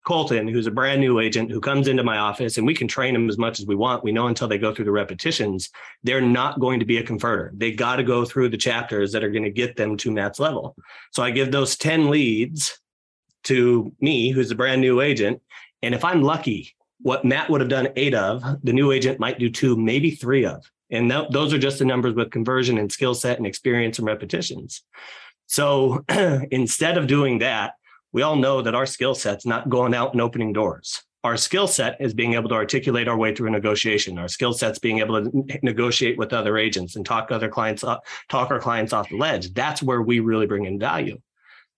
Colton, 0.07 0.47
who's 0.47 0.69
a 0.69 0.71
brand 0.71 1.01
new 1.01 1.19
agent 1.19 1.51
who 1.51 1.61
comes 1.61 1.89
into 1.89 2.05
my 2.05 2.19
office, 2.19 2.57
and 2.57 2.67
we 2.67 2.75
can 2.75 2.87
train 2.87 3.13
them 3.13 3.29
as 3.29 3.39
much 3.39 3.59
as 3.59 3.67
we 3.67 3.75
want. 3.75 4.05
We 4.05 4.13
know 4.13 4.29
until 4.29 4.47
they 4.47 4.57
go 4.57 4.73
through 4.73 4.85
the 4.85 4.93
repetitions, 4.93 5.69
they're 6.05 6.21
not 6.21 6.61
going 6.61 6.79
to 6.79 6.87
be 6.87 6.99
a 6.99 7.03
converter. 7.03 7.51
They 7.55 7.73
got 7.73 7.97
to 7.97 8.05
go 8.05 8.25
through 8.25 8.51
the 8.51 8.57
chapters 8.57 9.11
that 9.13 9.25
are 9.25 9.31
going 9.31 9.43
to 9.43 9.51
get 9.51 9.77
them 9.77 9.97
to 9.99 10.13
Matt's 10.13 10.39
level. 10.39 10.77
So 11.11 11.25
I 11.25 11.33
give 11.33 11.51
those 11.51 11.77
10 11.77 12.09
leads 12.09 12.79
to 13.45 13.93
me, 14.01 14.31
who's 14.31 14.53
a 14.53 14.55
brand 14.55 14.81
new 14.81 15.01
agent. 15.01 15.43
And 15.83 15.93
if 15.93 16.05
I'm 16.05 16.23
lucky, 16.23 16.77
what 17.01 17.25
Matt 17.25 17.51
would 17.51 17.61
have 17.61 17.71
done 17.71 17.89
eight 17.97 18.15
of, 18.15 18.45
the 18.63 18.73
new 18.73 18.93
agent 18.93 19.19
might 19.19 19.41
do 19.41 19.51
two, 19.51 19.77
maybe 19.77 20.13
three 20.13 20.47
of. 20.47 20.65
And 20.89 21.11
th- 21.11 21.31
those 21.31 21.53
are 21.53 21.59
just 21.59 21.81
the 21.81 21.85
numbers 21.85 22.15
with 22.15 22.31
conversion 22.31 22.79
and 22.79 22.93
skill 22.93 23.15
set 23.15 23.39
and 23.39 23.47
experience 23.47 23.99
and 23.99 24.07
repetitions. 24.07 24.85
So 25.47 26.05
instead 26.09 26.97
of 26.97 27.09
doing 27.09 27.41
that, 27.41 27.75
we 28.13 28.23
all 28.23 28.37
know 28.37 28.63
that 28.63 28.75
our 28.75 28.87
skill 28.87 29.15
set's 29.15 29.47
not 29.47 29.69
going 29.69 29.95
out 29.95 30.13
and 30.13 30.21
opening 30.21 30.53
doors. 30.53 31.03
Our 31.25 31.37
skill 31.37 31.67
set 31.67 32.01
is 32.01 32.15
being 32.15 32.35
able 32.35 32.49
to 32.51 32.55
articulate 32.55 33.09
our 33.09 33.17
way 33.17 33.35
through 33.35 33.49
a 33.49 33.51
negotiation. 33.51 34.17
Our 34.17 34.29
skill 34.29 34.53
set's 34.53 34.79
being 34.79 35.01
able 35.01 35.25
to 35.25 35.59
negotiate 35.63 36.17
with 36.17 36.33
other 36.33 36.57
agents 36.57 36.95
and 36.95 37.05
talk 37.05 37.33
other 37.33 37.49
clients 37.49 37.83
up, 37.83 38.05
talk 38.29 38.51
our 38.53 38.61
clients 38.61 38.93
off 38.93 39.09
the 39.09 39.17
ledge. 39.17 39.53
That's 39.53 39.83
where 39.83 40.03
we 40.03 40.21
really 40.21 40.47
bring 40.47 40.67
in 40.67 40.79
value. 40.79 41.21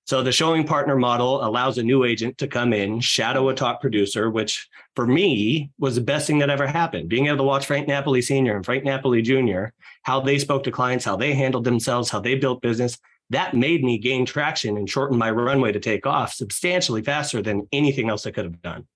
So 0.09 0.23
the 0.23 0.33
showing 0.33 0.65
partner 0.65 0.97
model 0.97 1.45
allows 1.45 1.77
a 1.77 1.83
new 1.83 2.05
agent 2.05 2.39
to 2.39 2.47
come 2.47 2.73
in, 2.73 3.01
shadow 3.01 3.49
a 3.51 3.55
top 3.55 3.81
producer, 3.81 4.31
which 4.31 4.67
for 4.97 5.07
me 5.07 5.71
was 5.79 5.97
the 5.97 6.01
best 6.01 6.27
thing 6.27 6.39
that 6.39 6.49
ever 6.49 6.67
happened. 6.67 7.11
Being 7.11 7.27
able 7.27 7.39
to 7.39 7.43
watch 7.43 7.67
Frank 7.67 7.89
Napoli 7.89 8.23
Sr. 8.23 8.57
and 8.57 8.65
Frank 8.65 8.85
Napoli 8.85 9.21
Jr., 9.21 9.65
how 10.03 10.21
they 10.21 10.39
spoke 10.39 10.65
to 10.65 10.71
clients, 10.71 11.05
how 11.05 11.17
they 11.17 11.35
handled 11.35 11.65
themselves, 11.65 12.09
how 12.09 12.21
they 12.21 12.37
built 12.37 12.63
business 12.63 12.99
that 13.31 13.55
made 13.55 13.85
me 13.85 13.99
gain 13.99 14.25
traction 14.25 14.77
and 14.77 14.89
shorten 14.89 15.19
my 15.19 15.31
runway 15.31 15.73
to 15.73 15.81
take 15.81 16.07
off 16.07 16.33
substantially 16.33 17.03
faster 17.03 17.43
than 17.43 17.69
anything 17.73 18.09
else 18.09 18.27
I 18.27 18.31
could 18.31 18.45
have 18.45 18.63
done. 18.63 18.87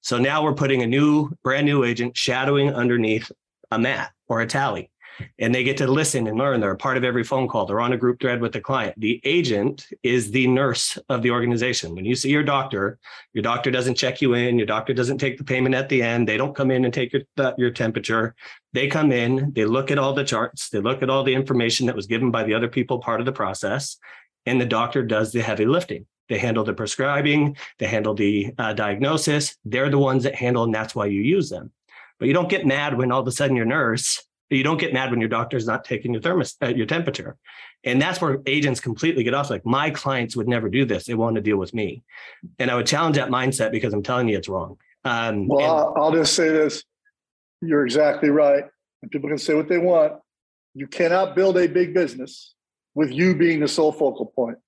So 0.00 0.18
now 0.18 0.42
we're 0.42 0.54
putting 0.54 0.82
a 0.82 0.86
new, 0.86 1.30
brand 1.42 1.66
new 1.66 1.84
agent 1.84 2.16
shadowing 2.16 2.72
underneath 2.72 3.30
a 3.70 3.78
mat 3.78 4.12
or 4.28 4.40
a 4.40 4.46
tally 4.46 4.91
and 5.38 5.54
they 5.54 5.64
get 5.64 5.76
to 5.78 5.86
listen 5.86 6.26
and 6.26 6.38
learn. 6.38 6.60
They're 6.60 6.72
a 6.72 6.76
part 6.76 6.96
of 6.96 7.04
every 7.04 7.24
phone 7.24 7.48
call. 7.48 7.66
They're 7.66 7.80
on 7.80 7.92
a 7.92 7.96
group 7.96 8.20
thread 8.20 8.40
with 8.40 8.52
the 8.52 8.60
client. 8.60 8.98
The 8.98 9.20
agent 9.24 9.88
is 10.02 10.30
the 10.30 10.46
nurse 10.46 10.98
of 11.08 11.22
the 11.22 11.30
organization. 11.30 11.94
When 11.94 12.04
you 12.04 12.14
see 12.14 12.30
your 12.30 12.42
doctor, 12.42 12.98
your 13.32 13.42
doctor 13.42 13.70
doesn't 13.70 13.96
check 13.96 14.20
you 14.20 14.34
in. 14.34 14.58
Your 14.58 14.66
doctor 14.66 14.94
doesn't 14.94 15.18
take 15.18 15.38
the 15.38 15.44
payment 15.44 15.74
at 15.74 15.88
the 15.88 16.02
end. 16.02 16.28
They 16.28 16.36
don't 16.36 16.56
come 16.56 16.70
in 16.70 16.84
and 16.84 16.92
take 16.92 17.12
your 17.12 17.22
your 17.56 17.70
temperature. 17.70 18.34
They 18.72 18.88
come 18.88 19.12
in. 19.12 19.52
They 19.54 19.64
look 19.64 19.90
at 19.90 19.98
all 19.98 20.14
the 20.14 20.24
charts. 20.24 20.70
They 20.70 20.80
look 20.80 21.02
at 21.02 21.10
all 21.10 21.24
the 21.24 21.34
information 21.34 21.86
that 21.86 21.96
was 21.96 22.06
given 22.06 22.30
by 22.30 22.44
the 22.44 22.54
other 22.54 22.68
people 22.68 22.98
part 22.98 23.20
of 23.20 23.26
the 23.26 23.32
process, 23.32 23.98
and 24.46 24.60
the 24.60 24.66
doctor 24.66 25.02
does 25.02 25.32
the 25.32 25.42
heavy 25.42 25.66
lifting. 25.66 26.06
They 26.28 26.38
handle 26.38 26.64
the 26.64 26.72
prescribing. 26.72 27.56
They 27.78 27.86
handle 27.86 28.14
the 28.14 28.54
uh, 28.56 28.72
diagnosis. 28.72 29.56
They're 29.64 29.90
the 29.90 29.98
ones 29.98 30.22
that 30.22 30.34
handle, 30.34 30.64
and 30.64 30.74
that's 30.74 30.94
why 30.94 31.06
you 31.06 31.20
use 31.20 31.50
them. 31.50 31.72
But 32.18 32.28
you 32.28 32.34
don't 32.34 32.48
get 32.48 32.66
mad 32.66 32.96
when 32.96 33.10
all 33.12 33.20
of 33.20 33.26
a 33.26 33.32
sudden 33.32 33.56
your 33.56 33.66
nurse 33.66 34.22
you 34.56 34.62
don't 34.62 34.78
get 34.78 34.92
mad 34.92 35.10
when 35.10 35.20
your 35.20 35.28
doctor's 35.28 35.66
not 35.66 35.84
taking 35.84 36.12
your 36.12 36.22
thermos, 36.22 36.56
uh, 36.62 36.68
your 36.68 36.86
temperature. 36.86 37.36
And 37.84 38.00
that's 38.00 38.20
where 38.20 38.40
agents 38.46 38.80
completely 38.80 39.24
get 39.24 39.34
off. 39.34 39.50
Like 39.50 39.64
my 39.66 39.90
clients 39.90 40.36
would 40.36 40.48
never 40.48 40.68
do 40.68 40.84
this. 40.84 41.04
They 41.04 41.14
want 41.14 41.36
to 41.36 41.42
deal 41.42 41.56
with 41.56 41.74
me. 41.74 42.02
And 42.58 42.70
I 42.70 42.74
would 42.76 42.86
challenge 42.86 43.16
that 43.16 43.28
mindset 43.28 43.72
because 43.72 43.92
I'm 43.92 44.02
telling 44.02 44.28
you 44.28 44.36
it's 44.36 44.48
wrong. 44.48 44.78
Um, 45.04 45.48
well, 45.48 45.88
and- 45.88 46.02
I'll 46.02 46.12
just 46.12 46.34
say 46.34 46.48
this. 46.48 46.84
You're 47.60 47.84
exactly 47.84 48.30
right. 48.30 48.64
And 49.02 49.10
people 49.10 49.28
can 49.28 49.38
say 49.38 49.54
what 49.54 49.68
they 49.68 49.78
want. 49.78 50.14
You 50.74 50.86
cannot 50.86 51.34
build 51.34 51.56
a 51.56 51.66
big 51.66 51.94
business 51.94 52.54
with 52.94 53.10
you 53.10 53.34
being 53.34 53.60
the 53.60 53.68
sole 53.68 53.92
focal 53.92 54.26
point. 54.26 54.58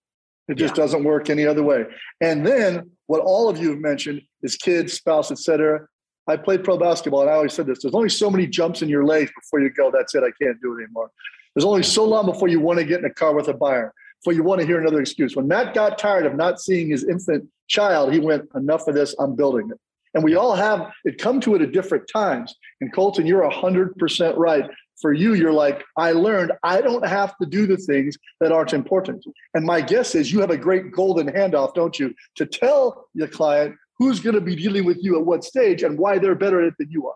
It 0.48 0.56
just 0.56 0.76
yeah. 0.76 0.82
doesn't 0.84 1.04
work 1.04 1.30
any 1.30 1.46
other 1.46 1.62
way. 1.62 1.84
And 2.20 2.46
then 2.46 2.90
what 3.06 3.20
all 3.20 3.48
of 3.48 3.58
you 3.58 3.70
have 3.70 3.78
mentioned 3.78 4.22
is 4.42 4.56
kids, 4.56 4.92
spouse, 4.92 5.30
etc. 5.30 5.86
I 6.26 6.36
played 6.36 6.64
pro 6.64 6.78
basketball 6.78 7.22
and 7.22 7.30
I 7.30 7.34
always 7.34 7.52
said 7.52 7.66
this 7.66 7.82
there's 7.82 7.94
only 7.94 8.08
so 8.08 8.30
many 8.30 8.46
jumps 8.46 8.82
in 8.82 8.88
your 8.88 9.04
legs 9.04 9.30
before 9.34 9.60
you 9.60 9.70
go, 9.70 9.90
that's 9.90 10.14
it, 10.14 10.22
I 10.22 10.32
can't 10.42 10.60
do 10.60 10.76
it 10.76 10.84
anymore. 10.84 11.10
There's 11.54 11.64
only 11.64 11.82
so 11.82 12.04
long 12.04 12.26
before 12.26 12.48
you 12.48 12.60
want 12.60 12.78
to 12.80 12.84
get 12.84 13.00
in 13.00 13.04
a 13.04 13.12
car 13.12 13.34
with 13.34 13.48
a 13.48 13.54
buyer, 13.54 13.92
before 14.20 14.32
you 14.32 14.42
want 14.42 14.60
to 14.60 14.66
hear 14.66 14.80
another 14.80 15.00
excuse. 15.00 15.36
When 15.36 15.46
Matt 15.46 15.74
got 15.74 15.98
tired 15.98 16.26
of 16.26 16.34
not 16.34 16.60
seeing 16.60 16.90
his 16.90 17.04
infant 17.04 17.48
child, 17.68 18.12
he 18.12 18.18
went, 18.18 18.48
enough 18.54 18.88
of 18.88 18.94
this, 18.94 19.14
I'm 19.18 19.36
building 19.36 19.70
it. 19.70 19.78
And 20.14 20.22
we 20.22 20.36
all 20.36 20.54
have 20.54 20.90
it 21.04 21.18
come 21.18 21.40
to 21.40 21.54
it 21.54 21.62
at 21.62 21.72
different 21.72 22.08
times. 22.12 22.54
And 22.80 22.92
Colton, 22.92 23.26
you're 23.26 23.48
100% 23.48 24.36
right. 24.36 24.64
For 25.00 25.12
you, 25.12 25.34
you're 25.34 25.52
like, 25.52 25.82
I 25.96 26.12
learned 26.12 26.52
I 26.62 26.80
don't 26.80 27.06
have 27.06 27.36
to 27.38 27.46
do 27.46 27.66
the 27.66 27.76
things 27.76 28.16
that 28.40 28.52
aren't 28.52 28.72
important. 28.72 29.24
And 29.52 29.66
my 29.66 29.80
guess 29.80 30.14
is 30.14 30.32
you 30.32 30.40
have 30.40 30.50
a 30.50 30.56
great 30.56 30.92
golden 30.92 31.26
handoff, 31.26 31.74
don't 31.74 31.98
you, 31.98 32.14
to 32.36 32.46
tell 32.46 33.08
your 33.12 33.26
client 33.26 33.74
who's 33.98 34.20
going 34.20 34.34
to 34.34 34.40
be 34.40 34.56
dealing 34.56 34.84
with 34.84 34.98
you 35.02 35.18
at 35.18 35.24
what 35.24 35.44
stage 35.44 35.82
and 35.82 35.98
why 35.98 36.18
they're 36.18 36.34
better 36.34 36.60
at 36.60 36.68
it 36.68 36.74
than 36.78 36.90
you 36.90 37.08
are. 37.08 37.14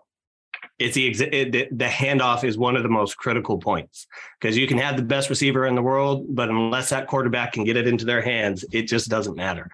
It's 0.77 0.95
the, 0.95 1.67
the 1.71 1.85
handoff 1.85 2.45
is 2.45 2.57
one 2.57 2.77
of 2.77 2.83
the 2.83 2.89
most 2.89 3.17
critical 3.17 3.57
points 3.57 4.07
because 4.39 4.57
you 4.57 4.65
can 4.65 4.77
have 4.77 4.95
the 4.95 5.03
best 5.03 5.29
receiver 5.29 5.65
in 5.65 5.75
the 5.75 5.81
world, 5.81 6.25
but 6.29 6.49
unless 6.49 6.89
that 6.89 7.07
quarterback 7.07 7.51
can 7.53 7.65
get 7.65 7.75
it 7.75 7.85
into 7.85 8.05
their 8.05 8.21
hands, 8.21 8.63
it 8.71 8.83
just 8.83 9.09
doesn't 9.09 9.35
matter. 9.35 9.69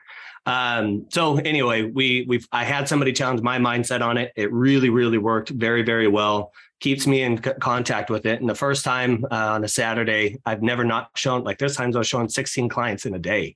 Um, 0.48 1.06
so 1.10 1.38
anyway, 1.38 1.84
we 1.84 2.26
we've 2.28 2.48
I 2.52 2.64
had 2.64 2.88
somebody 2.88 3.14
challenge 3.14 3.42
my 3.42 3.58
mindset 3.58 4.02
on 4.02 4.18
it. 4.18 4.32
It 4.36 4.52
really, 4.52 4.90
really 4.90 5.18
worked 5.18 5.50
very, 5.50 5.82
very 5.82 6.08
well. 6.08 6.52
Keeps 6.86 7.08
me 7.08 7.24
in 7.24 7.44
c- 7.44 7.50
contact 7.60 8.12
with 8.12 8.28
it. 8.28 8.42
And 8.42 8.48
the 8.48 8.54
first 8.54 8.86
time 8.86 9.26
uh, 9.32 9.54
on 9.54 9.64
a 9.64 9.68
Saturday, 9.68 10.40
I've 10.46 10.62
never 10.62 10.84
not 10.84 11.10
shown 11.16 11.44
like 11.44 11.58
there's 11.58 11.76
times 11.76 11.96
I 11.96 11.98
was 11.98 12.08
showing 12.08 12.30
16 12.30 12.70
clients 12.70 13.08
in 13.08 13.16
a 13.16 13.18
day, 13.18 13.56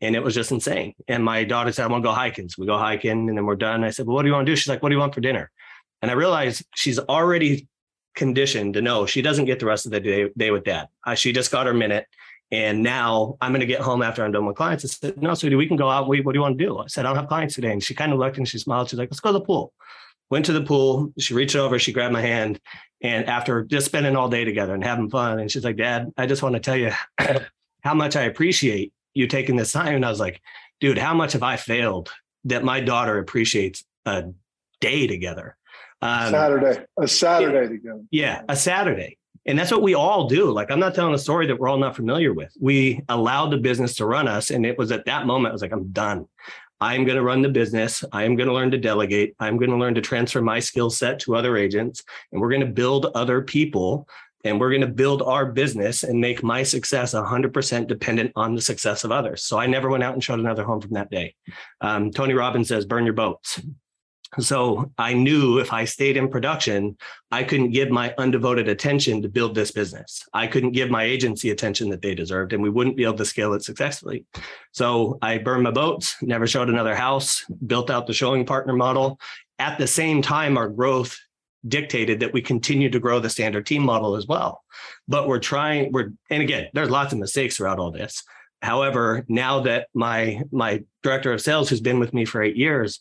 and 0.00 0.14
it 0.14 0.22
was 0.22 0.32
just 0.32 0.52
insane. 0.52 0.94
And 1.08 1.24
my 1.24 1.42
daughter 1.42 1.72
said, 1.72 1.82
"I 1.82 1.88
want 1.88 2.04
to 2.04 2.08
go 2.08 2.14
hiking." 2.14 2.48
So 2.48 2.62
we 2.62 2.68
go 2.68 2.78
hiking, 2.78 3.28
and 3.28 3.36
then 3.36 3.46
we're 3.46 3.56
done. 3.56 3.82
I 3.82 3.90
said, 3.90 4.06
"Well, 4.06 4.14
what 4.14 4.22
do 4.22 4.28
you 4.28 4.34
want 4.34 4.46
to 4.46 4.52
do?" 4.52 4.54
She's 4.54 4.68
like, 4.68 4.80
"What 4.80 4.90
do 4.90 4.94
you 4.94 5.00
want 5.00 5.12
for 5.12 5.20
dinner?" 5.20 5.50
And 6.02 6.10
I 6.12 6.14
realized 6.14 6.64
she's 6.76 7.00
already 7.00 7.66
conditioned 8.14 8.74
to 8.74 8.80
know 8.80 9.06
she 9.06 9.22
doesn't 9.22 9.46
get 9.46 9.58
the 9.58 9.66
rest 9.66 9.84
of 9.84 9.90
the 9.90 9.98
day, 9.98 10.28
day 10.36 10.52
with 10.52 10.62
dad. 10.62 10.86
Uh, 11.04 11.16
she 11.16 11.32
just 11.32 11.50
got 11.50 11.66
her 11.66 11.74
minute 11.74 12.06
and 12.50 12.82
now 12.82 13.36
I'm 13.40 13.52
going 13.52 13.60
to 13.60 13.66
get 13.66 13.80
home 13.80 14.02
after 14.02 14.24
I'm 14.24 14.32
done 14.32 14.46
with 14.46 14.56
clients. 14.56 14.84
I 14.84 14.88
said, 14.88 15.22
no, 15.22 15.34
sweetie, 15.34 15.56
we 15.56 15.68
can 15.68 15.76
go 15.76 15.90
out. 15.90 16.08
What, 16.08 16.18
what 16.24 16.32
do 16.32 16.38
you 16.38 16.42
want 16.42 16.58
to 16.58 16.64
do? 16.64 16.78
I 16.78 16.86
said, 16.86 17.04
I 17.04 17.10
don't 17.10 17.16
have 17.16 17.28
clients 17.28 17.54
today. 17.54 17.72
And 17.72 17.82
she 17.82 17.94
kind 17.94 18.12
of 18.12 18.18
looked 18.18 18.38
and 18.38 18.48
she 18.48 18.58
smiled. 18.58 18.88
She's 18.88 18.98
like, 18.98 19.10
let's 19.10 19.20
go 19.20 19.30
to 19.30 19.34
the 19.34 19.44
pool. 19.44 19.72
Went 20.30 20.44
to 20.46 20.52
the 20.52 20.62
pool. 20.62 21.12
She 21.18 21.34
reached 21.34 21.56
over, 21.56 21.78
she 21.78 21.92
grabbed 21.92 22.12
my 22.12 22.20
hand. 22.20 22.60
And 23.00 23.26
after 23.26 23.64
just 23.64 23.86
spending 23.86 24.16
all 24.16 24.28
day 24.28 24.44
together 24.44 24.74
and 24.74 24.84
having 24.84 25.08
fun, 25.08 25.38
and 25.38 25.50
she's 25.50 25.64
like, 25.64 25.76
Dad, 25.76 26.12
I 26.16 26.26
just 26.26 26.42
want 26.42 26.54
to 26.54 26.60
tell 26.60 26.76
you 26.76 26.90
how 27.82 27.94
much 27.94 28.16
I 28.16 28.22
appreciate 28.22 28.92
you 29.14 29.26
taking 29.26 29.56
this 29.56 29.72
time. 29.72 29.94
And 29.94 30.04
I 30.04 30.10
was 30.10 30.20
like, 30.20 30.40
dude, 30.80 30.98
how 30.98 31.14
much 31.14 31.32
have 31.32 31.42
I 31.42 31.56
failed 31.56 32.10
that 32.44 32.64
my 32.64 32.80
daughter 32.80 33.18
appreciates 33.18 33.84
a 34.04 34.24
day 34.80 35.06
together? 35.06 35.56
Um, 36.00 36.30
Saturday, 36.30 36.84
a 36.98 37.08
Saturday 37.08 37.68
together. 37.68 38.02
Yeah, 38.10 38.42
a 38.48 38.56
Saturday. 38.56 39.18
And 39.46 39.58
that's 39.58 39.70
what 39.70 39.82
we 39.82 39.94
all 39.94 40.28
do. 40.28 40.50
Like, 40.50 40.70
I'm 40.70 40.78
not 40.78 40.94
telling 40.94 41.14
a 41.14 41.18
story 41.18 41.46
that 41.46 41.58
we're 41.58 41.68
all 41.68 41.78
not 41.78 41.96
familiar 41.96 42.34
with. 42.34 42.52
We 42.60 43.02
allowed 43.08 43.50
the 43.50 43.56
business 43.56 43.94
to 43.96 44.06
run 44.06 44.28
us. 44.28 44.50
And 44.50 44.66
it 44.66 44.76
was 44.76 44.92
at 44.92 45.06
that 45.06 45.26
moment, 45.26 45.52
I 45.52 45.54
was 45.54 45.62
like, 45.62 45.72
I'm 45.72 45.88
done. 45.90 46.26
I'm 46.80 47.04
going 47.04 47.16
to 47.16 47.22
run 47.22 47.42
the 47.42 47.48
business. 47.48 48.04
I 48.12 48.24
am 48.24 48.36
going 48.36 48.48
to 48.48 48.54
learn 48.54 48.70
to 48.70 48.78
delegate. 48.78 49.34
I'm 49.40 49.56
going 49.56 49.70
to 49.70 49.76
learn 49.76 49.94
to 49.94 50.00
transfer 50.00 50.40
my 50.40 50.60
skill 50.60 50.90
set 50.90 51.18
to 51.20 51.34
other 51.34 51.56
agents. 51.56 52.04
And 52.32 52.40
we're 52.40 52.50
going 52.50 52.60
to 52.60 52.66
build 52.66 53.06
other 53.14 53.42
people 53.42 54.08
and 54.44 54.60
we're 54.60 54.70
going 54.70 54.82
to 54.82 54.86
build 54.86 55.20
our 55.22 55.46
business 55.46 56.04
and 56.04 56.20
make 56.20 56.42
my 56.42 56.62
success 56.62 57.12
100% 57.12 57.86
dependent 57.86 58.32
on 58.36 58.54
the 58.54 58.60
success 58.60 59.04
of 59.04 59.10
others. 59.10 59.42
So 59.44 59.58
I 59.58 59.66
never 59.66 59.88
went 59.88 60.04
out 60.04 60.14
and 60.14 60.22
showed 60.22 60.38
another 60.38 60.64
home 60.64 60.80
from 60.80 60.92
that 60.92 61.10
day. 61.10 61.34
Um, 61.80 62.12
Tony 62.12 62.34
Robbins 62.34 62.68
says, 62.68 62.86
burn 62.86 63.04
your 63.04 63.14
boats. 63.14 63.60
So 64.38 64.92
I 64.98 65.14
knew 65.14 65.58
if 65.58 65.72
I 65.72 65.84
stayed 65.84 66.16
in 66.16 66.28
production, 66.28 66.96
I 67.30 67.44
couldn't 67.44 67.70
give 67.70 67.90
my 67.90 68.14
undevoted 68.18 68.68
attention 68.68 69.22
to 69.22 69.28
build 69.28 69.54
this 69.54 69.70
business. 69.70 70.22
I 70.34 70.46
couldn't 70.46 70.72
give 70.72 70.90
my 70.90 71.02
agency 71.04 71.50
attention 71.50 71.88
that 71.90 72.02
they 72.02 72.14
deserved, 72.14 72.52
and 72.52 72.62
we 72.62 72.68
wouldn't 72.68 72.96
be 72.96 73.04
able 73.04 73.14
to 73.14 73.24
scale 73.24 73.54
it 73.54 73.64
successfully. 73.64 74.26
So 74.72 75.18
I 75.22 75.38
burned 75.38 75.62
my 75.62 75.70
boats, 75.70 76.16
never 76.20 76.46
showed 76.46 76.68
another 76.68 76.94
house, 76.94 77.44
built 77.66 77.90
out 77.90 78.06
the 78.06 78.12
showing 78.12 78.44
partner 78.44 78.74
model. 78.74 79.18
At 79.58 79.78
the 79.78 79.86
same 79.86 80.20
time, 80.20 80.58
our 80.58 80.68
growth 80.68 81.18
dictated 81.66 82.20
that 82.20 82.32
we 82.32 82.42
continue 82.42 82.90
to 82.90 83.00
grow 83.00 83.20
the 83.20 83.30
standard 83.30 83.66
team 83.66 83.82
model 83.82 84.14
as 84.14 84.26
well. 84.26 84.62
But 85.08 85.26
we're 85.26 85.40
trying, 85.40 85.90
we're, 85.90 86.12
and 86.30 86.42
again, 86.42 86.68
there's 86.74 86.90
lots 86.90 87.12
of 87.12 87.18
mistakes 87.18 87.56
throughout 87.56 87.78
all 87.78 87.90
this. 87.90 88.22
However, 88.62 89.24
now 89.28 89.60
that 89.60 89.88
my 89.94 90.42
my 90.50 90.82
director 91.02 91.32
of 91.32 91.40
sales, 91.40 91.68
who's 91.68 91.80
been 91.80 92.00
with 92.00 92.12
me 92.12 92.24
for 92.24 92.42
eight 92.42 92.56
years, 92.56 93.00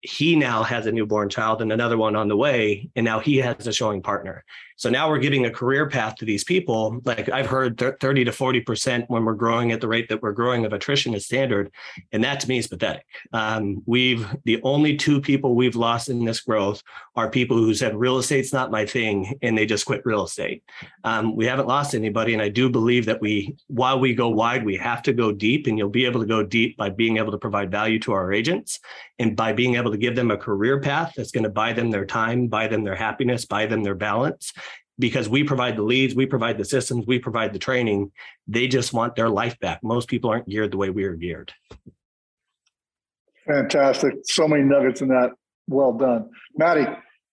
he 0.00 0.36
now 0.36 0.62
has 0.62 0.86
a 0.86 0.92
newborn 0.92 1.28
child 1.28 1.62
and 1.62 1.72
another 1.72 1.96
one 1.96 2.16
on 2.16 2.28
the 2.28 2.36
way 2.36 2.88
and 2.96 3.04
now 3.04 3.18
he 3.18 3.36
has 3.38 3.66
a 3.66 3.72
showing 3.72 4.02
partner 4.02 4.44
so 4.76 4.90
now 4.90 5.08
we're 5.08 5.18
giving 5.18 5.46
a 5.46 5.50
career 5.50 5.88
path 5.88 6.16
to 6.16 6.24
these 6.24 6.44
people. 6.44 7.00
Like 7.04 7.28
i've 7.30 7.46
heard 7.46 7.78
30 7.78 8.24
to 8.24 8.30
40% 8.30 9.04
when 9.08 9.24
we're 9.24 9.34
growing 9.34 9.72
at 9.72 9.80
the 9.80 9.88
rate 9.88 10.08
that 10.08 10.22
we're 10.22 10.32
growing 10.32 10.64
of 10.64 10.72
attrition 10.72 11.14
is 11.14 11.24
standard 11.24 11.70
and 12.12 12.22
that 12.24 12.40
to 12.40 12.48
me 12.48 12.58
is 12.58 12.66
pathetic. 12.66 13.04
Um, 13.32 13.82
we've 13.86 14.26
the 14.44 14.60
only 14.62 14.96
two 14.96 15.20
people 15.20 15.54
we've 15.54 15.76
lost 15.76 16.08
in 16.08 16.24
this 16.24 16.40
growth 16.40 16.82
are 17.14 17.30
people 17.30 17.56
who 17.56 17.74
said 17.74 17.96
real 17.96 18.18
estate's 18.18 18.52
not 18.52 18.70
my 18.70 18.84
thing 18.84 19.38
and 19.42 19.56
they 19.56 19.66
just 19.66 19.86
quit 19.86 20.04
real 20.04 20.24
estate. 20.24 20.62
Um, 21.04 21.34
we 21.34 21.46
haven't 21.46 21.68
lost 21.68 21.94
anybody 21.94 22.34
and 22.34 22.42
i 22.42 22.48
do 22.48 22.68
believe 22.68 23.06
that 23.06 23.20
we 23.20 23.56
while 23.68 23.98
we 23.98 24.14
go 24.14 24.28
wide 24.28 24.64
we 24.64 24.76
have 24.76 25.02
to 25.02 25.12
go 25.12 25.32
deep 25.32 25.66
and 25.66 25.78
you'll 25.78 25.88
be 25.88 26.04
able 26.04 26.20
to 26.20 26.26
go 26.26 26.42
deep 26.42 26.76
by 26.76 26.90
being 26.90 27.16
able 27.16 27.32
to 27.32 27.38
provide 27.38 27.70
value 27.70 27.98
to 28.00 28.12
our 28.12 28.32
agents 28.32 28.80
and 29.18 29.36
by 29.36 29.52
being 29.52 29.76
able 29.76 29.90
to 29.90 29.96
give 29.96 30.14
them 30.14 30.30
a 30.30 30.36
career 30.36 30.80
path 30.80 31.14
that's 31.16 31.30
going 31.30 31.44
to 31.44 31.50
buy 31.50 31.72
them 31.72 31.90
their 31.90 32.04
time, 32.04 32.48
buy 32.48 32.68
them 32.68 32.84
their 32.84 32.94
happiness, 32.94 33.44
buy 33.44 33.66
them 33.66 33.82
their 33.82 33.94
balance. 33.94 34.52
Because 34.98 35.28
we 35.28 35.44
provide 35.44 35.76
the 35.76 35.82
leads, 35.82 36.14
we 36.14 36.24
provide 36.24 36.56
the 36.56 36.64
systems, 36.64 37.06
we 37.06 37.18
provide 37.18 37.52
the 37.52 37.58
training. 37.58 38.12
They 38.48 38.66
just 38.66 38.92
want 38.92 39.14
their 39.14 39.28
life 39.28 39.58
back. 39.60 39.82
Most 39.82 40.08
people 40.08 40.30
aren't 40.30 40.48
geared 40.48 40.70
the 40.70 40.78
way 40.78 40.88
we 40.88 41.04
are 41.04 41.14
geared. 41.14 41.52
Fantastic. 43.46 44.14
So 44.24 44.48
many 44.48 44.62
nuggets 44.62 45.02
in 45.02 45.08
that. 45.08 45.32
Well 45.68 45.92
done. 45.92 46.30
Maddie, 46.56 46.86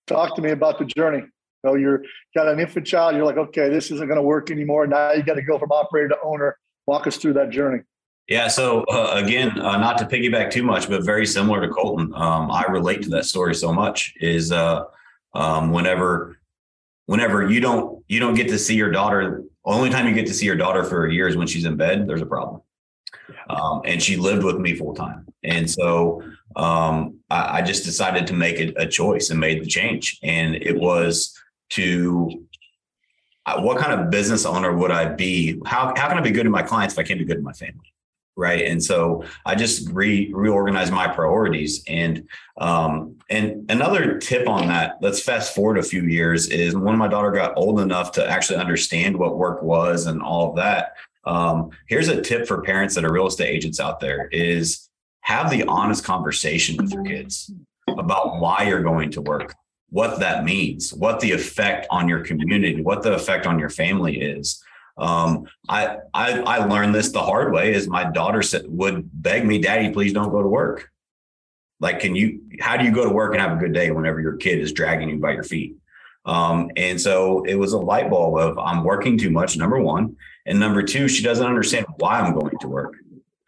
talk 0.07 0.35
to 0.35 0.41
me 0.41 0.51
about 0.51 0.77
the 0.77 0.85
journey. 0.85 1.23
So 1.65 1.75
you're 1.75 2.03
got 2.35 2.49
an 2.49 2.59
infant 2.59 2.85
child, 2.85 3.15
you're 3.15 3.25
like, 3.25 3.37
okay, 3.37 3.69
this 3.69 3.89
isn't 3.91 4.07
going 4.07 4.17
to 4.17 4.23
work 4.23 4.51
anymore. 4.51 4.85
Now 4.85 5.13
you 5.13 5.23
got 5.23 5.35
to 5.35 5.41
go 5.41 5.57
from 5.57 5.71
operator 5.71 6.09
to 6.09 6.17
owner. 6.23 6.57
Walk 6.85 7.07
us 7.07 7.15
through 7.15 7.33
that 7.33 7.49
journey. 7.49 7.83
Yeah. 8.27 8.49
So 8.49 8.83
uh, 8.91 9.13
again, 9.15 9.59
uh, 9.59 9.77
not 9.77 9.97
to 9.99 10.05
piggyback 10.05 10.51
too 10.51 10.63
much, 10.63 10.89
but 10.89 11.03
very 11.03 11.25
similar 11.25 11.61
to 11.61 11.69
Colton. 11.69 12.13
Um, 12.13 12.51
I 12.51 12.65
relate 12.69 13.01
to 13.03 13.09
that 13.11 13.25
story 13.25 13.55
so 13.55 13.71
much. 13.71 14.13
Is 14.19 14.51
uh, 14.51 14.83
um, 15.33 15.71
whenever, 15.71 16.37
whenever 17.05 17.49
you 17.49 17.59
don't 17.59 18.03
you 18.07 18.19
don't 18.19 18.33
get 18.33 18.47
to 18.49 18.59
see 18.59 18.75
your 18.75 18.91
daughter. 18.91 19.43
Only 19.65 19.89
time 19.89 20.07
you 20.07 20.13
get 20.13 20.27
to 20.27 20.33
see 20.33 20.45
your 20.45 20.55
daughter 20.55 20.83
for 20.83 21.05
a 21.05 21.13
year 21.13 21.27
is 21.27 21.37
when 21.37 21.47
she's 21.47 21.65
in 21.65 21.77
bed. 21.77 22.07
There's 22.07 22.21
a 22.21 22.25
problem. 22.25 22.61
Um, 23.49 23.81
and 23.85 24.01
she 24.01 24.17
lived 24.17 24.43
with 24.43 24.57
me 24.57 24.75
full 24.75 24.93
time, 24.93 25.25
and 25.43 25.69
so 25.69 26.21
um, 26.55 27.19
I, 27.29 27.59
I, 27.59 27.61
just 27.61 27.85
decided 27.85 28.27
to 28.27 28.33
make 28.33 28.59
a, 28.59 28.83
a 28.83 28.87
choice 28.87 29.29
and 29.29 29.39
made 29.39 29.61
the 29.61 29.67
change. 29.67 30.19
And 30.23 30.55
it 30.55 30.77
was 30.77 31.37
to 31.71 32.45
uh, 33.45 33.61
what 33.61 33.77
kind 33.77 33.99
of 33.99 34.09
business 34.09 34.45
owner 34.45 34.75
would 34.75 34.91
I 34.91 35.05
be? 35.05 35.59
How, 35.65 35.93
how 35.95 36.07
can 36.07 36.17
I 36.17 36.21
be 36.21 36.31
good 36.31 36.43
to 36.43 36.49
my 36.49 36.63
clients 36.63 36.93
if 36.93 36.99
I 36.99 37.03
can't 37.03 37.19
be 37.19 37.25
good 37.25 37.37
to 37.37 37.41
my 37.41 37.53
family? 37.53 37.93
Right? 38.35 38.65
And 38.65 38.83
so 38.83 39.23
i 39.45 39.55
just 39.55 39.89
re 39.89 40.31
reorganized 40.33 40.93
my 40.93 41.07
priorities. 41.07 41.83
And 41.87 42.27
um 42.57 43.17
and 43.29 43.69
another 43.69 44.17
tip 44.19 44.47
on 44.47 44.67
that 44.67 44.97
let's 45.01 45.21
fast 45.21 45.55
forward 45.55 45.77
a 45.77 45.83
few 45.83 46.03
years 46.03 46.49
is 46.49 46.75
when 46.75 46.97
my 46.97 47.07
daughter 47.07 47.31
got 47.31 47.53
old 47.55 47.79
enough 47.79 48.11
to 48.13 48.29
actually 48.29 48.57
understand 48.59 49.17
what 49.17 49.37
work 49.37 49.61
was 49.63 50.05
and 50.05 50.21
all 50.21 50.49
of 50.49 50.55
that 50.57 50.93
um 51.25 51.69
here's 51.87 52.09
a 52.09 52.21
tip 52.21 52.47
for 52.47 52.61
parents 52.61 52.93
that 52.93 53.05
are 53.05 53.11
real 53.11 53.27
estate 53.27 53.49
agents 53.49 53.79
out 53.79 53.99
there 53.99 54.27
is 54.31 54.89
have 55.21 55.49
the 55.49 55.63
honest 55.63 56.03
conversation 56.03 56.75
with 56.77 56.91
your 56.91 57.03
kids 57.03 57.51
about 57.87 58.39
why 58.39 58.63
you're 58.67 58.83
going 58.83 59.09
to 59.09 59.21
work 59.21 59.55
what 59.89 60.19
that 60.19 60.43
means 60.43 60.93
what 60.93 61.19
the 61.21 61.31
effect 61.31 61.87
on 61.89 62.07
your 62.07 62.19
community 62.19 62.81
what 62.81 63.01
the 63.01 63.13
effect 63.13 63.47
on 63.47 63.57
your 63.57 63.69
family 63.69 64.19
is 64.21 64.63
um, 64.97 65.47
I, 65.67 65.97
I 66.13 66.39
I 66.41 66.65
learned 66.65 66.93
this 66.93 67.11
the 67.11 67.21
hard 67.21 67.51
way. 67.53 67.73
Is 67.73 67.87
my 67.87 68.09
daughter 68.09 68.41
said, 68.41 68.65
would 68.67 69.09
beg 69.13 69.45
me, 69.45 69.59
"Daddy, 69.59 69.91
please 69.91 70.13
don't 70.13 70.31
go 70.31 70.41
to 70.41 70.47
work." 70.47 70.89
Like, 71.79 71.99
can 71.99 72.15
you? 72.15 72.41
How 72.59 72.77
do 72.77 72.85
you 72.85 72.91
go 72.91 73.03
to 73.03 73.09
work 73.09 73.33
and 73.33 73.41
have 73.41 73.57
a 73.57 73.59
good 73.59 73.73
day 73.73 73.91
whenever 73.91 74.21
your 74.21 74.37
kid 74.37 74.59
is 74.59 74.71
dragging 74.71 75.09
you 75.09 75.17
by 75.17 75.31
your 75.31 75.43
feet? 75.43 75.75
Um, 76.25 76.71
and 76.77 76.99
so 76.99 77.43
it 77.43 77.55
was 77.55 77.73
a 77.73 77.77
light 77.77 78.09
bulb 78.09 78.37
of 78.37 78.57
I'm 78.57 78.83
working 78.83 79.17
too 79.17 79.29
much. 79.31 79.57
Number 79.57 79.79
one, 79.79 80.15
and 80.45 80.59
number 80.59 80.83
two, 80.83 81.07
she 81.07 81.23
doesn't 81.23 81.45
understand 81.45 81.85
why 81.97 82.19
I'm 82.19 82.33
going 82.33 82.57
to 82.59 82.67
work. 82.67 82.93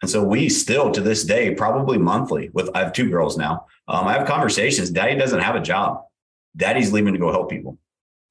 And 0.02 0.10
so 0.10 0.22
we 0.22 0.48
still 0.48 0.90
to 0.92 1.00
this 1.00 1.24
day, 1.24 1.54
probably 1.54 1.96
monthly, 1.96 2.50
with 2.52 2.70
I 2.74 2.80
have 2.80 2.92
two 2.92 3.08
girls 3.08 3.38
now. 3.38 3.66
Um, 3.88 4.06
I 4.06 4.12
have 4.12 4.26
conversations. 4.26 4.90
Daddy 4.90 5.16
doesn't 5.16 5.40
have 5.40 5.56
a 5.56 5.60
job. 5.60 6.02
Daddy's 6.56 6.92
leaving 6.92 7.14
to 7.14 7.18
go 7.18 7.30
help 7.30 7.50
people. 7.50 7.78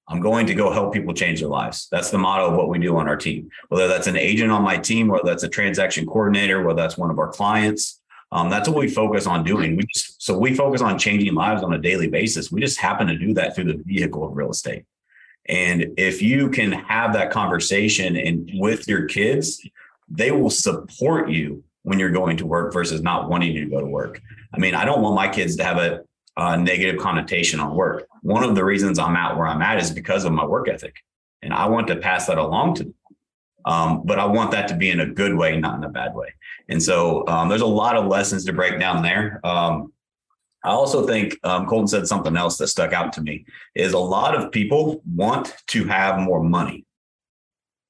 I'm 0.08 0.20
going 0.20 0.46
to 0.48 0.54
go 0.54 0.72
help 0.72 0.94
people 0.94 1.14
change 1.14 1.40
their 1.40 1.50
lives. 1.50 1.88
That's 1.92 2.12
the 2.12 2.18
motto 2.18 2.52
of 2.52 2.56
what 2.56 2.70
we 2.70 2.78
do 2.78 2.96
on 2.98 3.08
our 3.08 3.18
team. 3.18 3.50
Whether 3.70 3.88
that's 3.88 4.08
an 4.08 4.18
agent 4.18 4.52
on 4.52 4.62
my 4.62 4.78
team, 4.78 5.08
whether 5.08 5.26
that's 5.26 5.44
a 5.44 5.50
transaction 5.50 6.06
coordinator, 6.06 6.64
whether 6.64 6.82
that's 6.82 6.98
one 6.98 7.10
of 7.10 7.18
our 7.18 7.32
clients, 7.32 8.02
um, 8.32 8.50
that's 8.50 8.68
what 8.68 8.78
we 8.78 8.90
focus 8.90 9.26
on 9.28 9.44
doing. 9.44 9.76
We 9.76 9.84
just, 9.86 10.22
so 10.22 10.38
we 10.38 10.54
focus 10.54 10.82
on 10.82 11.00
changing 11.00 11.34
lives 11.34 11.64
on 11.64 11.74
a 11.74 11.78
daily 11.80 12.08
basis. 12.08 12.52
We 12.52 12.62
just 12.62 12.80
happen 12.80 13.08
to 13.08 13.18
do 13.18 13.34
that 13.36 13.56
through 13.56 13.66
the 13.66 13.82
vehicle 13.84 14.24
of 14.26 14.36
real 14.36 14.52
estate. 14.52 14.86
And 15.48 15.94
if 15.98 16.22
you 16.22 16.50
can 16.50 16.72
have 16.72 17.14
that 17.14 17.32
conversation 17.32 18.16
and 18.16 18.50
with 18.56 18.88
your 18.88 19.06
kids, 19.06 19.62
they 20.10 20.32
will 20.32 20.50
support 20.50 21.30
you 21.30 21.64
when 21.84 22.00
you're 22.00 22.12
going 22.12 22.38
to 22.38 22.46
work 22.46 22.74
versus 22.74 23.02
not 23.02 23.30
wanting 23.30 23.54
you 23.54 23.64
to 23.64 23.70
go 23.70 23.80
to 23.80 23.86
work. 23.86 24.22
I 24.54 24.58
mean, 24.58 24.74
I 24.76 24.86
don't 24.86 25.02
want 25.02 25.16
my 25.16 25.28
kids 25.28 25.56
to 25.58 25.64
have 25.64 25.78
a, 25.78 26.02
a 26.38 26.58
negative 26.58 27.00
connotation 27.00 27.60
on 27.60 27.76
work. 27.76 28.08
One 28.22 28.44
of 28.44 28.56
the 28.56 28.64
reasons 28.64 29.00
I'm 29.00 29.16
at 29.16 29.38
where 29.38 29.48
I'm 29.48 29.62
at 29.62 29.80
is 29.80 29.92
because 29.92 30.26
of 30.26 30.34
my 30.34 30.46
work 30.46 30.68
ethic. 30.68 30.96
And 31.42 31.54
I 31.54 31.68
want 31.68 31.88
to 31.88 31.96
pass 31.96 32.28
that 32.28 32.38
along 32.38 32.76
to 32.76 32.84
them. 32.84 32.96
Um, 33.66 34.04
but 34.06 34.20
I 34.20 34.26
want 34.26 34.52
that 34.52 34.68
to 34.68 34.76
be 34.76 34.92
in 34.92 35.00
a 35.00 35.08
good 35.08 35.36
way, 35.36 35.58
not 35.58 35.78
in 35.78 35.84
a 35.84 35.90
bad 35.90 36.14
way. 36.14 36.34
And 36.70 36.82
so 36.82 37.28
um, 37.28 37.50
there's 37.50 37.62
a 37.62 37.66
lot 37.66 37.96
of 37.96 38.06
lessons 38.06 38.46
to 38.46 38.54
break 38.54 38.80
down 38.80 39.02
there. 39.02 39.40
Um, 39.44 39.92
I 40.64 40.70
also 40.70 41.06
think 41.06 41.38
um, 41.44 41.68
Colton 41.68 41.88
said 41.88 42.08
something 42.08 42.36
else 42.36 42.58
that 42.58 42.68
stuck 42.68 42.92
out 42.94 43.14
to 43.14 43.22
me 43.22 43.46
is 43.76 43.94
a 43.94 44.00
lot 44.00 44.36
of 44.36 44.52
people 44.52 45.02
want 45.06 45.56
to 45.68 45.86
have 45.86 46.20
more 46.20 46.44
money, 46.44 46.86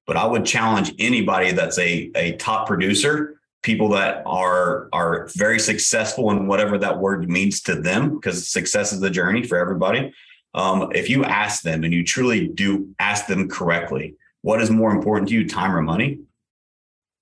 but 0.06 0.18
I 0.18 0.26
would 0.26 0.46
challenge 0.46 0.94
anybody 1.00 1.52
that's 1.52 1.80
a, 1.80 2.12
a 2.16 2.34
top 2.34 2.68
producer, 2.68 3.35
people 3.66 3.90
that 3.90 4.22
are 4.28 4.88
are 4.94 5.28
very 5.36 5.60
successful 5.60 6.30
in 6.30 6.46
whatever 6.46 6.78
that 6.78 7.00
word 7.00 7.28
means 7.28 7.62
to 7.62 7.74
them, 7.74 8.14
because 8.14 8.48
success 8.48 8.94
is 8.94 9.00
the 9.00 9.10
journey 9.10 9.44
for 9.44 9.58
everybody. 9.58 10.14
Um, 10.54 10.92
if 10.94 11.10
you 11.10 11.26
ask 11.26 11.64
them 11.64 11.84
and 11.84 11.92
you 11.92 12.04
truly 12.04 12.48
do 12.48 12.94
ask 13.00 13.26
them 13.26 13.50
correctly, 13.50 14.16
what 14.44 14.62
is 14.62 14.70
more 14.70 14.92
important 14.92 15.30
to 15.30 15.34
you, 15.34 15.50
time 15.50 15.76
or 15.76 15.82
money? 15.82 16.20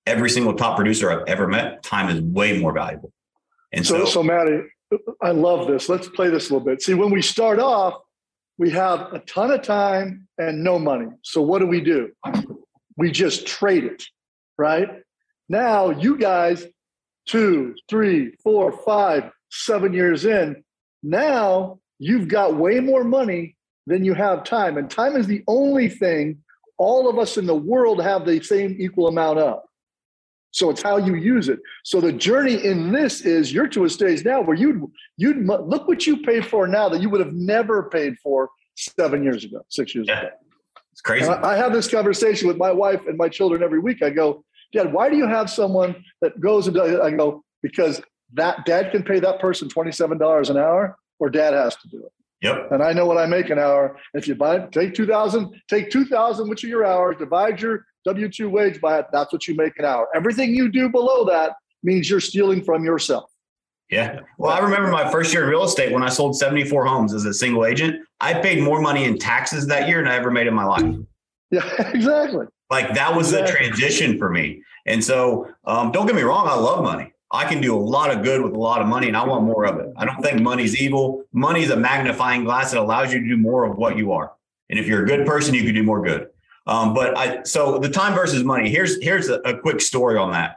Every 0.06 0.28
single 0.28 0.54
top 0.54 0.76
producer 0.76 1.10
I've 1.10 1.26
ever 1.26 1.48
met, 1.48 1.82
time 1.82 2.14
is 2.14 2.20
way 2.20 2.60
more 2.60 2.72
valuable. 2.72 3.10
And 3.72 3.84
so, 3.84 4.04
so, 4.04 4.04
so 4.04 4.22
Matty, 4.22 4.60
I 5.22 5.30
love 5.30 5.66
this. 5.66 5.88
Let's 5.88 6.08
play 6.08 6.28
this 6.28 6.50
a 6.50 6.52
little 6.52 6.66
bit. 6.66 6.82
See, 6.82 6.92
when 6.92 7.10
we 7.10 7.22
start 7.22 7.58
off, 7.58 7.94
we 8.58 8.70
have 8.70 9.14
a 9.14 9.18
ton 9.20 9.50
of 9.50 9.62
time 9.62 10.28
and 10.36 10.62
no 10.62 10.78
money. 10.78 11.06
So 11.22 11.40
what 11.40 11.60
do 11.60 11.66
we 11.66 11.80
do? 11.80 12.12
We 12.98 13.10
just 13.10 13.46
trade 13.46 13.84
it, 13.84 14.04
right? 14.58 15.00
Now, 15.48 15.90
you 15.90 16.16
guys, 16.16 16.66
two, 17.26 17.74
three, 17.88 18.36
four, 18.42 18.72
five, 18.84 19.30
seven 19.50 19.92
years 19.92 20.24
in, 20.24 20.62
now 21.02 21.78
you've 21.98 22.28
got 22.28 22.56
way 22.56 22.80
more 22.80 23.04
money 23.04 23.56
than 23.86 24.04
you 24.04 24.14
have 24.14 24.44
time. 24.44 24.78
And 24.78 24.90
time 24.90 25.16
is 25.16 25.26
the 25.26 25.42
only 25.46 25.88
thing 25.88 26.38
all 26.78 27.08
of 27.08 27.18
us 27.18 27.36
in 27.36 27.46
the 27.46 27.54
world 27.54 28.02
have 28.02 28.24
the 28.26 28.42
same 28.42 28.76
equal 28.78 29.08
amount 29.08 29.38
of. 29.38 29.60
So 30.50 30.70
it's 30.70 30.82
how 30.82 30.98
you 30.98 31.16
use 31.16 31.48
it. 31.48 31.58
So 31.82 32.00
the 32.00 32.12
journey 32.12 32.64
in 32.64 32.92
this 32.92 33.22
is 33.22 33.52
you're 33.52 33.66
to 33.68 33.84
a 33.84 33.90
stage 33.90 34.24
now 34.24 34.40
where 34.40 34.56
you'd 34.56 34.82
you'd 35.16 35.44
look 35.46 35.88
what 35.88 36.06
you 36.06 36.22
pay 36.22 36.40
for 36.40 36.68
now 36.68 36.88
that 36.88 37.00
you 37.00 37.10
would 37.10 37.20
have 37.20 37.32
never 37.32 37.90
paid 37.90 38.16
for 38.18 38.50
seven 38.76 39.24
years 39.24 39.44
ago, 39.44 39.64
six 39.68 39.94
years 39.94 40.06
yeah. 40.08 40.20
ago. 40.20 40.30
It's 40.92 41.00
crazy. 41.00 41.26
I, 41.26 41.54
I 41.54 41.56
have 41.56 41.72
this 41.72 41.88
conversation 41.88 42.46
with 42.46 42.56
my 42.56 42.70
wife 42.70 43.00
and 43.08 43.18
my 43.18 43.28
children 43.28 43.64
every 43.64 43.80
week. 43.80 44.00
I 44.00 44.10
go, 44.10 44.44
Dad, 44.74 44.92
why 44.92 45.08
do 45.08 45.16
you 45.16 45.26
have 45.26 45.48
someone 45.48 45.96
that 46.20 46.38
goes 46.40 46.66
and 46.66 46.76
does, 46.76 47.00
I 47.00 47.10
go 47.10 47.42
because 47.62 48.02
that 48.34 48.66
dad 48.66 48.92
can 48.92 49.02
pay 49.02 49.20
that 49.20 49.40
person 49.40 49.68
twenty 49.68 49.92
seven 49.92 50.18
dollars 50.18 50.50
an 50.50 50.58
hour, 50.58 50.96
or 51.18 51.30
dad 51.30 51.54
has 51.54 51.76
to 51.76 51.88
do 51.88 51.98
it. 52.04 52.12
Yep. 52.42 52.72
And 52.72 52.82
I 52.82 52.92
know 52.92 53.06
what 53.06 53.16
I 53.16 53.24
make 53.24 53.48
an 53.48 53.58
hour. 53.58 53.96
If 54.12 54.28
you 54.28 54.34
buy 54.34 54.58
take 54.72 54.94
two 54.94 55.06
thousand, 55.06 55.54
take 55.68 55.90
two 55.90 56.04
thousand, 56.04 56.50
which 56.50 56.62
are 56.64 56.68
your 56.68 56.84
hours, 56.84 57.16
divide 57.18 57.60
your 57.60 57.86
W 58.04 58.28
2 58.28 58.50
wage 58.50 58.80
by 58.80 58.98
it, 58.98 59.06
that's 59.12 59.32
what 59.32 59.48
you 59.48 59.54
make 59.54 59.78
an 59.78 59.84
hour. 59.84 60.08
Everything 60.14 60.54
you 60.54 60.70
do 60.70 60.88
below 60.88 61.24
that 61.24 61.52
means 61.82 62.08
you're 62.08 62.20
stealing 62.20 62.62
from 62.62 62.84
yourself. 62.84 63.30
Yeah. 63.90 64.20
Well, 64.38 64.52
I 64.52 64.58
remember 64.60 64.90
my 64.90 65.10
first 65.10 65.32
year 65.32 65.44
in 65.44 65.50
real 65.50 65.64
estate 65.64 65.92
when 65.92 66.02
I 66.02 66.08
sold 66.08 66.36
74 66.36 66.86
homes 66.86 67.14
as 67.14 67.24
a 67.24 67.34
single 67.34 67.64
agent. 67.64 67.96
I 68.20 68.34
paid 68.34 68.62
more 68.62 68.80
money 68.80 69.04
in 69.04 69.18
taxes 69.18 69.66
that 69.68 69.88
year 69.88 70.02
than 70.02 70.08
I 70.08 70.16
ever 70.16 70.30
made 70.30 70.46
in 70.46 70.54
my 70.54 70.64
life. 70.64 70.96
Yeah, 71.50 71.64
exactly. 71.92 72.46
Like 72.70 72.94
that 72.94 73.14
was 73.14 73.30
the 73.30 73.46
transition 73.46 74.18
for 74.18 74.30
me. 74.30 74.62
And 74.86 75.02
so 75.02 75.48
um, 75.64 75.92
don't 75.92 76.06
get 76.06 76.14
me 76.14 76.22
wrong, 76.22 76.46
I 76.48 76.54
love 76.54 76.82
money. 76.82 77.12
I 77.30 77.44
can 77.46 77.60
do 77.60 77.76
a 77.76 77.78
lot 77.78 78.10
of 78.10 78.22
good 78.22 78.42
with 78.42 78.52
a 78.52 78.58
lot 78.58 78.80
of 78.80 78.86
money 78.86 79.08
and 79.08 79.16
I 79.16 79.24
want 79.24 79.44
more 79.44 79.64
of 79.64 79.78
it. 79.80 79.92
I 79.96 80.04
don't 80.04 80.22
think 80.22 80.40
money's 80.40 80.80
evil. 80.80 81.24
Money 81.32 81.62
is 81.62 81.70
a 81.70 81.76
magnifying 81.76 82.44
glass 82.44 82.70
that 82.72 82.80
allows 82.80 83.12
you 83.12 83.20
to 83.20 83.28
do 83.28 83.36
more 83.36 83.64
of 83.64 83.76
what 83.76 83.96
you 83.96 84.12
are. 84.12 84.32
And 84.70 84.78
if 84.78 84.86
you're 84.86 85.02
a 85.02 85.06
good 85.06 85.26
person, 85.26 85.54
you 85.54 85.64
can 85.64 85.74
do 85.74 85.82
more 85.82 86.02
good. 86.02 86.28
Um, 86.66 86.94
but 86.94 87.16
I 87.16 87.42
so 87.42 87.78
the 87.78 87.90
time 87.90 88.14
versus 88.14 88.42
money. 88.42 88.70
Here's 88.70 89.02
here's 89.02 89.28
a, 89.28 89.34
a 89.40 89.58
quick 89.58 89.80
story 89.80 90.16
on 90.16 90.32
that. 90.32 90.56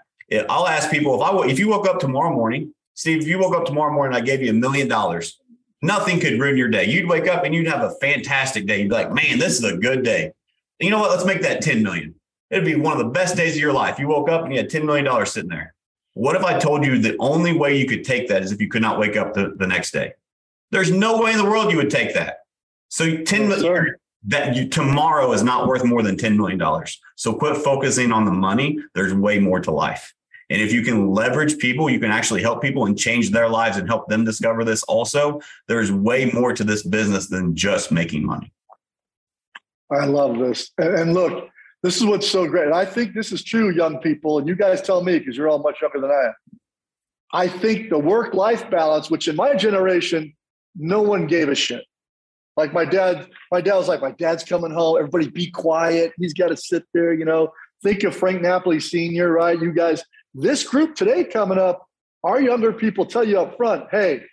I'll 0.50 0.68
ask 0.68 0.90
people 0.90 1.16
if 1.16 1.22
I 1.22 1.48
if 1.48 1.60
you 1.60 1.68
woke 1.68 1.88
up 1.88 2.00
tomorrow 2.00 2.34
morning, 2.34 2.74
Steve, 2.94 3.22
if 3.22 3.28
you 3.28 3.40
woke 3.40 3.56
up 3.56 3.66
tomorrow 3.66 3.94
morning, 3.94 4.16
I 4.16 4.22
gave 4.22 4.42
you 4.42 4.52
a 4.52 4.54
million 4.54 4.88
dollars, 4.88 5.40
nothing 5.82 6.20
could 6.20 6.40
ruin 6.40 6.58
your 6.58 6.70
day. 6.70 6.86
You'd 6.86 7.10
wake 7.10 7.28
up 7.28 7.44
and 7.44 7.54
you'd 7.54 7.68
have 7.68 7.82
a 7.82 7.92
fantastic 7.96 8.66
day. 8.66 8.80
You'd 8.80 8.90
be 8.90 8.96
like, 8.96 9.12
man, 9.12 9.38
this 9.40 9.58
is 9.58 9.64
a 9.64 9.78
good 9.78 10.04
day. 10.04 10.34
You 10.80 10.90
know 10.90 11.00
what? 11.00 11.12
Let's 11.12 11.26
make 11.26 11.42
that 11.42 11.62
10 11.62 11.84
million. 11.84 12.16
It'd 12.50 12.66
be 12.66 12.76
one 12.76 12.94
of 12.94 13.00
the 13.00 13.12
best 13.12 13.36
days 13.36 13.56
of 13.56 13.62
your 13.62 13.74
life. 13.74 14.00
You 14.00 14.08
woke 14.08 14.30
up 14.30 14.44
and 14.44 14.54
you 14.54 14.60
had 14.60 14.70
$10 14.70 14.86
million 14.86 15.26
sitting 15.26 15.50
there. 15.50 15.74
What 16.14 16.36
if 16.36 16.44
I 16.44 16.58
told 16.58 16.86
you 16.86 16.98
the 16.98 17.16
only 17.20 17.54
way 17.54 17.78
you 17.78 17.88
could 17.88 18.04
take 18.04 18.28
that 18.30 18.44
is 18.44 18.52
if 18.52 18.62
you 18.62 18.68
could 18.68 18.82
not 18.82 19.00
wake 19.00 19.18
up 19.18 19.34
the, 19.34 19.54
the 19.58 19.68
next 19.68 19.92
day? 19.92 20.14
There's 20.72 20.92
no 20.92 21.22
way 21.22 21.32
in 21.32 21.38
the 21.38 21.46
world 21.46 21.72
you 21.72 21.78
would 21.78 21.90
take 21.90 22.14
that. 22.14 22.40
So 22.90 23.18
10 23.18 23.50
million, 23.50 23.96
that 24.26 24.56
you 24.56 24.68
tomorrow 24.68 25.32
is 25.32 25.44
not 25.44 25.68
worth 25.68 25.86
more 25.86 26.02
than 26.02 26.18
$10 26.18 26.36
million. 26.36 26.62
So 27.16 27.34
quit 27.34 27.58
focusing 27.58 28.12
on 28.12 28.26
the 28.26 28.32
money. 28.32 28.80
There's 28.96 29.14
way 29.14 29.40
more 29.40 29.60
to 29.62 29.72
life. 29.72 30.14
And 30.50 30.62
if 30.62 30.72
you 30.72 30.82
can 30.82 31.12
leverage 31.12 31.58
people, 31.58 31.90
you 31.90 32.00
can 32.00 32.12
actually 32.12 32.42
help 32.42 32.62
people 32.62 32.86
and 32.86 32.98
change 32.98 33.32
their 33.32 33.50
lives 33.50 33.78
and 33.78 33.88
help 33.88 34.08
them 34.08 34.24
discover 34.24 34.64
this 34.64 34.84
also. 34.84 35.42
There's 35.68 35.92
way 35.92 36.32
more 36.32 36.54
to 36.54 36.64
this 36.64 36.84
business 36.84 37.28
than 37.28 37.56
just 37.56 37.92
making 37.92 38.26
money. 38.26 38.54
I 39.92 40.06
love 40.06 40.38
this. 40.38 40.72
And 40.78 41.14
look, 41.14 41.50
this 41.84 41.98
is 41.98 42.06
what's 42.06 42.30
so 42.30 42.48
great. 42.48 42.72
I 42.72 42.86
think 42.86 43.14
this 43.14 43.32
is 43.32 43.44
true, 43.44 43.72
young 43.72 44.00
people. 44.00 44.40
And 44.40 44.48
you 44.48 44.56
guys 44.56 44.82
tell 44.82 45.04
me 45.04 45.20
because 45.20 45.38
you're 45.38 45.50
all 45.50 45.60
much 45.60 45.82
younger 45.82 46.02
than 46.02 46.12
I 46.12 46.26
am. 46.28 46.34
I 47.34 47.48
think 47.48 47.90
the 47.90 48.00
work 48.00 48.34
life 48.34 48.70
balance, 48.70 49.10
which 49.10 49.28
in 49.28 49.36
my 49.36 49.56
generation, 49.56 50.34
no 50.76 51.02
one 51.02 51.28
gave 51.28 51.50
a 51.50 51.56
shit. 51.56 51.84
Like 52.56 52.74
my 52.74 52.86
dad, 52.86 53.30
my 53.52 53.62
dad 53.62 53.76
was 53.76 53.88
like, 53.88 54.02
my 54.02 54.12
dad's 54.12 54.44
coming 54.44 54.72
home. 54.72 54.98
Everybody 54.98 55.30
be 55.30 55.52
quiet. 55.52 56.14
He's 56.18 56.34
got 56.34 56.48
to 56.48 56.58
sit 56.58 56.84
there, 56.94 57.14
you 57.14 57.26
know. 57.26 57.52
Think 57.84 58.04
of 58.04 58.16
Frank 58.16 58.42
Napoli 58.42 58.80
Sr., 58.80 59.32
right? 59.32 59.62
You 59.62 59.72
guys, 59.72 60.04
this 60.34 60.64
group 60.64 60.96
today 60.96 61.24
coming 61.24 61.60
up, 61.60 61.88
our 62.24 62.42
younger 62.42 62.74
people 62.74 63.06
tell 63.06 63.24
you 63.24 63.40
up 63.40 63.56
front, 63.58 63.86
hey, 63.92 64.24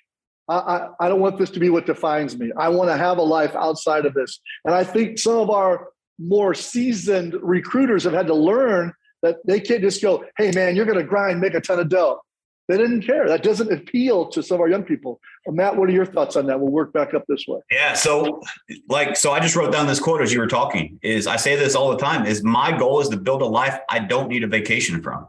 I, 0.48 0.54
I, 0.56 0.88
I 1.00 1.08
don't 1.08 1.20
want 1.20 1.38
this 1.38 1.50
to 1.50 1.60
be 1.60 1.70
what 1.70 1.86
defines 1.86 2.36
me. 2.36 2.50
I 2.56 2.68
want 2.68 2.90
to 2.90 2.96
have 2.96 3.18
a 3.18 3.22
life 3.22 3.54
outside 3.54 4.06
of 4.06 4.14
this. 4.14 4.40
And 4.64 4.74
I 4.74 4.84
think 4.84 5.18
some 5.18 5.38
of 5.38 5.50
our 5.50 5.88
more 6.18 6.54
seasoned 6.54 7.34
recruiters 7.42 8.04
have 8.04 8.12
had 8.12 8.26
to 8.28 8.34
learn 8.34 8.92
that 9.22 9.38
they 9.46 9.58
can't 9.60 9.80
just 9.80 10.02
go, 10.02 10.24
hey, 10.36 10.50
man, 10.52 10.76
you're 10.76 10.84
going 10.84 10.98
to 10.98 11.04
grind, 11.04 11.40
make 11.40 11.54
a 11.54 11.60
ton 11.60 11.78
of 11.78 11.88
dough. 11.88 12.20
They 12.68 12.78
didn't 12.78 13.02
care. 13.02 13.28
That 13.28 13.42
doesn't 13.42 13.70
appeal 13.70 14.28
to 14.28 14.42
some 14.42 14.54
of 14.54 14.60
our 14.62 14.68
young 14.68 14.84
people. 14.84 15.20
Uh, 15.46 15.52
Matt, 15.52 15.76
what 15.76 15.88
are 15.88 15.92
your 15.92 16.06
thoughts 16.06 16.34
on 16.36 16.46
that? 16.46 16.58
We'll 16.58 16.70
work 16.70 16.94
back 16.94 17.12
up 17.12 17.24
this 17.28 17.44
way. 17.46 17.60
Yeah. 17.70 17.92
So, 17.92 18.40
like, 18.88 19.16
so 19.16 19.32
I 19.32 19.40
just 19.40 19.54
wrote 19.54 19.70
down 19.70 19.86
this 19.86 20.00
quote 20.00 20.22
as 20.22 20.32
you 20.32 20.40
were 20.40 20.46
talking. 20.46 20.98
Is 21.02 21.26
I 21.26 21.36
say 21.36 21.56
this 21.56 21.74
all 21.74 21.90
the 21.90 21.98
time. 21.98 22.24
Is 22.24 22.42
my 22.42 22.76
goal 22.76 23.00
is 23.00 23.08
to 23.10 23.18
build 23.18 23.42
a 23.42 23.46
life 23.46 23.78
I 23.90 23.98
don't 23.98 24.28
need 24.28 24.44
a 24.44 24.46
vacation 24.46 25.02
from. 25.02 25.28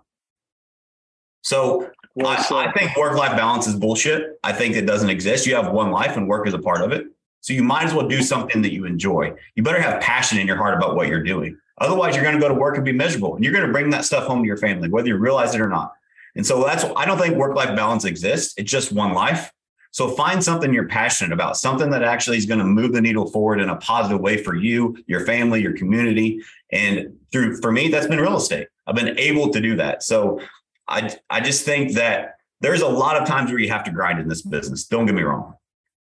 So, 1.44 1.90
well, 2.16 2.28
I, 2.28 2.66
I 2.66 2.72
think 2.72 2.96
work 2.96 3.18
life 3.18 3.36
balance 3.38 3.68
is 3.68 3.76
bullshit. 3.76 4.40
I 4.44 4.54
think 4.54 4.76
it 4.76 4.86
doesn't 4.86 5.10
exist. 5.10 5.46
You 5.46 5.56
have 5.56 5.72
one 5.72 5.92
life, 5.92 6.18
and 6.18 6.28
work 6.28 6.48
is 6.48 6.54
a 6.54 6.60
part 6.60 6.82
of 6.82 6.92
it. 6.92 7.08
So 7.42 7.54
you 7.54 7.62
might 7.62 7.84
as 7.84 7.94
well 7.94 8.08
do 8.08 8.22
something 8.24 8.62
that 8.64 8.74
you 8.74 8.86
enjoy. 8.86 9.34
You 9.56 9.64
better 9.64 9.82
have 9.82 10.02
passion 10.02 10.40
in 10.40 10.48
your 10.48 10.58
heart 10.58 10.76
about 10.76 10.96
what 10.96 11.08
you're 11.08 11.24
doing. 11.24 11.58
Otherwise, 11.80 12.16
you're 12.16 12.24
going 12.24 12.36
to 12.36 12.42
go 12.42 12.48
to 12.48 12.54
work 12.54 12.76
and 12.78 12.86
be 12.86 12.94
miserable, 12.94 13.36
and 13.36 13.44
you're 13.44 13.54
going 13.54 13.68
to 13.68 13.72
bring 13.72 13.90
that 13.92 14.06
stuff 14.06 14.26
home 14.26 14.42
to 14.42 14.48
your 14.48 14.58
family, 14.58 14.90
whether 14.90 15.08
you 15.08 15.18
realize 15.18 15.54
it 15.54 15.62
or 15.62 15.68
not. 15.68 15.94
And 16.36 16.46
so 16.46 16.64
that's, 16.64 16.86
I 16.96 17.06
don't 17.06 17.18
think 17.18 17.36
work 17.36 17.56
life 17.56 17.76
balance 17.76 18.06
exists. 18.06 18.54
It's 18.58 18.72
just 18.72 18.92
one 18.92 19.14
life. 19.14 19.52
So 19.92 20.10
find 20.10 20.44
something 20.44 20.74
you're 20.74 20.90
passionate 20.90 21.32
about, 21.32 21.56
something 21.56 21.90
that 21.92 22.04
actually 22.04 22.38
is 22.38 22.46
going 22.46 22.60
to 22.60 22.66
move 22.66 22.92
the 22.92 23.00
needle 23.00 23.28
forward 23.28 23.62
in 23.62 23.70
a 23.70 23.78
positive 23.78 24.20
way 24.20 24.44
for 24.44 24.54
you, 24.54 24.98
your 25.08 25.26
family, 25.26 25.62
your 25.62 25.72
community. 25.72 26.42
And 26.72 27.16
through, 27.32 27.62
for 27.62 27.72
me, 27.72 27.88
that's 27.88 28.08
been 28.08 28.20
real 28.20 28.36
estate. 28.36 28.68
I've 28.88 28.96
been 28.96 29.18
able 29.18 29.50
to 29.52 29.62
do 29.62 29.78
that. 29.78 30.04
So 30.04 30.42
I, 30.88 31.16
I 31.30 31.42
just 31.42 31.66
think 31.66 31.94
that 31.94 32.36
there's 32.62 32.82
a 32.82 32.88
lot 32.88 33.22
of 33.22 33.28
times 33.28 33.52
where 33.52 33.60
you 33.60 33.70
have 33.70 33.84
to 33.86 33.92
grind 33.92 34.20
in 34.20 34.28
this 34.28 34.42
business. 34.42 34.86
Don't 34.86 35.06
get 35.06 35.16
me 35.16 35.24
wrong 35.24 35.56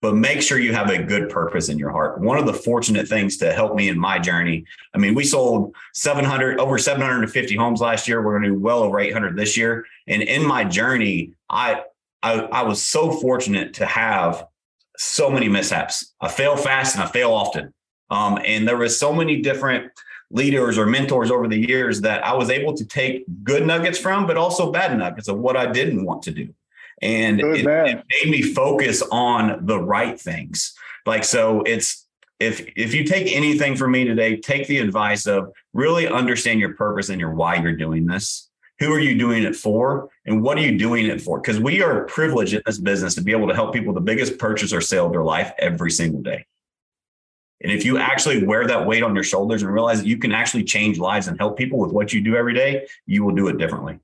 but 0.01 0.15
make 0.15 0.41
sure 0.41 0.59
you 0.59 0.73
have 0.73 0.89
a 0.89 1.01
good 1.01 1.29
purpose 1.29 1.69
in 1.69 1.79
your 1.79 1.89
heart. 1.89 2.21
One 2.21 2.37
of 2.37 2.45
the 2.45 2.53
fortunate 2.53 3.07
things 3.07 3.37
to 3.37 3.51
help 3.51 3.75
me 3.75 3.89
in 3.89 3.97
my 3.97 4.19
journey. 4.19 4.65
I 4.93 4.99
mean, 4.99 5.15
we 5.15 5.23
sold 5.23 5.75
700 5.93 6.59
over 6.59 6.77
750 6.77 7.55
homes 7.55 7.81
last 7.81 8.07
year. 8.07 8.21
We're 8.21 8.33
going 8.33 8.43
to 8.43 8.49
do 8.49 8.59
well 8.59 8.83
over 8.83 8.99
800 8.99 9.35
this 9.35 9.57
year. 9.57 9.85
And 10.07 10.21
in 10.21 10.45
my 10.45 10.63
journey, 10.63 11.33
I, 11.49 11.81
I, 12.21 12.41
I 12.41 12.63
was 12.63 12.83
so 12.83 13.11
fortunate 13.11 13.73
to 13.75 13.85
have 13.85 14.45
so 14.97 15.29
many 15.29 15.49
mishaps. 15.49 16.13
I 16.21 16.27
fail 16.27 16.55
fast 16.57 16.95
and 16.95 17.03
I 17.03 17.07
fail 17.07 17.31
often. 17.31 17.73
Um, 18.09 18.39
and 18.45 18.67
there 18.67 18.77
was 18.77 18.97
so 18.97 19.11
many 19.11 19.41
different 19.41 19.91
leaders 20.29 20.77
or 20.77 20.85
mentors 20.85 21.31
over 21.31 21.47
the 21.47 21.57
years 21.57 22.01
that 22.01 22.25
I 22.25 22.33
was 22.33 22.49
able 22.49 22.73
to 22.75 22.85
take 22.85 23.23
good 23.43 23.65
nuggets 23.65 23.97
from, 23.97 24.27
but 24.27 24.37
also 24.37 24.71
bad 24.71 24.97
nuggets 24.97 25.27
of 25.27 25.39
what 25.39 25.55
I 25.55 25.71
didn't 25.71 26.03
want 26.03 26.23
to 26.23 26.31
do. 26.31 26.53
And 27.01 27.39
it, 27.39 27.65
it, 27.65 28.03
made 28.23 28.31
me 28.31 28.41
focus 28.41 29.03
on 29.11 29.65
the 29.65 29.79
right 29.79 30.19
things. 30.19 30.73
Like, 31.05 31.23
so 31.23 31.61
it's, 31.61 32.07
if, 32.39 32.67
if 32.75 32.93
you 32.93 33.03
take 33.03 33.33
anything 33.35 33.75
from 33.75 33.91
me 33.91 34.03
today, 34.03 34.37
take 34.37 34.67
the 34.67 34.79
advice 34.79 35.27
of 35.27 35.51
really 35.73 36.07
understand 36.07 36.59
your 36.59 36.73
purpose 36.73 37.09
and 37.09 37.19
your 37.19 37.33
why 37.33 37.55
you're 37.55 37.75
doing 37.75 38.05
this. 38.05 38.49
Who 38.79 38.93
are 38.93 38.99
you 38.99 39.17
doing 39.17 39.43
it 39.43 39.55
for? 39.55 40.09
And 40.25 40.43
what 40.43 40.57
are 40.57 40.61
you 40.61 40.77
doing 40.77 41.07
it 41.07 41.21
for? 41.21 41.39
Because 41.39 41.59
we 41.59 41.81
are 41.81 42.05
privileged 42.05 42.53
in 42.53 42.61
this 42.65 42.77
business 42.77 43.15
to 43.15 43.21
be 43.21 43.31
able 43.31 43.47
to 43.47 43.55
help 43.55 43.73
people 43.73 43.93
the 43.93 44.01
biggest 44.01 44.37
purchase 44.37 44.71
or 44.71 44.81
sale 44.81 45.07
of 45.07 45.11
their 45.11 45.23
life 45.23 45.51
every 45.57 45.89
single 45.89 46.21
day. 46.21 46.45
And 47.61 47.71
if 47.71 47.83
you 47.83 47.97
actually 47.97 48.45
wear 48.45 48.67
that 48.67 48.85
weight 48.85 49.03
on 49.03 49.15
your 49.15 49.23
shoulders 49.23 49.63
and 49.63 49.73
realize 49.73 49.99
that 49.99 50.07
you 50.07 50.17
can 50.17 50.31
actually 50.31 50.63
change 50.63 50.99
lives 50.99 51.27
and 51.27 51.37
help 51.39 51.57
people 51.57 51.79
with 51.79 51.91
what 51.91 52.13
you 52.13 52.21
do 52.21 52.35
every 52.35 52.53
day, 52.53 52.87
you 53.05 53.23
will 53.23 53.33
do 53.33 53.47
it 53.47 53.57
differently. 53.57 53.99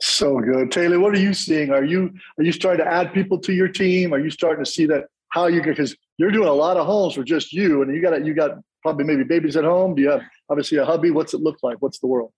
So 0.00 0.38
good. 0.38 0.70
Taylor, 0.70 1.00
what 1.00 1.14
are 1.14 1.18
you 1.18 1.34
seeing? 1.34 1.70
Are 1.70 1.84
you 1.84 2.12
are 2.38 2.44
you 2.44 2.52
starting 2.52 2.84
to 2.84 2.90
add 2.90 3.12
people 3.12 3.38
to 3.40 3.52
your 3.52 3.68
team? 3.68 4.12
Are 4.12 4.20
you 4.20 4.30
starting 4.30 4.64
to 4.64 4.70
see 4.70 4.86
that 4.86 5.06
how 5.30 5.46
you 5.46 5.60
can 5.60 5.70
because 5.70 5.96
you're 6.18 6.30
doing 6.30 6.48
a 6.48 6.52
lot 6.52 6.76
of 6.76 6.86
homes 6.86 7.14
for 7.14 7.24
just 7.24 7.52
you 7.52 7.82
and 7.82 7.94
you 7.94 8.00
got 8.00 8.24
you 8.24 8.34
got 8.34 8.58
probably 8.82 9.04
maybe 9.04 9.24
babies 9.24 9.56
at 9.56 9.64
home. 9.64 9.94
Do 9.94 10.02
you 10.02 10.10
have 10.10 10.22
obviously 10.48 10.78
a 10.78 10.84
hubby? 10.84 11.10
What's 11.10 11.34
it 11.34 11.40
look 11.40 11.58
like? 11.62 11.78
What's 11.80 11.98
the 11.98 12.06
world? 12.06 12.32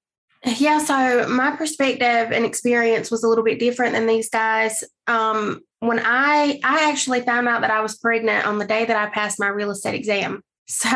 Yeah, 0.44 0.78
so 0.78 1.28
my 1.28 1.54
perspective 1.56 2.32
and 2.32 2.44
experience 2.44 3.10
was 3.10 3.22
a 3.22 3.28
little 3.28 3.44
bit 3.44 3.58
different 3.58 3.92
than 3.92 4.06
these 4.06 4.30
guys. 4.30 4.82
Um, 5.06 5.60
when 5.80 6.00
I 6.02 6.60
I 6.64 6.90
actually 6.90 7.20
found 7.22 7.48
out 7.48 7.60
that 7.60 7.70
I 7.70 7.80
was 7.80 7.98
pregnant 7.98 8.46
on 8.46 8.58
the 8.58 8.66
day 8.66 8.84
that 8.84 8.96
I 8.96 9.10
passed 9.10 9.38
my 9.38 9.48
real 9.48 9.70
estate 9.70 9.94
exam. 9.94 10.42
So 10.66 10.88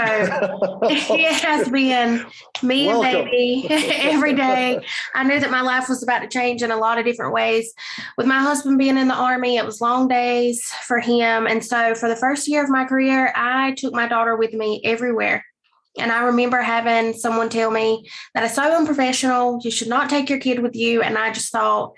it 0.83 1.43
has 1.43 1.69
been 1.69 2.25
me 2.63 2.89
and 2.89 3.03
baby 3.03 3.67
every 3.71 4.33
day. 4.33 4.81
I 5.15 5.25
knew 5.25 5.41
that 5.41 5.51
my 5.51 5.63
life 5.63 5.89
was 5.89 6.03
about 6.03 6.21
to 6.21 6.29
change 6.29 6.63
in 6.63 6.71
a 6.71 6.77
lot 6.77 6.99
of 6.99 7.05
different 7.05 7.33
ways. 7.35 7.75
With 8.17 8.27
my 8.27 8.39
husband 8.39 8.79
being 8.79 8.97
in 8.97 9.09
the 9.09 9.15
army, 9.15 9.57
it 9.57 9.67
was 9.67 9.81
long 9.81 10.07
days 10.07 10.65
for 10.87 11.01
him. 11.01 11.49
And 11.49 11.63
so 11.65 11.97
for 11.97 12.09
the 12.09 12.15
first 12.15 12.47
year 12.47 12.63
of 12.63 12.71
my 12.71 12.85
career, 12.85 13.33
I 13.35 13.73
took 13.73 13.93
my 13.93 14.07
daughter 14.07 14.37
with 14.37 14.53
me 14.53 14.81
everywhere. 14.85 15.45
And 15.99 16.11
I 16.11 16.25
remember 16.25 16.61
having 16.61 17.13
someone 17.13 17.49
tell 17.49 17.71
me 17.71 18.09
that 18.35 18.45
it's 18.45 18.55
so 18.55 18.77
unprofessional. 18.77 19.61
You 19.63 19.71
should 19.71 19.89
not 19.89 20.11
take 20.11 20.29
your 20.29 20.41
kid 20.41 20.61
with 20.61 20.75
you. 20.75 21.03
And 21.03 21.17
I 21.17 21.33
just 21.33 21.53
thought, 21.53 21.95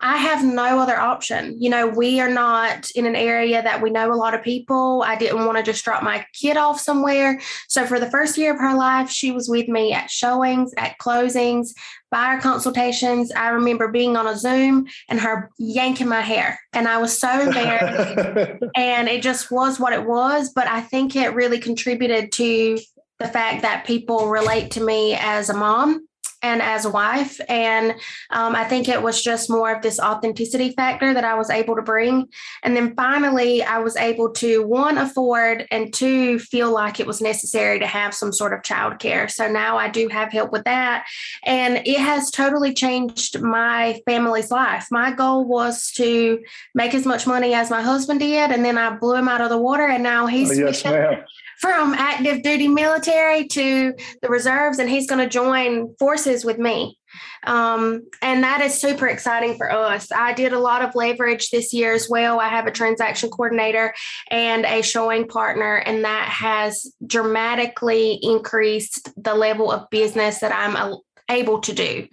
I 0.00 0.18
have 0.18 0.44
no 0.44 0.80
other 0.80 0.98
option. 0.98 1.56
You 1.58 1.70
know, 1.70 1.86
we 1.86 2.20
are 2.20 2.28
not 2.28 2.90
in 2.90 3.06
an 3.06 3.16
area 3.16 3.62
that 3.62 3.80
we 3.80 3.88
know 3.88 4.12
a 4.12 4.14
lot 4.14 4.34
of 4.34 4.42
people. 4.42 5.02
I 5.02 5.16
didn't 5.16 5.46
want 5.46 5.56
to 5.56 5.64
just 5.64 5.82
drop 5.82 6.02
my 6.02 6.26
kid 6.34 6.58
off 6.58 6.78
somewhere. 6.78 7.40
So 7.68 7.86
for 7.86 7.98
the 7.98 8.10
first 8.10 8.36
year 8.36 8.52
of 8.52 8.60
her 8.60 8.74
life, 8.74 9.08
she 9.08 9.30
was 9.30 9.48
with 9.48 9.66
me 9.66 9.94
at 9.94 10.10
showings, 10.10 10.74
at 10.76 10.98
closings, 10.98 11.70
buyer 12.10 12.38
consultations. 12.38 13.32
I 13.32 13.48
remember 13.48 13.88
being 13.88 14.14
on 14.14 14.26
a 14.26 14.36
Zoom 14.36 14.88
and 15.08 15.20
her 15.20 15.50
yanking 15.58 16.08
my 16.08 16.20
hair. 16.20 16.60
And 16.74 16.86
I 16.86 16.98
was 16.98 17.18
so 17.18 17.40
embarrassed. 17.40 18.62
and 18.76 19.08
it 19.08 19.22
just 19.22 19.50
was 19.50 19.80
what 19.80 19.94
it 19.94 20.04
was. 20.04 20.50
But 20.54 20.66
I 20.66 20.82
think 20.82 21.16
it 21.16 21.34
really 21.34 21.58
contributed 21.58 22.30
to 22.32 22.78
the 23.18 23.28
fact 23.28 23.62
that 23.62 23.86
people 23.86 24.28
relate 24.28 24.72
to 24.72 24.84
me 24.84 25.14
as 25.14 25.50
a 25.50 25.54
mom 25.54 26.06
and 26.44 26.60
as 26.60 26.84
a 26.84 26.90
wife. 26.90 27.40
And 27.48 27.92
um, 28.30 28.54
I 28.54 28.64
think 28.64 28.88
it 28.88 29.02
was 29.02 29.22
just 29.22 29.48
more 29.48 29.74
of 29.74 29.80
this 29.80 29.98
authenticity 29.98 30.72
factor 30.72 31.14
that 31.14 31.24
I 31.24 31.34
was 31.34 31.48
able 31.48 31.74
to 31.74 31.82
bring. 31.82 32.28
And 32.62 32.76
then 32.76 32.94
finally, 32.94 33.62
I 33.62 33.78
was 33.78 33.96
able 33.96 34.30
to 34.32 34.62
one, 34.66 34.98
afford, 34.98 35.66
and 35.70 35.92
two, 35.92 36.38
feel 36.38 36.70
like 36.70 37.00
it 37.00 37.06
was 37.06 37.22
necessary 37.22 37.78
to 37.78 37.86
have 37.86 38.14
some 38.14 38.30
sort 38.30 38.52
of 38.52 38.60
childcare. 38.60 39.30
So 39.30 39.50
now 39.50 39.78
I 39.78 39.88
do 39.88 40.08
have 40.08 40.30
help 40.30 40.52
with 40.52 40.64
that. 40.64 41.06
And 41.44 41.78
it 41.86 41.98
has 41.98 42.30
totally 42.30 42.74
changed 42.74 43.40
my 43.40 44.00
family's 44.04 44.50
life. 44.50 44.88
My 44.90 45.12
goal 45.12 45.46
was 45.46 45.90
to 45.92 46.42
make 46.74 46.92
as 46.92 47.06
much 47.06 47.26
money 47.26 47.54
as 47.54 47.70
my 47.70 47.80
husband 47.80 48.20
did. 48.20 48.50
And 48.50 48.62
then 48.62 48.76
I 48.76 48.90
blew 48.90 49.16
him 49.16 49.28
out 49.28 49.40
of 49.40 49.48
the 49.48 49.58
water. 49.58 49.86
And 49.86 50.02
now 50.02 50.26
he's. 50.26 50.50
Oh, 50.50 50.66
yes, 50.66 50.84
ma'am 50.84 51.24
from 51.64 51.94
active 51.94 52.42
duty 52.42 52.68
military 52.68 53.46
to 53.48 53.94
the 54.20 54.28
reserves, 54.28 54.78
and 54.78 54.90
he's 54.90 55.06
going 55.06 55.18
to 55.18 55.30
join 55.30 55.94
forces 55.98 56.44
with 56.44 56.58
me. 56.58 56.98
Um, 57.44 58.02
and 58.20 58.44
that 58.44 58.60
is 58.60 58.78
super 58.78 59.06
exciting 59.06 59.56
for 59.56 59.72
us. 59.72 60.12
I 60.12 60.34
did 60.34 60.52
a 60.52 60.58
lot 60.58 60.82
of 60.82 60.94
leverage 60.94 61.48
this 61.48 61.72
year 61.72 61.94
as 61.94 62.06
well. 62.06 62.38
I 62.38 62.48
have 62.48 62.66
a 62.66 62.70
transaction 62.70 63.30
coordinator 63.30 63.94
and 64.30 64.66
a 64.66 64.82
showing 64.82 65.26
partner, 65.26 65.76
and 65.76 66.04
that 66.04 66.28
has 66.28 66.94
dramatically 67.06 68.18
increased 68.20 69.08
the 69.16 69.34
level 69.34 69.72
of 69.72 69.88
business 69.88 70.40
that 70.40 70.52
I'm 70.54 70.96
able 71.30 71.60
to 71.60 71.72
do. 71.72 72.08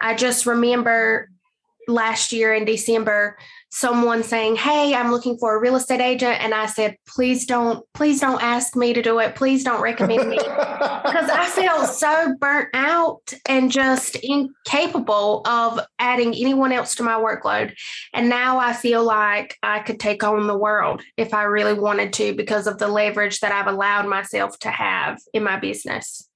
I 0.00 0.14
just 0.14 0.46
remember 0.46 1.28
last 1.88 2.32
year 2.32 2.54
in 2.54 2.64
December, 2.64 3.36
someone 3.74 4.22
saying, 4.22 4.56
"Hey, 4.56 4.94
I'm 4.94 5.10
looking 5.10 5.36
for 5.36 5.54
a 5.54 5.60
real 5.60 5.76
estate 5.76 6.00
agent," 6.00 6.42
and 6.42 6.54
I 6.54 6.66
said, 6.66 6.96
"Please 7.06 7.44
don't, 7.44 7.84
please 7.92 8.20
don't 8.20 8.42
ask 8.42 8.76
me 8.76 8.92
to 8.92 9.02
do 9.02 9.18
it. 9.18 9.34
Please 9.34 9.64
don't 9.64 9.82
recommend 9.82 10.28
me," 10.28 10.38
because 10.38 11.28
I 11.28 11.46
felt 11.46 11.90
so 11.90 12.34
burnt 12.38 12.68
out 12.74 13.34
and 13.46 13.70
just 13.70 14.16
incapable 14.16 15.42
of 15.46 15.80
adding 15.98 16.34
anyone 16.34 16.72
else 16.72 16.94
to 16.96 17.02
my 17.02 17.14
workload. 17.14 17.74
And 18.12 18.28
now 18.28 18.58
I 18.58 18.72
feel 18.72 19.02
like 19.02 19.58
I 19.62 19.80
could 19.80 19.98
take 19.98 20.22
on 20.22 20.46
the 20.46 20.56
world 20.56 21.02
if 21.16 21.34
I 21.34 21.42
really 21.42 21.74
wanted 21.74 22.12
to 22.14 22.34
because 22.34 22.66
of 22.66 22.78
the 22.78 22.88
leverage 22.88 23.40
that 23.40 23.52
I've 23.52 23.72
allowed 23.72 24.06
myself 24.06 24.58
to 24.60 24.70
have 24.70 25.18
in 25.32 25.42
my 25.42 25.58
business 25.58 26.28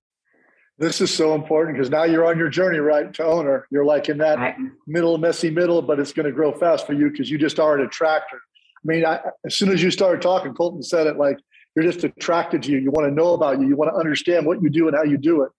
this 0.78 1.00
is 1.00 1.12
so 1.12 1.34
important 1.34 1.76
because 1.76 1.90
now 1.90 2.04
you're 2.04 2.24
on 2.24 2.38
your 2.38 2.48
journey 2.48 2.78
right 2.78 3.12
to 3.14 3.24
owner. 3.24 3.66
You're 3.70 3.84
like 3.84 4.08
in 4.08 4.18
that 4.18 4.38
right. 4.38 4.56
middle 4.86 5.18
messy 5.18 5.50
middle 5.50 5.82
but 5.82 5.98
it's 5.98 6.12
going 6.12 6.26
to 6.26 6.32
grow 6.32 6.52
fast 6.52 6.86
for 6.86 6.92
you 6.92 7.10
because 7.10 7.30
you 7.30 7.38
just 7.38 7.58
are 7.58 7.76
an 7.76 7.84
attractor. 7.84 8.36
I 8.36 8.84
mean 8.84 9.04
I, 9.04 9.20
as 9.44 9.56
soon 9.56 9.70
as 9.70 9.82
you 9.82 9.90
started 9.90 10.22
talking 10.22 10.54
colton 10.54 10.82
said 10.82 11.06
it 11.06 11.16
like 11.16 11.38
you're 11.74 11.84
just 11.84 12.04
attracted 12.04 12.62
to 12.64 12.72
you. 12.72 12.78
You 12.78 12.90
want 12.90 13.08
to 13.08 13.14
know 13.14 13.34
about 13.34 13.60
you. 13.60 13.68
You 13.68 13.76
want 13.76 13.92
to 13.92 13.98
understand 13.98 14.46
what 14.46 14.62
you 14.62 14.70
do 14.70 14.88
and 14.88 14.96
how 14.96 15.04
you 15.04 15.16
do 15.16 15.42
it. 15.42 15.50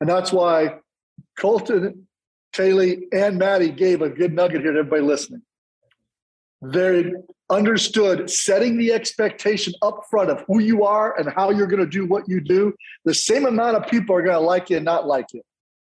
And 0.00 0.08
that's 0.08 0.32
why 0.32 0.78
colton 1.38 2.06
taylor 2.52 2.94
and 3.12 3.38
maddie 3.38 3.70
gave 3.70 4.00
a 4.02 4.08
good 4.08 4.32
nugget 4.32 4.62
here 4.62 4.72
to 4.72 4.78
everybody 4.78 5.02
listening 5.02 5.42
they 6.72 7.12
understood 7.50 8.30
setting 8.30 8.78
the 8.78 8.92
expectation 8.92 9.74
up 9.82 10.04
front 10.10 10.30
of 10.30 10.44
who 10.46 10.60
you 10.60 10.84
are 10.84 11.18
and 11.18 11.30
how 11.30 11.50
you're 11.50 11.66
going 11.66 11.82
to 11.82 11.86
do 11.86 12.06
what 12.06 12.28
you 12.28 12.40
do, 12.40 12.72
the 13.04 13.14
same 13.14 13.44
amount 13.46 13.76
of 13.76 13.86
people 13.90 14.16
are 14.16 14.22
going 14.22 14.34
to 14.34 14.40
like 14.40 14.70
you 14.70 14.76
and 14.76 14.84
not 14.84 15.06
like 15.06 15.26
you. 15.32 15.42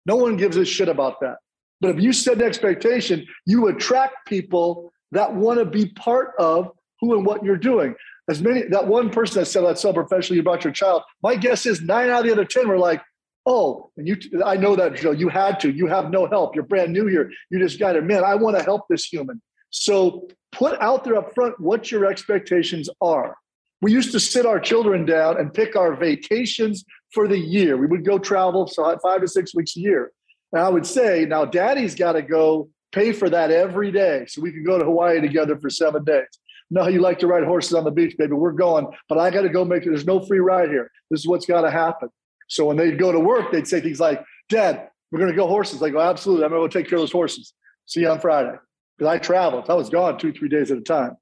No 0.06 0.16
one 0.16 0.36
gives 0.36 0.56
a 0.56 0.64
shit 0.64 0.88
about 0.88 1.20
that. 1.20 1.36
But 1.80 1.90
if 1.90 2.00
you 2.00 2.12
set 2.12 2.38
an 2.38 2.42
expectation, 2.42 3.26
you 3.44 3.68
attract 3.68 4.26
people 4.26 4.92
that 5.12 5.34
want 5.34 5.58
to 5.58 5.64
be 5.64 5.86
part 5.90 6.32
of 6.38 6.70
who 7.00 7.16
and 7.16 7.26
what 7.26 7.44
you're 7.44 7.56
doing. 7.56 7.94
As 8.28 8.42
many 8.42 8.62
that 8.62 8.86
one 8.86 9.10
person 9.10 9.40
that 9.40 9.46
said 9.46 9.62
that 9.62 9.78
so 9.78 9.92
professionally 9.92 10.40
about 10.40 10.64
your 10.64 10.72
child, 10.72 11.02
my 11.22 11.36
guess 11.36 11.66
is 11.66 11.82
nine 11.82 12.08
out 12.08 12.20
of 12.20 12.26
the 12.26 12.32
other 12.32 12.44
ten 12.44 12.66
were 12.66 12.78
like, 12.78 13.02
"Oh, 13.44 13.90
and 13.96 14.08
you, 14.08 14.16
I 14.44 14.56
know 14.56 14.74
that 14.74 14.96
Joe. 14.96 15.12
You 15.12 15.28
had 15.28 15.60
to. 15.60 15.70
You 15.70 15.86
have 15.86 16.10
no 16.10 16.26
help. 16.26 16.56
You're 16.56 16.64
brand 16.64 16.92
new 16.92 17.06
here. 17.06 17.30
You 17.50 17.60
just 17.60 17.78
got 17.78 17.94
it, 17.94 18.04
man. 18.04 18.24
I 18.24 18.34
want 18.34 18.56
to 18.56 18.64
help 18.64 18.88
this 18.88 19.04
human." 19.04 19.40
So 19.70 20.28
put 20.56 20.80
out 20.80 21.04
there 21.04 21.16
up 21.16 21.34
front 21.34 21.58
what 21.60 21.90
your 21.90 22.06
expectations 22.06 22.88
are. 23.00 23.36
We 23.82 23.92
used 23.92 24.12
to 24.12 24.20
sit 24.20 24.46
our 24.46 24.58
children 24.58 25.04
down 25.04 25.38
and 25.38 25.52
pick 25.52 25.76
our 25.76 25.94
vacations 25.94 26.84
for 27.12 27.28
the 27.28 27.38
year. 27.38 27.76
We 27.76 27.86
would 27.86 28.04
go 28.04 28.18
travel 28.18 28.66
so 28.66 28.96
five 29.02 29.20
to 29.20 29.28
six 29.28 29.54
weeks 29.54 29.76
a 29.76 29.80
year. 29.80 30.12
And 30.52 30.62
I 30.62 30.68
would 30.68 30.86
say, 30.86 31.26
now 31.28 31.44
daddy's 31.44 31.94
got 31.94 32.12
to 32.12 32.22
go 32.22 32.70
pay 32.92 33.12
for 33.12 33.28
that 33.28 33.50
every 33.50 33.92
day 33.92 34.24
so 34.26 34.40
we 34.40 34.52
can 34.52 34.64
go 34.64 34.78
to 34.78 34.84
Hawaii 34.84 35.20
together 35.20 35.58
for 35.58 35.68
seven 35.68 36.04
days. 36.04 36.26
No, 36.70 36.88
you 36.88 37.00
like 37.00 37.18
to 37.20 37.26
ride 37.26 37.44
horses 37.44 37.74
on 37.74 37.84
the 37.84 37.90
beach, 37.90 38.16
baby. 38.16 38.32
We're 38.32 38.52
going, 38.52 38.88
but 39.08 39.18
I 39.18 39.30
got 39.30 39.42
to 39.42 39.48
go 39.48 39.64
make 39.64 39.84
it. 39.84 39.90
There's 39.90 40.06
no 40.06 40.20
free 40.20 40.40
ride 40.40 40.70
here. 40.70 40.90
This 41.10 41.20
is 41.20 41.28
what's 41.28 41.46
got 41.46 41.60
to 41.60 41.70
happen. 41.70 42.08
So 42.48 42.64
when 42.64 42.76
they'd 42.76 42.98
go 42.98 43.12
to 43.12 43.20
work, 43.20 43.52
they'd 43.52 43.68
say 43.68 43.80
things 43.80 44.00
like, 44.00 44.24
Dad, 44.48 44.88
we're 45.12 45.18
going 45.18 45.30
to 45.30 45.36
go 45.36 45.46
horses. 45.46 45.82
I 45.82 45.90
go, 45.90 46.00
absolutely. 46.00 46.44
I'm 46.44 46.50
going 46.50 46.62
to 46.62 46.68
go 46.68 46.80
take 46.80 46.88
care 46.88 46.96
of 46.96 47.02
those 47.02 47.12
horses. 47.12 47.52
See 47.84 48.00
you 48.00 48.08
on 48.08 48.20
Friday 48.20 48.56
because 48.96 49.12
I 49.12 49.18
traveled. 49.18 49.68
I 49.68 49.74
was 49.74 49.90
gone 49.90 50.18
two, 50.18 50.32
three 50.32 50.48
days 50.48 50.70
at 50.70 50.78
a 50.78 50.82
time. 50.82 51.16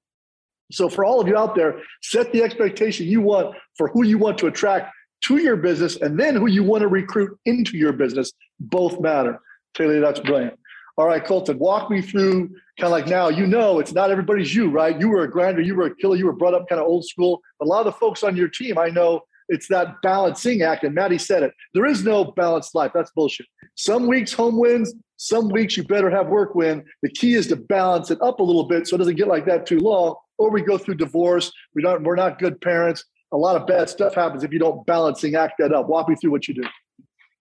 So 0.72 0.88
for 0.88 1.04
all 1.04 1.20
of 1.20 1.28
you 1.28 1.36
out 1.36 1.54
there, 1.54 1.80
set 2.02 2.32
the 2.32 2.42
expectation 2.42 3.06
you 3.06 3.20
want 3.20 3.56
for 3.76 3.88
who 3.88 4.04
you 4.04 4.18
want 4.18 4.38
to 4.38 4.46
attract 4.46 4.92
to 5.24 5.36
your 5.36 5.56
business 5.56 5.96
and 5.96 6.18
then 6.18 6.36
who 6.36 6.48
you 6.48 6.62
want 6.62 6.82
to 6.82 6.88
recruit 6.88 7.38
into 7.44 7.76
your 7.76 7.92
business. 7.92 8.32
Both 8.60 9.00
matter. 9.00 9.40
Taylor, 9.74 10.00
that's 10.00 10.20
brilliant. 10.20 10.58
All 10.96 11.06
right, 11.06 11.24
Colton, 11.24 11.58
walk 11.58 11.90
me 11.90 12.00
through 12.00 12.48
kind 12.78 12.84
of 12.84 12.90
like 12.92 13.08
now, 13.08 13.28
you 13.28 13.46
know, 13.46 13.80
it's 13.80 13.92
not 13.92 14.10
everybody's 14.10 14.54
you, 14.54 14.70
right? 14.70 14.98
You 14.98 15.08
were 15.08 15.24
a 15.24 15.30
grinder, 15.30 15.60
you 15.60 15.74
were 15.74 15.86
a 15.86 15.96
killer, 15.96 16.16
you 16.16 16.26
were 16.26 16.32
brought 16.32 16.54
up 16.54 16.68
kind 16.68 16.80
of 16.80 16.86
old 16.86 17.04
school. 17.04 17.40
But 17.58 17.66
a 17.66 17.68
lot 17.68 17.80
of 17.80 17.86
the 17.86 17.92
folks 17.92 18.22
on 18.22 18.36
your 18.36 18.48
team, 18.48 18.78
I 18.78 18.90
know 18.90 19.22
it's 19.48 19.68
that 19.68 20.00
balancing 20.02 20.62
act. 20.62 20.84
And 20.84 20.94
Maddie 20.94 21.18
said 21.18 21.42
it. 21.42 21.52
There 21.74 21.86
is 21.86 22.04
no 22.04 22.24
balanced 22.24 22.74
life. 22.74 22.92
That's 22.94 23.10
bullshit. 23.12 23.46
Some 23.74 24.06
weeks 24.06 24.32
home 24.32 24.58
wins, 24.58 24.94
some 25.16 25.48
weeks 25.48 25.76
you 25.76 25.84
better 25.84 26.10
have 26.10 26.28
work 26.28 26.54
win. 26.54 26.84
The 27.02 27.10
key 27.10 27.34
is 27.34 27.46
to 27.48 27.56
balance 27.56 28.10
it 28.10 28.20
up 28.22 28.40
a 28.40 28.42
little 28.42 28.64
bit 28.64 28.86
so 28.86 28.96
it 28.96 28.98
doesn't 28.98 29.16
get 29.16 29.28
like 29.28 29.46
that 29.46 29.66
too 29.66 29.78
long, 29.78 30.16
or 30.38 30.50
we 30.50 30.62
go 30.62 30.78
through 30.78 30.96
divorce. 30.96 31.52
We 31.74 31.82
don't. 31.82 32.02
We're 32.02 32.16
not 32.16 32.38
good 32.38 32.60
parents. 32.60 33.04
A 33.32 33.36
lot 33.36 33.56
of 33.56 33.66
bad 33.66 33.88
stuff 33.88 34.14
happens 34.14 34.44
if 34.44 34.52
you 34.52 34.58
don't 34.58 34.86
balancing 34.86 35.34
act 35.34 35.54
that 35.58 35.72
up. 35.72 35.88
Walk 35.88 36.08
me 36.08 36.14
through 36.14 36.30
what 36.30 36.46
you 36.46 36.54
do. 36.54 36.64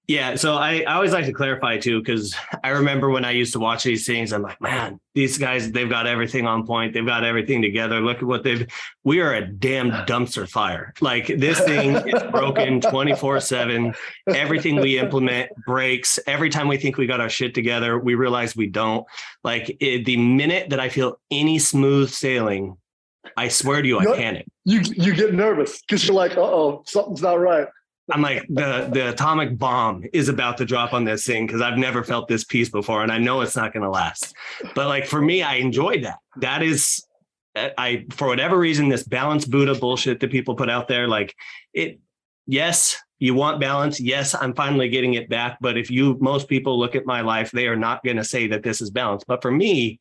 Yeah, 0.07 0.35
so 0.35 0.55
I, 0.55 0.83
I 0.85 0.95
always 0.95 1.13
like 1.13 1.25
to 1.27 1.31
clarify 1.31 1.77
too, 1.77 1.99
because 2.01 2.35
I 2.61 2.69
remember 2.69 3.09
when 3.09 3.23
I 3.23 3.31
used 3.31 3.53
to 3.53 3.59
watch 3.59 3.83
these 3.83 4.05
things, 4.05 4.33
I'm 4.33 4.41
like, 4.41 4.59
man, 4.59 4.99
these 5.15 5.37
guys, 5.37 5.71
they've 5.71 5.89
got 5.89 6.07
everything 6.07 6.45
on 6.45 6.67
point. 6.67 6.93
They've 6.93 7.05
got 7.05 7.23
everything 7.23 7.61
together. 7.61 8.01
Look 8.01 8.17
at 8.17 8.23
what 8.23 8.43
they've, 8.43 8.67
we 9.05 9.21
are 9.21 9.33
a 9.33 9.47
damn 9.47 9.91
dumpster 10.05 10.47
fire. 10.47 10.93
Like 10.99 11.27
this 11.27 11.57
thing 11.65 11.95
is 11.95 12.21
broken 12.31 12.81
24 12.81 13.39
seven. 13.39 13.93
Everything 14.27 14.75
we 14.81 14.99
implement 14.99 15.51
breaks. 15.65 16.19
Every 16.27 16.49
time 16.49 16.67
we 16.67 16.75
think 16.75 16.97
we 16.97 17.07
got 17.07 17.21
our 17.21 17.29
shit 17.29 17.55
together, 17.55 17.97
we 17.97 18.15
realize 18.15 18.57
we 18.57 18.67
don't. 18.67 19.07
Like 19.41 19.77
it, 19.79 20.03
the 20.03 20.17
minute 20.17 20.71
that 20.71 20.81
I 20.81 20.89
feel 20.89 21.17
any 21.31 21.59
smooth 21.59 22.09
sailing, 22.09 22.75
I 23.37 23.47
swear 23.47 23.81
to 23.81 23.87
you, 23.87 23.99
I 23.99 24.17
panic. 24.17 24.47
You, 24.65 24.81
you 24.81 25.15
get 25.15 25.33
nervous 25.33 25.81
because 25.81 26.05
you're 26.05 26.15
like, 26.15 26.35
uh 26.35 26.41
oh, 26.41 26.83
something's 26.85 27.21
not 27.21 27.39
right. 27.39 27.67
I'm 28.11 28.21
like 28.21 28.45
the 28.49 28.89
the 28.91 29.09
atomic 29.09 29.57
bomb 29.57 30.03
is 30.11 30.27
about 30.27 30.57
to 30.57 30.65
drop 30.65 30.93
on 30.93 31.05
this 31.05 31.25
thing 31.25 31.47
because 31.47 31.61
I've 31.61 31.77
never 31.77 32.03
felt 32.03 32.27
this 32.27 32.43
peace 32.43 32.69
before, 32.69 33.01
and 33.01 33.11
I 33.11 33.17
know 33.17 33.41
it's 33.41 33.55
not 33.55 33.71
going 33.71 33.83
to 33.83 33.89
last. 33.89 34.35
But 34.75 34.87
like 34.87 35.05
for 35.05 35.21
me, 35.21 35.41
I 35.41 35.55
enjoyed 35.55 36.03
that. 36.03 36.19
That 36.37 36.63
is, 36.63 37.01
eh, 37.55 37.69
I 37.77 38.05
for 38.11 38.27
whatever 38.27 38.57
reason, 38.57 38.89
this 38.89 39.03
balance 39.03 39.45
Buddha 39.45 39.75
bullshit 39.75 40.19
that 40.19 40.31
people 40.31 40.55
put 40.55 40.69
out 40.69 40.87
there, 40.87 41.07
like 41.07 41.33
it. 41.73 41.99
Yes, 42.45 42.97
you 43.19 43.33
want 43.35 43.61
balance. 43.61 44.01
Yes, 44.01 44.35
I'm 44.35 44.53
finally 44.53 44.89
getting 44.89 45.13
it 45.13 45.29
back. 45.29 45.57
But 45.61 45.77
if 45.77 45.89
you 45.89 46.17
most 46.19 46.49
people 46.49 46.77
look 46.77 46.95
at 46.95 47.05
my 47.05 47.21
life, 47.21 47.51
they 47.51 47.67
are 47.67 47.77
not 47.77 48.03
going 48.03 48.17
to 48.17 48.23
say 48.25 48.47
that 48.47 48.63
this 48.63 48.81
is 48.81 48.89
balance. 48.89 49.23
But 49.25 49.41
for 49.41 49.49
me, 49.49 49.97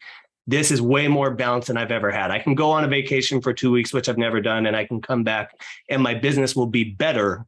this 0.48 0.72
is 0.72 0.82
way 0.82 1.06
more 1.06 1.30
balanced 1.30 1.68
than 1.68 1.76
I've 1.76 1.92
ever 1.92 2.10
had. 2.10 2.32
I 2.32 2.40
can 2.40 2.56
go 2.56 2.72
on 2.72 2.82
a 2.82 2.88
vacation 2.88 3.40
for 3.40 3.52
two 3.52 3.70
weeks, 3.70 3.92
which 3.92 4.08
I've 4.08 4.18
never 4.18 4.40
done, 4.40 4.66
and 4.66 4.74
I 4.74 4.86
can 4.86 5.00
come 5.00 5.22
back 5.22 5.54
and 5.88 6.02
my 6.02 6.14
business 6.14 6.56
will 6.56 6.66
be 6.66 6.82
better 6.82 7.46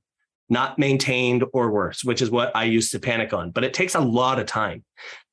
not 0.48 0.78
maintained 0.78 1.44
or 1.52 1.70
worse, 1.70 2.04
which 2.04 2.22
is 2.22 2.30
what 2.30 2.54
I 2.54 2.64
used 2.64 2.92
to 2.92 2.98
panic 2.98 3.32
on. 3.32 3.50
But 3.50 3.64
it 3.64 3.74
takes 3.74 3.94
a 3.94 4.00
lot 4.00 4.38
of 4.38 4.46
time. 4.46 4.84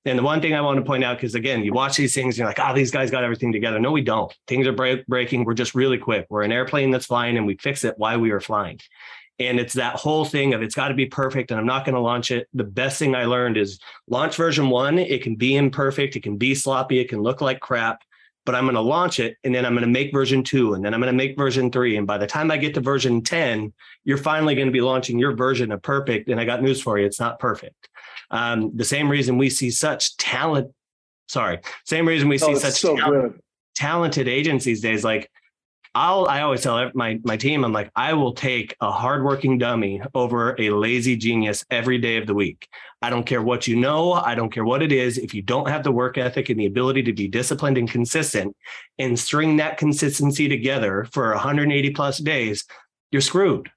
And 0.05 0.17
the 0.17 0.23
one 0.23 0.41
thing 0.41 0.55
I 0.55 0.61
want 0.61 0.77
to 0.77 0.85
point 0.85 1.03
out, 1.03 1.17
because 1.17 1.35
again, 1.35 1.63
you 1.63 1.73
watch 1.73 1.95
these 1.95 2.15
things, 2.15 2.37
you're 2.37 2.47
like, 2.47 2.59
oh, 2.59 2.73
these 2.73 2.89
guys 2.89 3.11
got 3.11 3.23
everything 3.23 3.51
together. 3.51 3.79
No, 3.79 3.91
we 3.91 4.01
don't. 4.01 4.33
Things 4.47 4.65
are 4.65 4.71
break- 4.71 5.05
breaking. 5.05 5.45
We're 5.45 5.53
just 5.53 5.75
really 5.75 5.99
quick. 5.99 6.25
We're 6.29 6.41
an 6.41 6.51
airplane 6.51 6.89
that's 6.89 7.05
flying 7.05 7.37
and 7.37 7.45
we 7.45 7.55
fix 7.57 7.83
it 7.83 7.95
while 7.97 8.19
we 8.19 8.31
are 8.31 8.39
flying. 8.39 8.79
And 9.37 9.59
it's 9.59 9.73
that 9.73 9.95
whole 9.95 10.25
thing 10.25 10.53
of 10.53 10.61
it's 10.61 10.75
got 10.75 10.87
to 10.87 10.93
be 10.93 11.05
perfect 11.05 11.51
and 11.51 11.59
I'm 11.59 11.65
not 11.65 11.85
going 11.85 11.95
to 11.95 12.01
launch 12.01 12.31
it. 12.31 12.47
The 12.53 12.63
best 12.63 12.97
thing 12.97 13.15
I 13.15 13.25
learned 13.25 13.57
is 13.57 13.79
launch 14.07 14.35
version 14.35 14.69
one. 14.69 14.97
It 14.97 15.21
can 15.21 15.35
be 15.35 15.55
imperfect. 15.55 16.15
It 16.15 16.23
can 16.23 16.37
be 16.37 16.55
sloppy. 16.55 16.99
It 16.99 17.09
can 17.09 17.21
look 17.21 17.41
like 17.41 17.59
crap 17.59 18.01
but 18.45 18.55
I'm 18.55 18.63
going 18.63 18.75
to 18.75 18.81
launch 18.81 19.19
it 19.19 19.37
and 19.43 19.53
then 19.53 19.65
I'm 19.65 19.73
going 19.73 19.83
to 19.83 19.87
make 19.87 20.11
version 20.11 20.43
two 20.43 20.73
and 20.73 20.83
then 20.83 20.93
I'm 20.93 20.99
going 20.99 21.13
to 21.13 21.17
make 21.17 21.37
version 21.37 21.71
three. 21.71 21.97
And 21.97 22.07
by 22.07 22.17
the 22.17 22.27
time 22.27 22.49
I 22.49 22.57
get 22.57 22.73
to 22.75 22.81
version 22.81 23.21
10, 23.21 23.71
you're 24.03 24.17
finally 24.17 24.55
going 24.55 24.67
to 24.67 24.71
be 24.71 24.81
launching 24.81 25.19
your 25.19 25.35
version 25.35 25.71
of 25.71 25.81
perfect. 25.81 26.29
And 26.29 26.39
I 26.39 26.45
got 26.45 26.61
news 26.61 26.81
for 26.81 26.97
you. 26.97 27.05
It's 27.05 27.19
not 27.19 27.39
perfect. 27.39 27.89
Um, 28.31 28.71
the 28.75 28.85
same 28.85 29.09
reason 29.09 29.37
we 29.37 29.49
see 29.49 29.69
such 29.69 30.17
talent, 30.17 30.71
sorry, 31.27 31.59
same 31.85 32.07
reason 32.07 32.29
we 32.29 32.37
see 32.37 32.53
oh, 32.53 32.55
such 32.55 32.73
so 32.73 32.95
talent, 32.95 33.43
talented 33.75 34.27
agencies 34.27 34.81
days. 34.81 35.03
Like 35.03 35.29
I'll, 35.93 36.25
I 36.25 36.41
always 36.41 36.61
tell 36.61 36.89
my, 36.93 37.19
my 37.23 37.35
team, 37.35 37.65
I'm 37.65 37.73
like, 37.73 37.91
I 37.95 38.13
will 38.13 38.33
take 38.33 38.75
a 38.79 38.91
hardworking 38.91 39.57
dummy 39.57 40.01
over 40.13 40.55
a 40.57 40.69
lazy 40.69 41.17
genius 41.17 41.65
every 41.69 41.97
day 41.97 42.15
of 42.15 42.27
the 42.27 42.33
week. 42.33 42.69
I 43.01 43.09
don't 43.09 43.25
care 43.25 43.41
what 43.41 43.67
you 43.67 43.75
know. 43.75 44.13
I 44.13 44.33
don't 44.33 44.51
care 44.51 44.63
what 44.63 44.81
it 44.81 44.93
is. 44.93 45.17
If 45.17 45.33
you 45.33 45.41
don't 45.41 45.67
have 45.67 45.83
the 45.83 45.91
work 45.91 46.17
ethic 46.17 46.49
and 46.49 46.57
the 46.57 46.65
ability 46.65 47.03
to 47.03 47.13
be 47.13 47.27
disciplined 47.27 47.77
and 47.77 47.91
consistent 47.91 48.55
and 48.99 49.19
string 49.19 49.57
that 49.57 49.77
consistency 49.77 50.47
together 50.47 51.05
for 51.11 51.31
180 51.31 51.89
plus 51.89 52.19
days, 52.19 52.63
you're 53.11 53.21
screwed. 53.21 53.69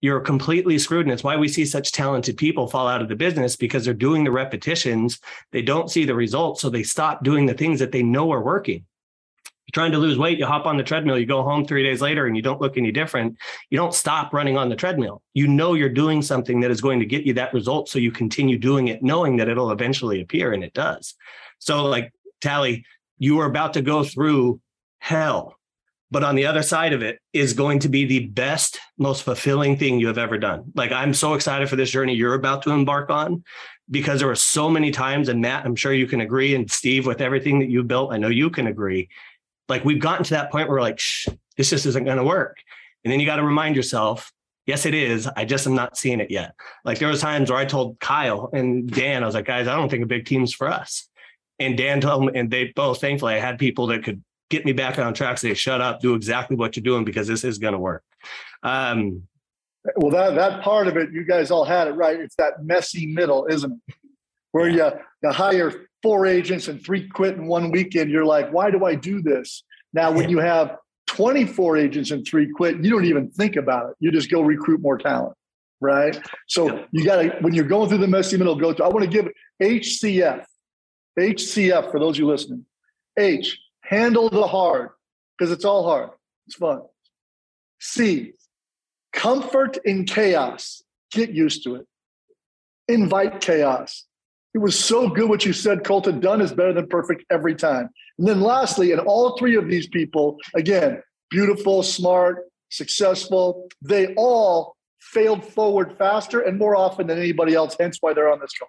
You're 0.00 0.20
completely 0.20 0.78
screwed. 0.78 1.06
And 1.06 1.12
it's 1.12 1.24
why 1.24 1.36
we 1.36 1.46
see 1.46 1.64
such 1.64 1.92
talented 1.92 2.36
people 2.36 2.66
fall 2.66 2.88
out 2.88 3.02
of 3.02 3.08
the 3.08 3.16
business 3.16 3.54
because 3.54 3.84
they're 3.84 3.94
doing 3.94 4.24
the 4.24 4.32
repetitions. 4.32 5.20
They 5.52 5.62
don't 5.62 5.90
see 5.90 6.04
the 6.04 6.14
results. 6.14 6.62
So 6.62 6.70
they 6.70 6.82
stop 6.82 7.22
doing 7.22 7.46
the 7.46 7.54
things 7.54 7.78
that 7.78 7.92
they 7.92 8.02
know 8.02 8.32
are 8.32 8.42
working 8.42 8.86
you're 9.68 9.82
trying 9.82 9.92
to 9.92 9.98
lose 9.98 10.16
weight, 10.16 10.38
you 10.38 10.46
hop 10.46 10.64
on 10.64 10.78
the 10.78 10.82
treadmill, 10.82 11.18
you 11.18 11.26
go 11.26 11.42
home 11.42 11.62
three 11.62 11.82
days 11.82 12.00
later 12.00 12.26
and 12.26 12.34
you 12.34 12.40
don't 12.40 12.60
look 12.60 12.78
any 12.78 12.90
different. 12.90 13.36
You 13.68 13.76
don't 13.76 13.92
stop 13.92 14.32
running 14.32 14.56
on 14.56 14.70
the 14.70 14.76
treadmill. 14.76 15.20
You 15.34 15.46
know 15.46 15.74
you're 15.74 15.90
doing 15.90 16.22
something 16.22 16.60
that 16.60 16.70
is 16.70 16.80
going 16.80 17.00
to 17.00 17.06
get 17.06 17.24
you 17.24 17.34
that 17.34 17.52
result. 17.52 17.90
So 17.90 17.98
you 17.98 18.10
continue 18.10 18.56
doing 18.56 18.88
it, 18.88 19.02
knowing 19.02 19.36
that 19.36 19.48
it'll 19.48 19.70
eventually 19.70 20.22
appear, 20.22 20.54
and 20.54 20.64
it 20.64 20.72
does. 20.72 21.14
So, 21.58 21.84
like, 21.84 22.14
Tally, 22.40 22.86
you 23.18 23.40
are 23.40 23.46
about 23.46 23.74
to 23.74 23.82
go 23.82 24.04
through 24.04 24.60
hell. 25.00 25.56
But 26.10 26.24
on 26.24 26.34
the 26.34 26.46
other 26.46 26.62
side 26.62 26.94
of 26.94 27.02
it 27.02 27.18
is 27.34 27.52
going 27.52 27.80
to 27.80 27.90
be 27.90 28.06
the 28.06 28.26
best, 28.28 28.80
most 28.96 29.22
fulfilling 29.22 29.76
thing 29.76 30.00
you 30.00 30.06
have 30.06 30.16
ever 30.16 30.38
done. 30.38 30.72
Like, 30.74 30.92
I'm 30.92 31.12
so 31.12 31.34
excited 31.34 31.68
for 31.68 31.76
this 31.76 31.90
journey 31.90 32.14
you're 32.14 32.32
about 32.32 32.62
to 32.62 32.70
embark 32.70 33.10
on 33.10 33.44
because 33.90 34.20
there 34.20 34.28
were 34.28 34.34
so 34.34 34.70
many 34.70 34.90
times, 34.90 35.28
and 35.28 35.42
Matt, 35.42 35.66
I'm 35.66 35.76
sure 35.76 35.92
you 35.92 36.06
can 36.06 36.22
agree, 36.22 36.54
and 36.54 36.70
Steve, 36.70 37.06
with 37.06 37.20
everything 37.20 37.58
that 37.58 37.68
you 37.68 37.82
built, 37.82 38.14
I 38.14 38.16
know 38.16 38.28
you 38.28 38.48
can 38.48 38.68
agree 38.68 39.10
like 39.68 39.84
we've 39.84 40.00
gotten 40.00 40.24
to 40.24 40.30
that 40.30 40.50
point 40.50 40.68
where 40.68 40.76
we're 40.76 40.82
like, 40.82 41.00
this 41.56 41.70
just 41.70 41.86
isn't 41.86 42.04
going 42.04 42.16
to 42.16 42.24
work. 42.24 42.56
And 43.04 43.12
then 43.12 43.20
you 43.20 43.26
got 43.26 43.36
to 43.36 43.44
remind 43.44 43.76
yourself, 43.76 44.32
yes, 44.66 44.86
it 44.86 44.94
is. 44.94 45.28
I 45.36 45.44
just 45.44 45.66
am 45.66 45.74
not 45.74 45.96
seeing 45.96 46.20
it 46.20 46.30
yet. 46.30 46.54
Like 46.84 46.98
there 46.98 47.08
was 47.08 47.20
times 47.20 47.50
where 47.50 47.58
I 47.58 47.64
told 47.64 47.98
Kyle 48.00 48.50
and 48.52 48.90
Dan, 48.90 49.22
I 49.22 49.26
was 49.26 49.34
like, 49.34 49.46
guys, 49.46 49.68
I 49.68 49.76
don't 49.76 49.88
think 49.88 50.02
a 50.02 50.06
big 50.06 50.26
team's 50.26 50.52
for 50.52 50.68
us. 50.68 51.08
And 51.58 51.76
Dan 51.76 52.00
told 52.00 52.26
me, 52.26 52.32
and 52.38 52.50
they 52.50 52.72
both, 52.74 53.00
thankfully, 53.00 53.34
I 53.34 53.40
had 53.40 53.58
people 53.58 53.88
that 53.88 54.04
could 54.04 54.22
get 54.50 54.64
me 54.64 54.72
back 54.72 54.98
on 54.98 55.14
track. 55.14 55.38
Say, 55.38 55.54
shut 55.54 55.80
up, 55.80 56.00
do 56.00 56.14
exactly 56.14 56.56
what 56.56 56.76
you're 56.76 56.84
doing 56.84 57.04
because 57.04 57.26
this 57.26 57.44
is 57.44 57.58
going 57.58 57.72
to 57.72 57.78
work. 57.78 58.04
Um, 58.62 59.24
well, 59.96 60.10
that 60.10 60.34
that 60.34 60.62
part 60.62 60.86
of 60.86 60.96
it, 60.96 61.12
you 61.12 61.24
guys 61.24 61.50
all 61.50 61.64
had 61.64 61.88
it 61.88 61.92
right. 61.92 62.18
It's 62.18 62.36
that 62.36 62.64
messy 62.64 63.06
middle, 63.06 63.46
isn't 63.46 63.72
it? 63.88 63.94
Where 64.52 64.68
you 64.68 64.90
you 65.22 65.30
hire 65.30 65.88
four 66.02 66.26
agents 66.26 66.68
and 66.68 66.82
three 66.82 67.08
quit 67.08 67.36
in 67.36 67.46
one 67.46 67.70
weekend, 67.70 68.10
you're 68.10 68.24
like, 68.24 68.50
why 68.50 68.70
do 68.70 68.84
I 68.84 68.94
do 68.94 69.20
this? 69.20 69.64
Now, 69.92 70.12
when 70.12 70.28
you 70.28 70.38
have 70.38 70.76
24 71.08 71.76
agents 71.76 72.10
and 72.10 72.26
three 72.26 72.50
quit, 72.50 72.76
you 72.84 72.90
don't 72.90 73.04
even 73.04 73.30
think 73.30 73.56
about 73.56 73.90
it. 73.90 73.96
You 73.98 74.12
just 74.12 74.30
go 74.30 74.42
recruit 74.42 74.80
more 74.80 74.98
talent, 74.98 75.36
right? 75.80 76.18
So 76.46 76.84
you 76.92 77.04
got 77.04 77.22
to, 77.22 77.30
when 77.40 77.54
you're 77.54 77.64
going 77.64 77.88
through 77.88 77.98
the 77.98 78.08
messy 78.08 78.36
middle, 78.36 78.54
go 78.54 78.72
to, 78.72 78.84
I 78.84 78.88
want 78.88 79.04
to 79.04 79.10
give 79.10 79.28
HCF, 79.60 80.44
HCF 81.18 81.90
for 81.90 81.98
those 81.98 82.16
of 82.16 82.20
you 82.20 82.26
listening. 82.26 82.64
H, 83.18 83.58
handle 83.80 84.28
the 84.28 84.46
hard 84.46 84.90
because 85.36 85.50
it's 85.50 85.64
all 85.64 85.84
hard. 85.84 86.10
It's 86.46 86.56
fun. 86.56 86.82
C, 87.80 88.32
comfort 89.12 89.78
in 89.84 90.04
chaos. 90.04 90.82
Get 91.10 91.30
used 91.30 91.64
to 91.64 91.76
it. 91.76 91.86
Invite 92.86 93.40
chaos. 93.40 94.04
It 94.58 94.62
was 94.62 94.76
so 94.76 95.08
good 95.08 95.28
what 95.28 95.44
you 95.44 95.52
said, 95.52 95.84
Colton. 95.84 96.18
Done 96.18 96.40
is 96.40 96.52
better 96.52 96.72
than 96.72 96.88
perfect 96.88 97.24
every 97.30 97.54
time. 97.54 97.90
And 98.18 98.26
then 98.26 98.40
lastly, 98.40 98.90
and 98.90 99.00
all 99.00 99.38
three 99.38 99.54
of 99.54 99.68
these 99.68 99.86
people, 99.86 100.36
again, 100.52 101.00
beautiful, 101.30 101.84
smart, 101.84 102.38
successful, 102.68 103.68
they 103.82 104.14
all 104.16 104.74
failed 104.98 105.44
forward 105.44 105.94
faster 105.96 106.40
and 106.40 106.58
more 106.58 106.74
often 106.74 107.06
than 107.06 107.18
anybody 107.18 107.54
else, 107.54 107.76
hence 107.78 107.98
why 108.00 108.12
they're 108.14 108.32
on 108.32 108.40
this 108.40 108.50
show. 108.52 108.66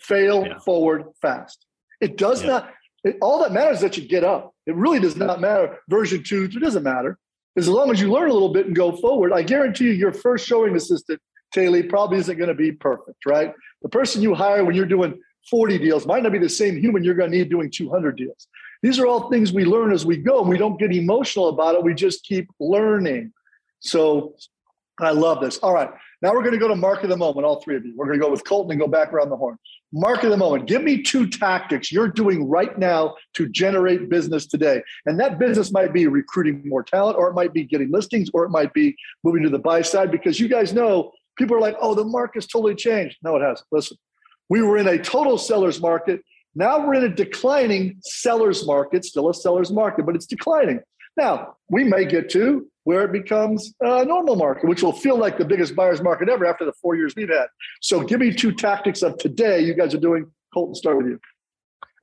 Fail 0.00 0.46
yeah. 0.46 0.58
forward 0.60 1.04
fast. 1.20 1.66
It 2.00 2.16
does 2.16 2.42
yeah. 2.42 2.48
not, 2.48 2.70
it, 3.04 3.18
all 3.20 3.42
that 3.42 3.52
matters 3.52 3.76
is 3.76 3.82
that 3.82 3.98
you 3.98 4.08
get 4.08 4.24
up. 4.24 4.54
It 4.66 4.74
really 4.76 4.98
does 4.98 5.16
not 5.16 5.42
matter. 5.42 5.76
Version 5.90 6.22
two, 6.22 6.44
it 6.44 6.58
doesn't 6.58 6.84
matter. 6.84 7.18
As 7.58 7.68
long 7.68 7.90
as 7.90 8.00
you 8.00 8.10
learn 8.10 8.30
a 8.30 8.32
little 8.32 8.54
bit 8.54 8.64
and 8.64 8.74
go 8.74 8.96
forward, 8.96 9.34
I 9.34 9.42
guarantee 9.42 9.88
you, 9.88 9.90
your 9.90 10.14
first 10.14 10.46
showing 10.46 10.74
assistant, 10.74 11.20
Taylor, 11.52 11.82
probably 11.84 12.18
isn't 12.18 12.36
going 12.36 12.48
to 12.48 12.54
be 12.54 12.72
perfect, 12.72 13.24
right? 13.26 13.52
The 13.82 13.88
person 13.88 14.22
you 14.22 14.34
hire 14.34 14.64
when 14.64 14.74
you're 14.74 14.86
doing 14.86 15.18
40 15.50 15.78
deals 15.78 16.06
might 16.06 16.22
not 16.22 16.32
be 16.32 16.38
the 16.38 16.48
same 16.48 16.76
human 16.76 17.02
you're 17.02 17.14
going 17.14 17.30
to 17.30 17.36
need 17.36 17.50
doing 17.50 17.70
200 17.70 18.16
deals. 18.16 18.46
These 18.82 18.98
are 18.98 19.06
all 19.06 19.30
things 19.30 19.52
we 19.52 19.64
learn 19.64 19.92
as 19.92 20.04
we 20.04 20.16
go. 20.16 20.42
We 20.42 20.58
don't 20.58 20.78
get 20.78 20.92
emotional 20.92 21.48
about 21.48 21.74
it. 21.74 21.82
We 21.82 21.94
just 21.94 22.24
keep 22.24 22.48
learning. 22.58 23.32
So 23.80 24.34
I 25.00 25.10
love 25.10 25.40
this. 25.40 25.58
All 25.58 25.72
right. 25.72 25.90
Now 26.20 26.32
we're 26.32 26.42
going 26.42 26.52
to 26.52 26.58
go 26.58 26.68
to 26.68 26.76
mark 26.76 27.02
of 27.02 27.08
the 27.08 27.16
moment, 27.16 27.44
all 27.44 27.60
three 27.60 27.76
of 27.76 27.84
you. 27.84 27.94
We're 27.96 28.06
going 28.06 28.18
to 28.18 28.24
go 28.24 28.30
with 28.30 28.44
Colton 28.44 28.70
and 28.70 28.80
go 28.80 28.86
back 28.86 29.12
around 29.12 29.30
the 29.30 29.36
horn. 29.36 29.56
Mark 29.92 30.22
of 30.22 30.30
the 30.30 30.36
moment. 30.36 30.66
Give 30.66 30.82
me 30.82 31.02
two 31.02 31.28
tactics 31.28 31.90
you're 31.90 32.08
doing 32.08 32.48
right 32.48 32.76
now 32.78 33.16
to 33.34 33.48
generate 33.48 34.08
business 34.08 34.46
today. 34.46 34.82
And 35.04 35.18
that 35.20 35.38
business 35.38 35.72
might 35.72 35.92
be 35.92 36.06
recruiting 36.06 36.62
more 36.66 36.82
talent, 36.82 37.18
or 37.18 37.28
it 37.28 37.34
might 37.34 37.52
be 37.52 37.64
getting 37.64 37.90
listings, 37.90 38.30
or 38.32 38.44
it 38.44 38.50
might 38.50 38.72
be 38.72 38.96
moving 39.24 39.42
to 39.42 39.50
the 39.50 39.58
buy 39.58 39.82
side 39.82 40.10
because 40.10 40.38
you 40.38 40.48
guys 40.48 40.72
know 40.72 41.12
People 41.36 41.56
are 41.56 41.60
like, 41.60 41.76
oh, 41.80 41.94
the 41.94 42.04
market's 42.04 42.46
totally 42.46 42.74
changed. 42.74 43.18
No, 43.22 43.36
it 43.36 43.42
hasn't. 43.42 43.66
Listen, 43.70 43.96
we 44.48 44.62
were 44.62 44.76
in 44.76 44.86
a 44.86 44.98
total 44.98 45.38
seller's 45.38 45.80
market. 45.80 46.20
Now 46.54 46.86
we're 46.86 46.94
in 46.94 47.04
a 47.04 47.14
declining 47.14 47.96
seller's 48.02 48.66
market, 48.66 49.04
still 49.04 49.30
a 49.30 49.34
seller's 49.34 49.72
market, 49.72 50.04
but 50.04 50.14
it's 50.14 50.26
declining. 50.26 50.80
Now, 51.16 51.56
we 51.68 51.84
may 51.84 52.04
get 52.04 52.30
to 52.30 52.66
where 52.84 53.04
it 53.04 53.12
becomes 53.12 53.74
a 53.80 54.04
normal 54.04 54.36
market, 54.36 54.68
which 54.68 54.82
will 54.82 54.92
feel 54.92 55.16
like 55.16 55.38
the 55.38 55.44
biggest 55.44 55.76
buyer's 55.76 56.02
market 56.02 56.28
ever 56.28 56.46
after 56.46 56.64
the 56.64 56.72
four 56.72 56.96
years 56.96 57.14
we've 57.16 57.28
had. 57.28 57.46
So 57.80 58.02
give 58.02 58.20
me 58.20 58.32
two 58.32 58.52
tactics 58.52 59.02
of 59.02 59.18
today 59.18 59.60
you 59.60 59.74
guys 59.74 59.94
are 59.94 60.00
doing. 60.00 60.30
Colton, 60.52 60.74
start 60.74 60.98
with 60.98 61.06
you. 61.06 61.20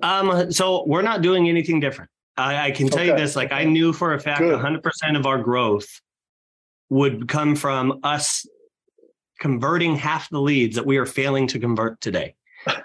Um, 0.01 0.51
so 0.51 0.85
we're 0.85 1.01
not 1.01 1.21
doing 1.21 1.49
anything 1.49 1.79
different. 1.79 2.09
I, 2.37 2.67
I 2.67 2.71
can 2.71 2.87
tell 2.87 2.99
okay. 2.99 3.09
you 3.09 3.17
this: 3.17 3.35
like 3.35 3.51
I 3.51 3.65
knew 3.65 3.91
for 3.91 4.13
a 4.13 4.19
fact, 4.19 4.41
100 4.41 4.81
percent 4.81 5.17
of 5.17 5.25
our 5.25 5.37
growth 5.37 5.87
would 6.89 7.27
come 7.27 7.55
from 7.55 7.99
us 8.03 8.45
converting 9.39 9.95
half 9.95 10.29
the 10.29 10.41
leads 10.41 10.75
that 10.75 10.85
we 10.85 10.97
are 10.97 11.05
failing 11.05 11.47
to 11.47 11.59
convert 11.59 11.99
today. 12.01 12.35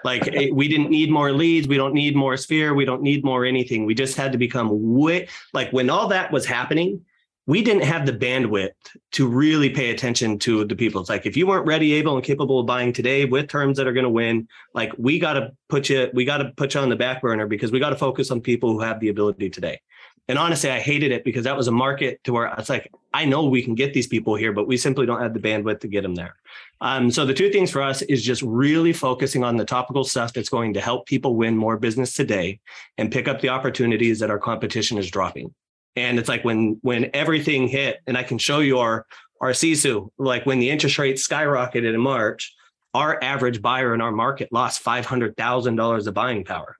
Like 0.03 0.27
eh, 0.33 0.49
we 0.53 0.67
didn't 0.67 0.89
need 0.89 1.11
more 1.11 1.31
leads, 1.31 1.67
we 1.67 1.77
don't 1.77 1.93
need 1.93 2.15
more 2.15 2.37
sphere, 2.37 2.73
we 2.73 2.85
don't 2.85 3.01
need 3.01 3.23
more 3.23 3.45
anything. 3.45 3.85
We 3.85 3.93
just 3.93 4.15
had 4.17 4.31
to 4.31 4.37
become 4.37 4.69
way 4.71 5.27
like 5.53 5.71
when 5.71 5.89
all 5.89 6.07
that 6.07 6.31
was 6.31 6.45
happening, 6.45 7.01
we 7.47 7.61
didn't 7.61 7.83
have 7.83 8.05
the 8.05 8.13
bandwidth 8.13 8.71
to 9.11 9.27
really 9.27 9.69
pay 9.69 9.91
attention 9.91 10.39
to 10.39 10.65
the 10.65 10.75
people. 10.75 11.01
It's 11.01 11.09
like 11.09 11.25
if 11.25 11.37
you 11.37 11.45
weren't 11.45 11.67
ready, 11.67 11.93
able, 11.93 12.15
and 12.15 12.25
capable 12.25 12.59
of 12.59 12.65
buying 12.65 12.91
today 12.91 13.25
with 13.25 13.47
terms 13.47 13.77
that 13.77 13.85
are 13.85 13.93
going 13.93 14.05
to 14.05 14.09
win, 14.09 14.47
like 14.73 14.91
we 14.97 15.19
got 15.19 15.33
to 15.33 15.51
put 15.69 15.89
you, 15.89 16.09
we 16.13 16.25
got 16.25 16.37
to 16.37 16.51
put 16.57 16.73
you 16.73 16.79
on 16.79 16.89
the 16.89 16.95
back 16.95 17.21
burner 17.21 17.45
because 17.45 17.71
we 17.71 17.79
got 17.79 17.91
to 17.91 17.97
focus 17.97 18.31
on 18.31 18.41
people 18.41 18.71
who 18.71 18.79
have 18.79 18.99
the 18.99 19.09
ability 19.09 19.49
today. 19.49 19.79
And 20.27 20.39
honestly, 20.39 20.71
I 20.71 20.79
hated 20.79 21.11
it 21.11 21.23
because 21.23 21.43
that 21.43 21.55
was 21.55 21.67
a 21.67 21.71
market 21.71 22.23
to 22.23 22.33
where 22.33 22.51
it's 22.57 22.69
like 22.69 22.91
I 23.13 23.25
know 23.25 23.45
we 23.45 23.61
can 23.61 23.75
get 23.75 23.93
these 23.93 24.07
people 24.07 24.35
here, 24.35 24.51
but 24.51 24.67
we 24.67 24.75
simply 24.75 25.05
don't 25.05 25.21
have 25.21 25.33
the 25.33 25.39
bandwidth 25.39 25.79
to 25.81 25.87
get 25.87 26.01
them 26.01 26.15
there. 26.15 26.35
Um, 26.81 27.11
so 27.11 27.25
the 27.25 27.33
two 27.33 27.51
things 27.51 27.71
for 27.71 27.81
us 27.81 28.01
is 28.01 28.23
just 28.23 28.41
really 28.41 28.91
focusing 28.91 29.43
on 29.43 29.55
the 29.55 29.65
topical 29.65 30.03
stuff 30.03 30.33
that's 30.33 30.49
going 30.49 30.73
to 30.73 30.81
help 30.81 31.05
people 31.05 31.35
win 31.35 31.55
more 31.55 31.77
business 31.77 32.13
today 32.13 32.59
and 32.97 33.11
pick 33.11 33.27
up 33.27 33.39
the 33.39 33.49
opportunities 33.49 34.19
that 34.19 34.31
our 34.31 34.39
competition 34.39 34.97
is 34.97 35.09
dropping. 35.09 35.53
And 35.95 36.17
it's 36.19 36.27
like 36.27 36.43
when 36.43 36.79
when 36.81 37.09
everything 37.13 37.67
hit, 37.67 37.99
and 38.07 38.17
I 38.17 38.23
can 38.23 38.37
show 38.37 38.59
you 38.59 38.79
our 38.79 39.05
our 39.41 39.51
CSU, 39.51 40.09
like 40.17 40.45
when 40.45 40.59
the 40.59 40.69
interest 40.69 40.97
rates 40.97 41.27
skyrocketed 41.27 41.93
in 41.93 42.01
March, 42.01 42.53
our 42.93 43.21
average 43.21 43.61
buyer 43.61 43.93
in 43.93 44.01
our 44.01 44.11
market 44.11 44.49
lost 44.51 44.79
five 44.79 45.05
hundred 45.05 45.37
thousand 45.37 45.75
dollars 45.75 46.07
of 46.07 46.15
buying 46.15 46.43
power. 46.43 46.77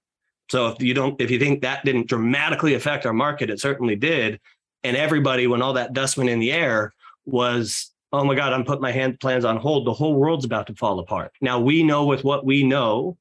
So 0.50 0.68
if 0.68 0.82
you 0.82 0.94
don't, 0.94 1.20
if 1.20 1.32
you 1.32 1.40
think 1.40 1.62
that 1.62 1.86
didn't 1.86 2.08
dramatically 2.08 2.76
affect 2.76 3.06
our 3.06 3.14
market, 3.14 3.50
it 3.50 3.60
certainly 3.60 3.96
did. 3.96 4.40
And 4.84 4.96
everybody, 4.96 5.48
when 5.48 5.62
all 5.62 5.74
that 5.74 5.94
dust 5.94 6.18
went 6.18 6.30
in 6.30 6.40
the 6.40 6.52
air, 6.52 6.94
was 7.26 7.92
oh 8.14 8.24
my 8.24 8.36
God, 8.36 8.54
I'm 8.54 8.64
putting 8.64 8.82
my 8.82 8.92
hand 8.92 9.20
plans 9.20 9.44
on 9.44 9.58
hold. 9.58 9.86
The 9.86 9.94
whole 9.94 10.16
world's 10.16 10.46
about 10.46 10.68
to 10.68 10.76
fall 10.76 11.00
apart. 11.00 11.34
Now 11.42 11.60
we 11.60 11.84
know 11.84 12.06
with 12.06 12.24
what 12.24 12.46
we 12.46 12.64
know 12.64 13.18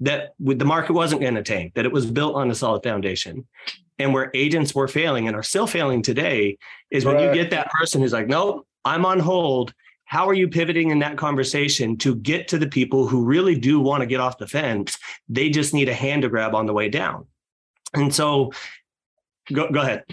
that 0.00 0.34
the 0.38 0.64
market 0.64 0.92
wasn't 0.92 1.22
going 1.22 1.34
to 1.34 1.42
tank, 1.42 1.74
that 1.74 1.86
it 1.86 1.92
was 1.92 2.06
built 2.06 2.36
on 2.36 2.50
a 2.50 2.54
solid 2.54 2.82
foundation 2.82 3.46
and 3.98 4.12
where 4.12 4.30
agents 4.34 4.74
were 4.74 4.88
failing 4.88 5.26
and 5.26 5.36
are 5.36 5.42
still 5.42 5.66
failing 5.66 6.02
today 6.02 6.58
is 6.90 7.04
when 7.04 7.18
you 7.18 7.32
get 7.32 7.50
that 7.50 7.70
person 7.70 8.00
who's 8.00 8.12
like, 8.12 8.26
nope, 8.26 8.66
I'm 8.84 9.06
on 9.06 9.18
hold. 9.18 9.72
How 10.06 10.28
are 10.28 10.34
you 10.34 10.48
pivoting 10.48 10.90
in 10.90 11.00
that 11.00 11.16
conversation 11.16 11.96
to 11.98 12.14
get 12.14 12.48
to 12.48 12.58
the 12.58 12.68
people 12.68 13.06
who 13.06 13.24
really 13.24 13.58
do 13.58 13.80
want 13.80 14.00
to 14.00 14.06
get 14.06 14.20
off 14.20 14.38
the 14.38 14.46
fence? 14.46 14.98
They 15.28 15.50
just 15.50 15.74
need 15.74 15.88
a 15.88 15.94
hand 15.94 16.22
to 16.22 16.28
grab 16.28 16.54
on 16.54 16.66
the 16.66 16.72
way 16.72 16.88
down. 16.88 17.26
And 17.92 18.14
so 18.14 18.52
go, 19.52 19.68
go 19.70 19.80
ahead. 19.80 20.04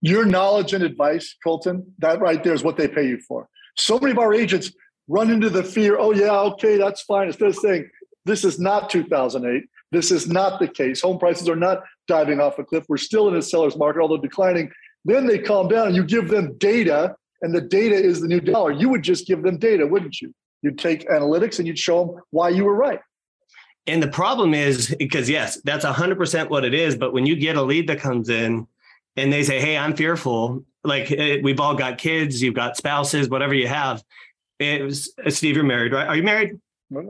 Your 0.00 0.24
knowledge 0.24 0.72
and 0.72 0.82
advice, 0.82 1.36
Colton, 1.44 1.94
that 1.98 2.20
right 2.20 2.42
there 2.42 2.54
is 2.54 2.62
what 2.62 2.76
they 2.76 2.88
pay 2.88 3.06
you 3.06 3.18
for. 3.20 3.48
So 3.76 3.98
many 3.98 4.12
of 4.12 4.18
our 4.18 4.32
agents 4.32 4.72
run 5.08 5.30
into 5.30 5.50
the 5.50 5.62
fear, 5.62 5.98
oh, 5.98 6.12
yeah, 6.12 6.40
okay, 6.40 6.76
that's 6.78 7.02
fine. 7.02 7.28
Instead 7.28 7.48
of 7.48 7.56
saying, 7.56 7.90
this 8.24 8.44
is 8.44 8.58
not 8.58 8.90
2008. 8.90 9.64
This 9.92 10.10
is 10.10 10.28
not 10.28 10.58
the 10.58 10.68
case. 10.68 11.00
Home 11.02 11.18
prices 11.18 11.48
are 11.48 11.56
not 11.56 11.82
diving 12.08 12.40
off 12.40 12.58
a 12.58 12.64
cliff. 12.64 12.84
We're 12.88 12.96
still 12.96 13.28
in 13.28 13.36
a 13.36 13.42
seller's 13.42 13.76
market, 13.76 14.00
although 14.00 14.16
declining. 14.16 14.70
Then 15.04 15.26
they 15.26 15.38
calm 15.38 15.68
down 15.68 15.94
you 15.94 16.04
give 16.04 16.28
them 16.28 16.56
data, 16.58 17.14
and 17.42 17.54
the 17.54 17.60
data 17.60 17.94
is 17.94 18.20
the 18.20 18.28
new 18.28 18.40
dollar. 18.40 18.72
You 18.72 18.88
would 18.88 19.02
just 19.02 19.26
give 19.26 19.42
them 19.42 19.58
data, 19.58 19.86
wouldn't 19.86 20.20
you? 20.20 20.34
You'd 20.62 20.78
take 20.78 21.08
analytics 21.08 21.58
and 21.58 21.66
you'd 21.66 21.78
show 21.78 22.04
them 22.04 22.22
why 22.30 22.48
you 22.48 22.64
were 22.64 22.74
right. 22.74 23.00
And 23.86 24.02
the 24.02 24.08
problem 24.08 24.52
is 24.52 24.94
because, 24.98 25.30
yes, 25.30 25.60
that's 25.62 25.84
100% 25.84 26.50
what 26.50 26.64
it 26.64 26.74
is. 26.74 26.96
But 26.96 27.12
when 27.12 27.24
you 27.26 27.36
get 27.36 27.56
a 27.56 27.62
lead 27.62 27.88
that 27.88 28.00
comes 28.00 28.28
in 28.28 28.66
and 29.16 29.32
they 29.32 29.44
say, 29.44 29.60
Hey, 29.60 29.76
I'm 29.76 29.94
fearful, 29.94 30.64
like 30.82 31.10
eh, 31.12 31.38
we've 31.42 31.60
all 31.60 31.74
got 31.74 31.98
kids, 31.98 32.42
you've 32.42 32.54
got 32.54 32.76
spouses, 32.76 33.28
whatever 33.28 33.54
you 33.54 33.68
have. 33.68 34.02
It 34.58 34.82
was, 34.82 35.12
Steve, 35.28 35.54
you're 35.54 35.64
married, 35.64 35.92
right? 35.92 36.08
Are 36.08 36.16
you 36.16 36.22
married? 36.22 36.58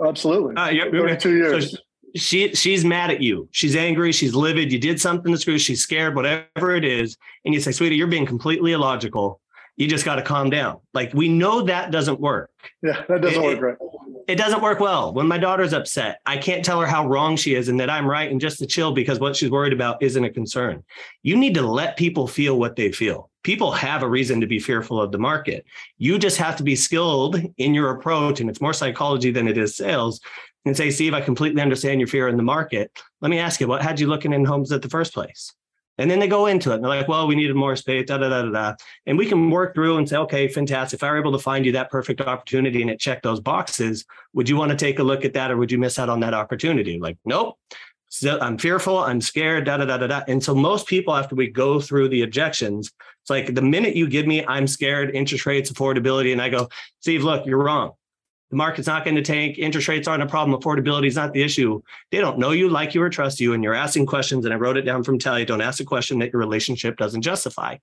Absolutely. 0.04 0.56
Uh, 0.56 0.68
you're, 0.68 0.94
you're, 0.94 1.16
two 1.16 1.36
years. 1.36 1.72
So 1.72 1.78
she 2.16 2.54
she's 2.54 2.84
mad 2.84 3.10
at 3.10 3.22
you. 3.22 3.48
She's 3.52 3.76
angry. 3.76 4.10
She's 4.12 4.34
livid. 4.34 4.72
You 4.72 4.78
did 4.78 5.00
something 5.00 5.32
to 5.32 5.38
screw. 5.38 5.58
She's 5.58 5.82
scared. 5.82 6.16
Whatever 6.16 6.74
it 6.74 6.84
is, 6.84 7.16
and 7.44 7.54
you 7.54 7.60
say, 7.60 7.72
"Sweetie, 7.72 7.96
you're 7.96 8.06
being 8.06 8.26
completely 8.26 8.72
illogical. 8.72 9.40
You 9.76 9.88
just 9.88 10.04
got 10.04 10.16
to 10.16 10.22
calm 10.22 10.50
down." 10.50 10.80
Like 10.94 11.12
we 11.14 11.28
know 11.28 11.62
that 11.62 11.90
doesn't 11.90 12.20
work. 12.20 12.50
Yeah, 12.82 13.02
that 13.08 13.20
doesn't 13.20 13.42
it, 13.42 13.60
work 13.60 13.80
right. 13.80 13.90
It 14.28 14.36
doesn't 14.36 14.62
work 14.62 14.80
well. 14.80 15.12
When 15.12 15.28
my 15.28 15.38
daughter's 15.38 15.72
upset, 15.72 16.20
I 16.26 16.36
can't 16.36 16.64
tell 16.64 16.80
her 16.80 16.86
how 16.86 17.06
wrong 17.06 17.36
she 17.36 17.54
is 17.54 17.68
and 17.68 17.78
that 17.78 17.90
I'm 17.90 18.06
right, 18.06 18.30
and 18.30 18.40
just 18.40 18.58
to 18.58 18.66
chill 18.66 18.92
because 18.92 19.20
what 19.20 19.36
she's 19.36 19.50
worried 19.50 19.72
about 19.72 20.02
isn't 20.02 20.24
a 20.24 20.30
concern. 20.30 20.82
You 21.22 21.36
need 21.36 21.54
to 21.54 21.62
let 21.62 21.96
people 21.96 22.26
feel 22.26 22.58
what 22.58 22.74
they 22.74 22.90
feel. 22.90 23.30
People 23.44 23.70
have 23.70 24.02
a 24.02 24.08
reason 24.08 24.40
to 24.40 24.46
be 24.48 24.58
fearful 24.58 25.00
of 25.00 25.12
the 25.12 25.18
market. 25.18 25.64
You 25.98 26.18
just 26.18 26.38
have 26.38 26.56
to 26.56 26.64
be 26.64 26.74
skilled 26.74 27.40
in 27.58 27.72
your 27.72 27.90
approach, 27.90 28.40
and 28.40 28.50
it's 28.50 28.60
more 28.60 28.72
psychology 28.72 29.30
than 29.30 29.46
it 29.46 29.56
is 29.56 29.76
sales 29.76 30.20
and 30.64 30.76
say, 30.76 30.90
Steve, 30.90 31.14
I 31.14 31.20
completely 31.20 31.62
understand 31.62 32.00
your 32.00 32.08
fear 32.08 32.26
in 32.26 32.36
the 32.36 32.42
market. 32.42 32.90
Let 33.20 33.30
me 33.30 33.38
ask 33.38 33.60
you, 33.60 33.68
what 33.68 33.82
had 33.82 34.00
you 34.00 34.08
looking 34.08 34.32
in 34.32 34.44
homes 34.44 34.72
at 34.72 34.82
the 34.82 34.88
first 34.88 35.14
place? 35.14 35.52
And 35.98 36.10
then 36.10 36.18
they 36.18 36.28
go 36.28 36.46
into 36.46 36.72
it 36.72 36.76
and 36.76 36.84
they're 36.84 36.90
like, 36.90 37.08
well, 37.08 37.26
we 37.26 37.34
needed 37.34 37.56
more 37.56 37.74
space, 37.76 38.06
da 38.06 38.18
da 38.18 38.28
da 38.28 38.42
da 38.42 38.50
da. 38.50 38.74
And 39.06 39.16
we 39.16 39.26
can 39.26 39.50
work 39.50 39.74
through 39.74 39.96
and 39.96 40.08
say, 40.08 40.16
okay, 40.16 40.48
fantastic. 40.48 40.98
If 40.98 41.02
I 41.02 41.10
were 41.10 41.18
able 41.18 41.32
to 41.32 41.38
find 41.38 41.64
you 41.64 41.72
that 41.72 41.90
perfect 41.90 42.20
opportunity 42.20 42.82
and 42.82 42.90
it 42.90 43.00
checked 43.00 43.22
those 43.22 43.40
boxes, 43.40 44.04
would 44.34 44.48
you 44.48 44.56
want 44.56 44.70
to 44.70 44.76
take 44.76 44.98
a 44.98 45.02
look 45.02 45.24
at 45.24 45.32
that 45.34 45.50
or 45.50 45.56
would 45.56 45.72
you 45.72 45.78
miss 45.78 45.98
out 45.98 46.08
on 46.08 46.20
that 46.20 46.34
opportunity? 46.34 46.98
Like, 46.98 47.16
nope. 47.24 47.58
So 48.08 48.38
I'm 48.40 48.56
fearful, 48.56 48.98
I'm 48.98 49.20
scared, 49.20 49.64
da 49.64 49.78
da 49.78 49.84
da 49.84 49.98
da 49.98 50.06
da. 50.06 50.22
And 50.28 50.42
so 50.42 50.54
most 50.54 50.86
people, 50.86 51.14
after 51.14 51.34
we 51.34 51.48
go 51.48 51.80
through 51.80 52.08
the 52.08 52.22
objections, 52.22 52.92
it's 53.20 53.30
like 53.30 53.54
the 53.54 53.62
minute 53.62 53.96
you 53.96 54.08
give 54.08 54.26
me, 54.26 54.44
I'm 54.46 54.66
scared, 54.66 55.14
interest 55.14 55.44
rates, 55.44 55.72
affordability, 55.72 56.32
and 56.32 56.40
I 56.40 56.48
go, 56.48 56.68
Steve, 57.00 57.24
look, 57.24 57.44
you're 57.46 57.62
wrong. 57.62 57.92
The 58.50 58.56
market's 58.56 58.86
not 58.86 59.04
going 59.04 59.16
to 59.16 59.22
tank. 59.22 59.58
Interest 59.58 59.88
rates 59.88 60.06
aren't 60.06 60.22
a 60.22 60.26
problem. 60.26 60.60
Affordability 60.60 61.08
is 61.08 61.16
not 61.16 61.32
the 61.32 61.42
issue. 61.42 61.82
They 62.12 62.18
don't 62.18 62.38
know 62.38 62.52
you, 62.52 62.68
like 62.68 62.94
you, 62.94 63.02
or 63.02 63.10
trust 63.10 63.40
you. 63.40 63.54
And 63.54 63.64
you're 63.64 63.74
asking 63.74 64.06
questions. 64.06 64.44
And 64.44 64.54
I 64.54 64.56
wrote 64.56 64.76
it 64.76 64.82
down 64.82 65.02
from 65.02 65.18
Talia. 65.18 65.44
Don't 65.44 65.60
ask 65.60 65.80
a 65.80 65.84
question 65.84 66.20
that 66.20 66.32
your 66.32 66.40
relationship 66.40 66.96
doesn't 66.96 67.22
justify. 67.22 67.78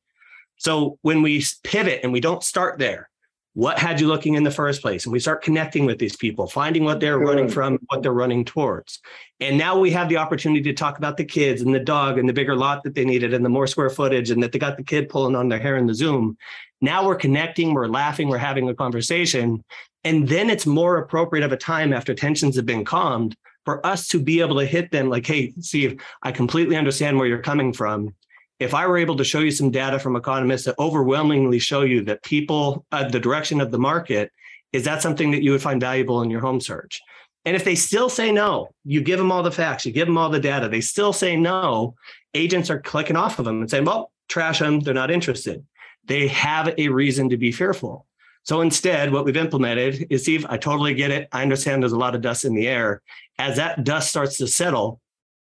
So 0.58 0.98
when 1.02 1.22
we 1.22 1.44
pivot 1.64 2.02
and 2.04 2.14
we 2.14 2.22
don't 2.22 2.44
start 2.44 2.80
there, 2.80 3.10
what 3.56 3.78
had 3.78 4.00
you 4.00 4.08
looking 4.08 4.34
in 4.34 4.44
the 4.44 4.52
first 4.52 4.82
place? 4.82 5.06
And 5.06 5.14
we 5.14 5.20
start 5.20 5.44
connecting 5.44 5.86
with 5.86 6.00
these 6.00 6.16
people, 6.16 6.48
finding 6.48 6.86
what 6.86 7.00
they're 7.00 7.20
running 7.20 7.48
from, 7.48 7.78
what 7.90 8.02
they're 8.02 8.12
running 8.12 8.44
towards. 8.46 9.00
And 9.40 9.58
now 9.60 9.78
we 9.78 9.92
have 9.92 10.10
the 10.10 10.18
opportunity 10.18 10.64
to 10.64 10.74
talk 10.74 10.98
about 10.98 11.18
the 11.18 11.26
kids 11.26 11.62
and 11.62 11.74
the 11.74 11.80
dog 11.80 12.18
and 12.18 12.28
the 12.28 12.34
bigger 12.34 12.56
lot 12.56 12.82
that 12.84 12.96
they 12.96 13.06
needed 13.06 13.34
and 13.34 13.46
the 13.46 13.50
more 13.50 13.68
square 13.68 13.92
footage 13.92 14.32
and 14.32 14.42
that 14.42 14.52
they 14.52 14.60
got 14.60 14.78
the 14.78 14.84
kid 14.84 15.08
pulling 15.08 15.36
on 15.36 15.50
their 15.50 15.60
hair 15.60 15.78
in 15.78 15.86
the 15.86 15.94
Zoom. 15.94 16.36
Now 16.82 17.06
we're 17.06 17.16
connecting, 17.16 17.74
we're 17.74 17.88
laughing, 17.88 18.28
we're 18.28 18.38
having 18.38 18.68
a 18.70 18.74
conversation. 18.74 19.64
And 20.04 20.28
then 20.28 20.50
it's 20.50 20.66
more 20.66 20.98
appropriate 20.98 21.46
of 21.46 21.52
a 21.52 21.58
time 21.58 21.94
after 21.94 22.14
tensions 22.14 22.56
have 22.56 22.66
been 22.66 22.86
calmed 22.86 23.36
for 23.66 23.86
us 23.86 24.08
to 24.10 24.20
be 24.20 24.42
able 24.42 24.60
to 24.60 24.66
hit 24.66 24.92
them 24.92 25.10
like, 25.10 25.26
hey, 25.26 25.54
Steve, 25.60 26.02
I 26.22 26.32
completely 26.32 26.76
understand 26.76 27.18
where 27.18 27.28
you're 27.28 27.40
coming 27.40 27.72
from. 27.72 28.14
If 28.60 28.74
I 28.74 28.86
were 28.86 28.98
able 28.98 29.16
to 29.18 29.24
show 29.24 29.40
you 29.40 29.52
some 29.52 29.72
data 29.72 30.00
from 30.00 30.16
economists 30.16 30.66
that 30.66 30.76
overwhelmingly 30.80 31.60
show 31.60 31.82
you 31.82 32.04
that 32.06 32.24
people, 32.24 32.86
uh, 32.92 33.08
the 33.08 33.20
direction 33.20 33.62
of 33.62 33.72
the 33.72 33.80
market, 33.80 34.32
is 34.74 34.84
that 34.84 35.02
something 35.02 35.32
that 35.32 35.44
you 35.44 35.52
would 35.52 35.62
find 35.62 35.80
valuable 35.80 36.22
in 36.22 36.30
your 36.30 36.42
home 36.42 36.60
search? 36.60 37.02
And 37.46 37.56
if 37.56 37.64
they 37.64 37.76
still 37.76 38.10
say 38.10 38.32
no, 38.32 38.70
you 38.86 39.02
give 39.02 39.20
them 39.20 39.32
all 39.32 39.44
the 39.44 39.52
facts, 39.52 39.86
you 39.86 39.92
give 39.92 40.08
them 40.08 40.18
all 40.18 40.30
the 40.30 40.40
data, 40.40 40.70
they 40.70 40.82
still 40.82 41.14
say 41.14 41.36
no, 41.36 41.96
agents 42.34 42.70
are 42.70 42.80
clicking 42.80 43.18
off 43.18 43.40
of 43.40 43.46
them 43.46 43.62
and 43.62 43.70
saying, 43.70 43.86
well, 43.86 44.12
trash 44.30 44.60
them, 44.60 44.80
they're 44.80 44.94
not 44.94 45.12
interested. 45.12 45.66
They 46.06 46.28
have 46.30 46.74
a 46.78 46.88
reason 46.90 47.30
to 47.30 47.38
be 47.38 47.52
fearful. 47.52 48.06
So 48.44 48.62
instead, 48.62 49.12
what 49.12 49.26
we've 49.26 49.38
implemented 49.38 50.08
is 50.10 50.24
Steve, 50.24 50.46
I 50.50 50.58
totally 50.58 50.94
get 50.94 51.12
it. 51.12 51.30
I 51.32 51.42
understand 51.42 51.82
there's 51.82 51.94
a 51.94 51.98
lot 51.98 52.14
of 52.14 52.22
dust 52.22 52.44
in 52.46 52.54
the 52.54 52.68
air. 52.68 53.02
As 53.40 53.56
that 53.56 53.84
dust 53.84 54.10
starts 54.10 54.38
to 54.38 54.48
settle 54.48 55.00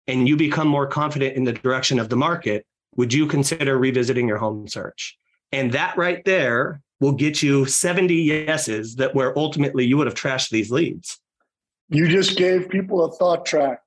and 0.09 0.29
you 0.29 0.37
become 0.37 0.69
more 0.69 0.87
confident 0.87 1.37
in 1.37 1.45
the 1.45 1.53
direction 1.53 1.99
of 2.01 2.09
the 2.09 2.17
market, 2.17 2.67
would 2.97 3.13
you 3.13 3.27
consider 3.27 3.79
revisiting 3.79 4.27
your 4.27 4.39
home 4.39 4.67
search? 4.67 5.17
And 5.53 5.73
that 5.73 5.97
right 5.97 6.25
there 6.25 6.83
will 7.01 7.13
get 7.13 7.43
you 7.43 7.65
70 7.65 8.13
yeses 8.15 8.97
that 8.97 9.15
where 9.15 9.39
ultimately 9.39 9.85
you 9.87 9.97
would 9.97 10.09
have 10.09 10.17
trashed 10.17 10.51
these 10.51 10.71
leads. 10.71 11.21
You 11.89 12.09
just 12.09 12.37
gave 12.37 12.69
people 12.69 13.05
a 13.05 13.13
thought 13.13 13.47
track 13.47 13.81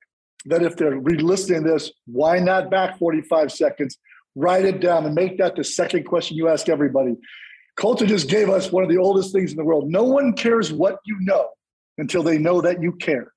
that 0.45 0.64
if 0.64 0.78
they're 0.78 0.97
re-listening 0.97 1.64
this, 1.64 1.91
why 2.05 2.39
not 2.39 2.72
back 2.72 2.97
45 2.97 3.51
seconds? 3.51 3.97
Write 4.36 4.66
it 4.66 4.80
down 4.80 5.05
and 5.05 5.14
make 5.14 5.38
that 5.38 5.55
the 5.55 5.64
second 5.64 6.05
question 6.05 6.38
you 6.38 6.47
ask 6.47 6.70
everybody. 6.70 7.18
Colton 7.78 8.07
just 8.07 8.30
gave 8.30 8.49
us 8.49 8.72
one 8.72 8.84
of 8.84 8.89
the 8.89 8.97
oldest 8.97 9.32
things 9.32 9.51
in 9.51 9.57
the 9.57 9.63
world. 9.63 9.89
No 9.89 10.03
one 10.03 10.34
cares 10.34 10.72
what 10.72 10.97
you 11.05 11.17
know 11.22 11.49
until 11.97 12.24
they 12.24 12.38
know 12.38 12.61
that 12.61 12.82
you 12.82 12.91
care. 12.93 13.32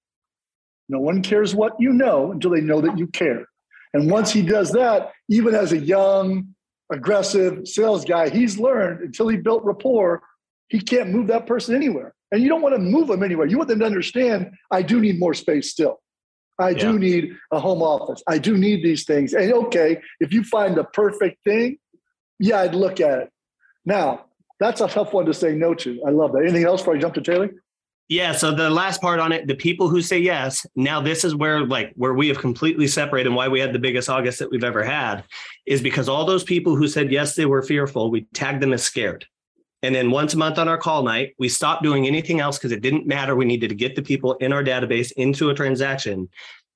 No 0.89 1.01
one 1.01 1.23
cares 1.23 1.55
what 1.55 1.73
you 1.79 1.93
know 1.93 2.33
until 2.33 2.51
they 2.51 2.61
know 2.61 2.81
that 2.81 2.99
you 2.99 3.07
care. 3.07 3.47
And 3.95 4.11
once 4.11 4.33
he 4.33 4.43
does 4.43 4.73
that, 4.73 5.13
even 5.29 5.55
as 5.55 5.73
a 5.73 5.79
young, 5.79 6.55
aggressive 6.93 7.67
sales 7.67 8.05
guy, 8.05 8.29
he's 8.29 8.59
learned 8.59 9.01
until 9.01 9.29
he 9.29 9.37
built 9.37 9.65
rapport, 9.65 10.23
he 10.69 10.81
can't 10.81 11.11
move 11.11 11.29
that 11.29 11.47
person 11.47 11.75
anywhere. 11.75 12.15
And 12.33 12.43
you 12.43 12.49
don't 12.49 12.63
want 12.63 12.75
to 12.75 12.81
move 12.81 13.09
them 13.09 13.23
anywhere. 13.23 13.47
You 13.47 13.57
want 13.57 13.69
them 13.69 13.79
to 13.79 13.87
understand, 13.87 14.51
I 14.71 14.83
do 14.83 15.01
need 15.01 15.19
more 15.21 15.35
space 15.35 15.71
still. 15.71 16.01
I 16.59 16.71
yeah. 16.71 16.79
do 16.79 16.99
need 16.99 17.37
a 17.53 17.61
home 17.61 17.83
office. 17.83 18.23
I 18.29 18.39
do 18.39 18.57
need 18.57 18.85
these 18.85 19.05
things. 19.05 19.33
And 19.33 19.53
okay, 19.53 20.01
if 20.21 20.33
you 20.33 20.45
find 20.45 20.77
the 20.77 20.85
perfect 20.85 21.43
thing, 21.45 21.79
yeah, 22.39 22.61
I'd 22.61 22.75
look 22.75 23.01
at 23.01 23.19
it. 23.21 23.31
Now, 23.85 24.27
that's 24.61 24.81
a 24.81 24.89
tough 24.89 25.13
one 25.13 25.27
to 25.27 25.35
say 25.35 25.55
no 25.55 25.75
to. 25.75 26.03
I 26.07 26.11
love 26.11 26.33
that. 26.33 26.43
Anything 26.43 26.65
else 26.65 26.81
before 26.81 26.97
I 26.97 26.99
jump 26.99 27.15
to 27.15 27.21
Taylor? 27.21 27.51
Yeah. 28.09 28.33
So 28.33 28.53
the 28.53 28.69
last 28.69 29.01
part 29.01 29.19
on 29.19 29.33
it, 29.33 29.47
the 29.47 29.55
people 29.55 29.89
who 29.89 30.03
say 30.03 30.19
yes, 30.19 30.67
now 30.77 31.01
this 31.01 31.25
is 31.25 31.35
where 31.35 31.65
like 31.67 31.93
where 31.97 32.13
we 32.13 32.29
have 32.29 32.39
completely 32.39 32.87
separated 32.87 33.29
and 33.29 33.37
why 33.37 33.49
we 33.49 33.61
had 33.61 33.73
the 33.73 33.79
biggest 33.79 34.11
August 34.11 34.39
that 34.41 34.51
we've 34.51 34.65
ever 34.65 34.83
had 34.83 35.25
is 35.65 35.81
because 35.81 36.09
all 36.09 36.27
those 36.27 36.45
people 36.45 36.77
who 36.77 36.87
said 36.87 37.11
yes, 37.11 37.35
they 37.35 37.47
were 37.47 37.63
fearful, 37.63 38.11
we 38.11 38.27
tagged 38.35 38.63
them 38.63 38.75
as 38.75 38.83
scared. 38.83 39.27
And 39.83 39.95
then 39.95 40.11
once 40.11 40.33
a 40.33 40.39
month 40.39 40.59
on 40.59 40.69
our 40.69 40.79
call 40.79 41.03
night, 41.03 41.35
we 41.39 41.49
stopped 41.49 41.83
doing 41.83 42.07
anything 42.07 42.41
else 42.41 42.59
because 42.59 42.73
it 42.73 42.81
didn't 42.81 43.07
matter. 43.07 43.37
We 43.37 43.45
needed 43.45 43.69
to 43.69 43.75
get 43.75 43.97
the 43.97 44.03
people 44.03 44.35
in 44.35 44.53
our 44.53 44.65
database 44.65 45.13
into 45.13 45.51
a 45.51 45.55
transaction. 45.55 46.29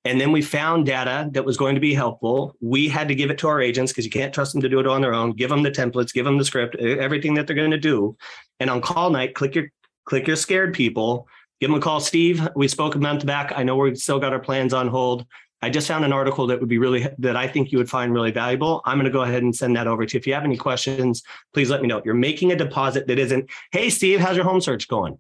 And 0.09 0.19
then 0.19 0.33
we 0.33 0.41
found 0.41 0.87
data 0.87 1.29
that 1.33 1.45
was 1.45 1.59
going 1.59 1.75
to 1.75 1.83
be 1.83 1.93
helpful. 1.93 2.57
We 2.63 2.89
had 2.89 3.09
to 3.09 3.15
give 3.15 3.31
it 3.31 3.37
to 3.39 3.49
our 3.49 3.61
agents 3.61 3.93
because 3.93 4.07
you 4.07 4.11
can't 4.11 4.33
trust 4.33 4.55
them 4.55 4.63
to 4.63 4.69
do 4.69 4.81
it 4.81 4.87
on 4.87 5.03
their 5.03 5.13
own. 5.13 5.33
Give 5.33 5.51
them 5.51 5.63
the 5.63 5.71
templates, 5.71 6.15
give 6.15 6.25
them 6.25 6.39
the 6.39 6.47
script, 6.47 6.77
everything 6.77 7.35
that 7.35 7.47
they're 7.47 7.55
going 7.55 7.73
to 7.73 7.79
do. 7.79 8.17
And 8.59 8.71
on 8.71 8.81
call 8.81 9.11
night, 9.11 9.35
click 9.35 9.55
your 9.55 9.71
click 10.07 10.27
your 10.27 10.37
scared 10.37 10.73
people, 10.73 11.29
give 11.61 11.69
them 11.69 11.79
a 11.79 11.83
call. 11.83 12.01
Steve, 12.01 12.49
we 12.57 12.69
spoke 12.69 12.95
a 12.95 12.99
month 12.99 13.27
back. 13.27 13.53
I 13.55 13.63
know 13.65 13.77
we've 13.77 13.99
still 13.99 14.19
got 14.19 14.33
our 14.33 14.39
plans 14.39 14.73
on 14.73 14.89
hold. 14.89 15.27
I 15.61 15.69
just 15.69 15.87
found 15.87 16.07
an 16.07 16.13
article 16.15 16.47
that 16.47 16.59
would 16.59 16.71
be 16.71 16.79
really 16.79 17.07
that 17.19 17.37
I 17.37 17.47
think 17.47 17.71
you 17.71 17.77
would 17.77 17.91
find 17.91 18.15
really 18.15 18.31
valuable. 18.31 18.81
I'm 18.87 18.97
going 18.97 19.05
to 19.05 19.11
go 19.11 19.25
ahead 19.25 19.43
and 19.43 19.55
send 19.55 19.77
that 19.77 19.87
over 19.87 20.07
to 20.07 20.15
you. 20.15 20.19
If 20.19 20.27
you 20.27 20.33
have 20.33 20.45
any 20.45 20.57
questions, 20.57 21.23
please 21.53 21.69
let 21.69 21.83
me 21.83 21.89
know. 21.89 22.01
You're 22.03 22.15
making 22.15 22.51
a 22.51 22.57
deposit 22.57 23.09
that 23.09 23.19
isn't, 23.19 23.51
hey 23.73 23.91
Steve, 23.91 24.21
how's 24.21 24.37
your 24.37 24.47
home 24.47 24.63
search 24.63 24.89
going? 24.89 25.19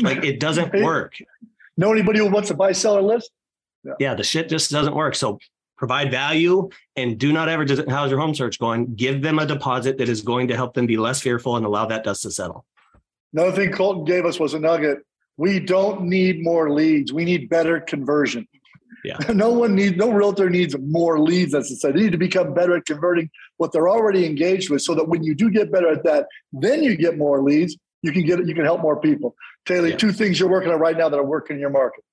Like 0.00 0.24
it 0.24 0.38
doesn't 0.38 0.72
work. 0.80 1.16
Know 1.76 1.90
anybody 1.90 2.20
who 2.20 2.30
wants 2.30 2.50
to 2.50 2.54
buy 2.54 2.70
seller 2.70 3.02
list? 3.02 3.32
Yeah. 3.84 3.92
yeah, 3.98 4.14
the 4.14 4.24
shit 4.24 4.48
just 4.48 4.70
doesn't 4.70 4.94
work. 4.94 5.14
So 5.14 5.38
provide 5.76 6.10
value 6.10 6.68
and 6.94 7.18
do 7.18 7.32
not 7.32 7.48
ever 7.48 7.64
just 7.64 7.88
how's 7.88 8.10
your 8.10 8.20
home 8.20 8.34
search 8.34 8.58
going? 8.58 8.94
Give 8.94 9.22
them 9.22 9.38
a 9.38 9.46
deposit 9.46 9.98
that 9.98 10.08
is 10.08 10.22
going 10.22 10.48
to 10.48 10.56
help 10.56 10.74
them 10.74 10.86
be 10.86 10.96
less 10.96 11.20
fearful 11.20 11.56
and 11.56 11.66
allow 11.66 11.86
that 11.86 12.04
dust 12.04 12.22
to 12.22 12.30
settle. 12.30 12.64
Another 13.32 13.52
thing 13.52 13.72
Colton 13.72 14.04
gave 14.04 14.24
us 14.24 14.38
was 14.38 14.54
a 14.54 14.58
nugget. 14.58 14.98
We 15.36 15.58
don't 15.58 16.02
need 16.02 16.42
more 16.42 16.70
leads. 16.70 17.12
We 17.12 17.24
need 17.24 17.48
better 17.48 17.80
conversion. 17.80 18.46
Yeah. 19.04 19.16
No 19.32 19.50
one 19.50 19.74
needs, 19.74 19.96
no 19.96 20.12
realtor 20.12 20.48
needs 20.48 20.76
more 20.78 21.18
leads, 21.18 21.54
as 21.54 21.72
I 21.72 21.74
said. 21.74 21.94
They 21.94 22.02
need 22.02 22.12
to 22.12 22.18
become 22.18 22.54
better 22.54 22.76
at 22.76 22.86
converting 22.86 23.28
what 23.56 23.72
they're 23.72 23.88
already 23.88 24.24
engaged 24.24 24.70
with 24.70 24.82
so 24.82 24.94
that 24.94 25.08
when 25.08 25.24
you 25.24 25.34
do 25.34 25.50
get 25.50 25.72
better 25.72 25.88
at 25.88 26.04
that, 26.04 26.28
then 26.52 26.84
you 26.84 26.96
get 26.96 27.18
more 27.18 27.42
leads. 27.42 27.76
You 28.02 28.12
can 28.12 28.24
get 28.24 28.46
you 28.46 28.54
can 28.54 28.64
help 28.64 28.80
more 28.80 29.00
people. 29.00 29.34
Taylor, 29.66 29.88
yeah. 29.88 29.96
two 29.96 30.12
things 30.12 30.38
you're 30.38 30.48
working 30.48 30.70
on 30.70 30.78
right 30.78 30.96
now 30.96 31.08
that 31.08 31.18
are 31.18 31.24
working 31.24 31.56
in 31.56 31.60
your 31.60 31.70
market. 31.70 32.04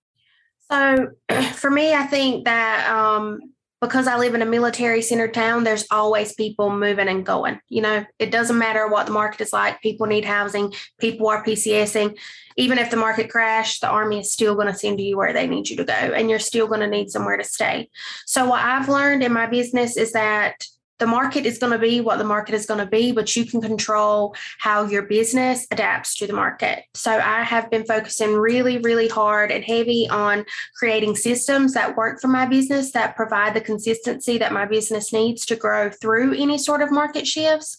So 0.72 1.10
for 1.54 1.70
me, 1.70 1.94
I 1.94 2.04
think 2.04 2.46
that 2.46 2.90
um, 2.90 3.40
because 3.82 4.08
I 4.08 4.18
live 4.18 4.36
in 4.36 4.42
a 4.42 4.46
military 4.46 5.02
center 5.02 5.28
town, 5.28 5.64
there's 5.64 5.88
always 5.90 6.34
people 6.34 6.70
moving 6.70 7.08
and 7.08 7.26
going. 7.26 7.60
You 7.70 7.82
know, 7.82 8.06
it 8.20 8.32
doesn't 8.32 8.58
matter 8.58 8.88
what 8.88 9.06
the 9.06 9.14
market 9.14 9.42
is 9.42 9.54
like. 9.54 9.82
People 9.82 10.06
need 10.06 10.26
housing. 10.26 10.74
People 11.00 11.28
are 11.30 11.44
PCSing. 11.44 12.18
Even 12.58 12.78
if 12.78 12.92
the 12.92 12.98
market 12.98 13.30
crashed, 13.30 13.82
the 13.82 13.88
army 13.88 14.20
is 14.20 14.34
still 14.34 14.56
going 14.56 14.68
to 14.68 14.74
send 14.74 15.00
you 15.00 15.16
where 15.16 15.32
they 15.32 15.48
need 15.48 15.70
you 15.70 15.78
to 15.78 15.86
go, 15.86 15.94
and 15.94 16.30
you're 16.30 16.40
still 16.40 16.68
going 16.68 16.82
to 16.82 16.88
need 16.88 17.10
somewhere 17.10 17.38
to 17.38 17.44
stay. 17.44 17.90
So 18.26 18.46
what 18.46 18.62
I've 18.62 18.90
learned 18.90 19.24
in 19.24 19.32
my 19.32 19.48
business 19.48 19.96
is 19.96 20.12
that 20.12 20.66
the 21.00 21.08
market 21.08 21.46
is 21.46 21.58
going 21.58 21.72
to 21.72 21.80
be 21.80 22.02
what 22.02 22.18
the 22.18 22.24
market 22.24 22.54
is 22.54 22.66
going 22.66 22.80
to 22.80 22.86
be, 22.86 23.12
but 23.12 23.36
you 23.36 23.46
can 23.46 23.62
control 23.62 24.36
how 24.60 24.86
your 24.86 25.04
business 25.04 25.66
adapts 25.72 26.16
to 26.16 26.28
the 26.28 26.34
market. 26.34 26.84
So 26.94 27.12
I 27.12 27.44
have 27.44 27.72
been 27.72 27.86
focusing 27.86 28.34
really, 28.34 28.78
really 28.80 29.08
hard 29.08 29.52
and 29.52 29.64
heavy 29.64 30.08
on 30.10 30.46
creating 30.78 31.16
systems 31.16 31.74
that 31.74 31.96
work 31.96 32.20
for 32.20 32.28
my 32.28 32.46
business 32.46 32.92
that 32.92 33.16
provide 33.16 33.54
the 33.54 33.62
consistency 33.62 34.38
that 34.38 34.52
my 34.52 34.66
business 34.66 35.14
needs 35.14 35.46
to 35.48 35.56
grow 35.56 35.90
through 35.90 36.34
any 36.34 36.58
sort 36.58 36.82
of 36.82 36.92
market 36.92 37.26
shifts. 37.26 37.78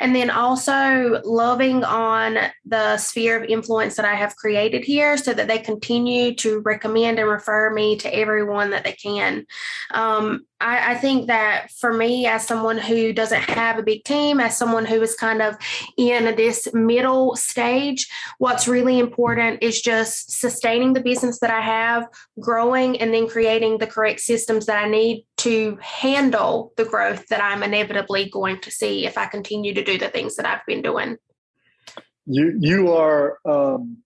And 0.00 0.16
then 0.16 0.30
also 0.30 1.20
loving 1.24 1.84
on 1.84 2.38
the 2.64 2.96
sphere 2.96 3.36
of 3.36 3.48
influence 3.48 3.96
that 3.96 4.06
I 4.06 4.14
have 4.14 4.36
created 4.36 4.84
here 4.84 5.16
so 5.18 5.34
that 5.34 5.46
they 5.46 5.58
continue 5.58 6.34
to 6.36 6.60
recommend 6.60 7.18
and 7.18 7.28
refer 7.28 7.70
me 7.70 7.96
to 7.98 8.14
everyone 8.14 8.70
that 8.70 8.84
they 8.84 8.92
can. 8.92 9.46
Um, 9.90 10.46
I, 10.62 10.92
I, 10.92 10.94
think 10.94 11.26
that 11.26 11.70
for 11.72 11.92
me, 11.92 12.26
as 12.26 12.46
someone 12.46 12.78
who 12.78 13.12
doesn't 13.12 13.42
have 13.42 13.78
a 13.78 13.82
big 13.82 14.04
team, 14.04 14.38
as 14.38 14.56
someone 14.56 14.86
who 14.86 15.02
is 15.02 15.16
kind 15.16 15.42
of 15.42 15.56
in 15.96 16.36
this 16.36 16.72
middle 16.72 17.34
stage, 17.34 18.08
what's 18.38 18.68
really 18.68 18.98
important 18.98 19.62
is 19.62 19.80
just 19.80 20.30
sustaining 20.30 20.92
the 20.92 21.00
business 21.00 21.40
that 21.40 21.50
I 21.50 21.60
have, 21.60 22.08
growing, 22.38 23.00
and 23.00 23.12
then 23.12 23.28
creating 23.28 23.78
the 23.78 23.88
correct 23.88 24.20
systems 24.20 24.66
that 24.66 24.82
I 24.82 24.88
need 24.88 25.26
to 25.38 25.76
handle 25.80 26.72
the 26.76 26.84
growth 26.84 27.26
that 27.28 27.42
I'm 27.42 27.64
inevitably 27.64 28.30
going 28.30 28.60
to 28.60 28.70
see 28.70 29.04
if 29.04 29.18
I 29.18 29.26
continue 29.26 29.74
to 29.74 29.82
do 29.82 29.98
the 29.98 30.08
things 30.08 30.36
that 30.36 30.46
I've 30.46 30.64
been 30.66 30.82
doing. 30.82 31.16
You 32.24 32.56
you 32.60 32.92
are 32.92 33.38
um, 33.44 33.98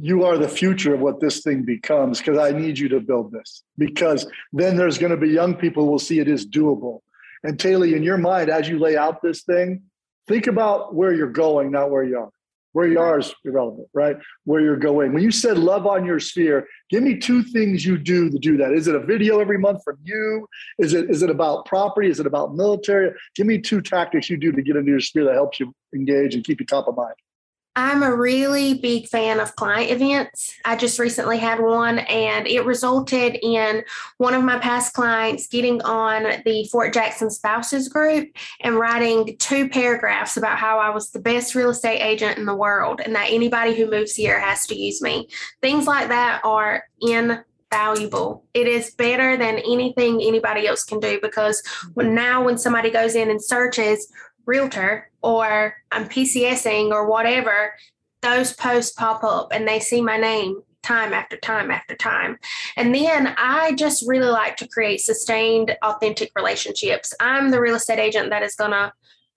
you 0.00 0.24
are 0.24 0.38
the 0.38 0.48
future 0.48 0.94
of 0.94 1.00
what 1.00 1.20
this 1.20 1.42
thing 1.42 1.62
becomes 1.62 2.18
because 2.18 2.38
I 2.38 2.56
need 2.56 2.78
you 2.78 2.88
to 2.90 3.00
build 3.00 3.32
this 3.32 3.62
because 3.78 4.26
then 4.52 4.76
there's 4.76 4.98
going 4.98 5.10
to 5.10 5.16
be 5.16 5.28
young 5.28 5.54
people 5.54 5.84
who 5.84 5.90
will 5.90 5.98
see 5.98 6.20
it 6.20 6.28
is 6.28 6.46
doable. 6.46 7.00
And 7.42 7.58
Taylor, 7.58 7.86
in 7.86 8.02
your 8.02 8.18
mind, 8.18 8.48
as 8.48 8.68
you 8.68 8.78
lay 8.78 8.96
out 8.96 9.22
this 9.22 9.42
thing, 9.42 9.82
think 10.26 10.46
about 10.46 10.94
where 10.94 11.12
you're 11.12 11.30
going, 11.30 11.70
not 11.70 11.90
where 11.90 12.04
you 12.04 12.18
are. 12.18 12.30
Where 12.72 12.88
you 12.88 12.98
are 12.98 13.20
is 13.20 13.32
irrelevant, 13.44 13.86
right? 13.94 14.16
Where 14.46 14.60
you're 14.60 14.76
going. 14.76 15.12
When 15.12 15.22
you 15.22 15.30
said 15.30 15.58
love 15.58 15.86
on 15.86 16.04
your 16.04 16.18
sphere, 16.18 16.66
give 16.90 17.04
me 17.04 17.16
two 17.16 17.44
things 17.44 17.86
you 17.86 17.96
do 17.96 18.28
to 18.28 18.36
do 18.36 18.56
that. 18.56 18.72
Is 18.72 18.88
it 18.88 18.96
a 18.96 19.00
video 19.00 19.38
every 19.38 19.58
month 19.58 19.84
from 19.84 19.96
you? 20.02 20.48
Is 20.80 20.92
it 20.92 21.08
is 21.08 21.22
it 21.22 21.30
about 21.30 21.66
property? 21.66 22.08
Is 22.08 22.18
it 22.18 22.26
about 22.26 22.56
military? 22.56 23.12
Give 23.36 23.46
me 23.46 23.60
two 23.60 23.80
tactics 23.80 24.28
you 24.28 24.36
do 24.36 24.50
to 24.50 24.60
get 24.60 24.74
into 24.74 24.90
your 24.90 24.98
sphere 24.98 25.22
that 25.26 25.34
helps 25.34 25.60
you 25.60 25.72
engage 25.94 26.34
and 26.34 26.42
keep 26.42 26.58
you 26.58 26.66
top 26.66 26.88
of 26.88 26.96
mind. 26.96 27.14
I'm 27.76 28.04
a 28.04 28.14
really 28.14 28.74
big 28.74 29.08
fan 29.08 29.40
of 29.40 29.56
client 29.56 29.90
events. 29.90 30.54
I 30.64 30.76
just 30.76 31.00
recently 31.00 31.38
had 31.38 31.58
one 31.58 31.98
and 31.98 32.46
it 32.46 32.64
resulted 32.64 33.36
in 33.42 33.82
one 34.18 34.32
of 34.32 34.44
my 34.44 34.60
past 34.60 34.94
clients 34.94 35.48
getting 35.48 35.82
on 35.82 36.42
the 36.44 36.68
Fort 36.70 36.94
Jackson 36.94 37.30
spouses 37.30 37.88
group 37.88 38.28
and 38.60 38.76
writing 38.76 39.36
two 39.38 39.68
paragraphs 39.68 40.36
about 40.36 40.58
how 40.58 40.78
I 40.78 40.90
was 40.90 41.10
the 41.10 41.18
best 41.18 41.56
real 41.56 41.70
estate 41.70 42.00
agent 42.00 42.38
in 42.38 42.46
the 42.46 42.54
world 42.54 43.00
and 43.04 43.14
that 43.16 43.30
anybody 43.30 43.74
who 43.74 43.90
moves 43.90 44.14
here 44.14 44.38
has 44.38 44.68
to 44.68 44.76
use 44.76 45.02
me. 45.02 45.28
Things 45.60 45.88
like 45.88 46.08
that 46.08 46.42
are 46.44 46.84
invaluable. 47.00 48.44
It 48.54 48.68
is 48.68 48.92
better 48.92 49.36
than 49.36 49.58
anything 49.58 50.22
anybody 50.22 50.68
else 50.68 50.84
can 50.84 51.00
do 51.00 51.18
because 51.20 51.60
now 51.96 52.44
when 52.44 52.56
somebody 52.56 52.90
goes 52.90 53.16
in 53.16 53.30
and 53.30 53.42
searches 53.42 54.12
realtor 54.46 55.10
or 55.22 55.76
I'm 55.90 56.08
PCSing 56.08 56.90
or 56.90 57.08
whatever, 57.08 57.74
those 58.22 58.52
posts 58.52 58.92
pop 58.92 59.22
up 59.24 59.48
and 59.52 59.66
they 59.66 59.80
see 59.80 60.00
my 60.00 60.16
name 60.16 60.62
time 60.82 61.12
after 61.12 61.36
time 61.36 61.70
after 61.70 61.94
time. 61.94 62.38
And 62.76 62.94
then 62.94 63.34
I 63.38 63.72
just 63.72 64.06
really 64.06 64.28
like 64.28 64.56
to 64.58 64.68
create 64.68 65.00
sustained, 65.00 65.76
authentic 65.82 66.30
relationships. 66.36 67.14
I'm 67.20 67.50
the 67.50 67.60
real 67.60 67.76
estate 67.76 67.98
agent 67.98 68.30
that 68.30 68.42
is 68.42 68.54
going 68.54 68.72
to 68.72 68.92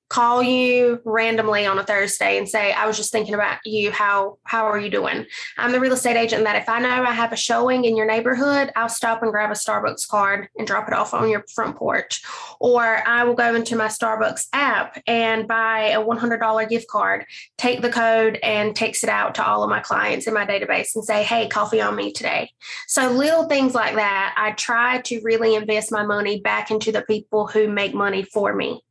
call 0.09 0.41
you 0.41 1.01
randomly 1.03 1.65
on 1.65 1.79
a 1.79 1.83
Thursday 1.83 2.37
and 2.37 2.47
say, 2.47 2.71
I 2.71 2.85
was 2.85 2.95
just 2.95 3.11
thinking 3.11 3.33
about 3.33 3.59
you. 3.65 3.91
How 3.91 4.37
how 4.43 4.65
are 4.65 4.79
you 4.79 4.89
doing? 4.89 5.25
I'm 5.57 5.71
the 5.71 5.79
real 5.79 5.93
estate 5.93 6.15
agent 6.15 6.45
that 6.45 6.55
if 6.55 6.69
I 6.69 6.79
know 6.79 6.89
I 6.89 7.11
have 7.11 7.33
a 7.33 7.35
showing 7.35 7.85
in 7.85 7.97
your 7.97 8.05
neighborhood, 8.05 8.71
I'll 8.75 8.89
stop 8.89 9.21
and 9.21 9.31
grab 9.31 9.51
a 9.51 9.53
Starbucks 9.53 10.07
card 10.07 10.47
and 10.57 10.65
drop 10.65 10.87
it 10.87 10.93
off 10.93 11.13
on 11.13 11.29
your 11.29 11.43
front 11.53 11.75
porch. 11.75 12.23
Or 12.59 13.07
I 13.07 13.23
will 13.25 13.33
go 13.33 13.53
into 13.53 13.75
my 13.75 13.87
Starbucks 13.87 14.47
app 14.53 15.01
and 15.07 15.47
buy 15.47 15.89
a 15.89 16.03
$100 16.03 16.69
gift 16.69 16.87
card, 16.87 17.25
take 17.57 17.81
the 17.81 17.91
code 17.91 18.39
and 18.41 18.75
text 18.75 19.03
it 19.03 19.09
out 19.09 19.35
to 19.35 19.45
all 19.45 19.63
of 19.63 19.69
my 19.69 19.81
clients 19.81 20.27
in 20.27 20.33
my 20.33 20.45
database 20.45 20.95
and 20.95 21.03
say, 21.03 21.23
hey, 21.23 21.47
coffee 21.47 21.81
on 21.81 21.95
me 21.95 22.13
today. 22.13 22.49
So 22.87 23.11
little 23.11 23.47
things 23.47 23.75
like 23.75 23.95
that, 23.95 24.33
I 24.37 24.51
try 24.51 25.01
to 25.01 25.21
really 25.23 25.55
invest 25.55 25.91
my 25.91 26.05
money 26.05 26.39
back 26.39 26.71
into 26.71 26.91
the 26.91 27.01
people 27.01 27.47
who 27.47 27.67
make 27.67 27.93
money 27.93 28.23
for 28.23 28.55
me 28.55 28.81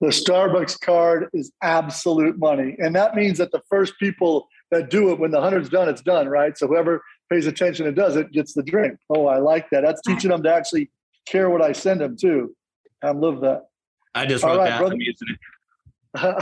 the 0.00 0.08
Starbucks 0.08 0.80
card 0.80 1.28
is 1.32 1.52
absolute 1.62 2.38
money. 2.38 2.76
And 2.78 2.94
that 2.94 3.14
means 3.14 3.38
that 3.38 3.50
the 3.50 3.62
first 3.68 3.94
people 3.98 4.48
that 4.70 4.90
do 4.90 5.10
it, 5.10 5.18
when 5.18 5.30
the 5.30 5.40
hundred's 5.40 5.68
done, 5.68 5.88
it's 5.88 6.02
done, 6.02 6.28
right? 6.28 6.56
So 6.56 6.66
whoever 6.66 7.02
pays 7.30 7.46
attention 7.46 7.86
and 7.86 7.96
does 7.96 8.16
it 8.16 8.30
gets 8.32 8.54
the 8.54 8.62
drink. 8.62 8.98
Oh, 9.10 9.26
I 9.26 9.38
like 9.38 9.70
that. 9.70 9.82
That's 9.82 10.00
teaching 10.02 10.30
them 10.30 10.42
to 10.44 10.54
actually 10.54 10.90
care 11.26 11.50
what 11.50 11.62
I 11.62 11.72
send 11.72 12.00
them 12.00 12.16
too. 12.16 12.54
I 13.02 13.10
love 13.10 13.40
that. 13.40 13.64
I 14.14 14.26
just 14.26 14.44
wrote 14.44 14.58
right, 14.58 14.70
that. 14.70 14.78
Brother. 14.78 14.96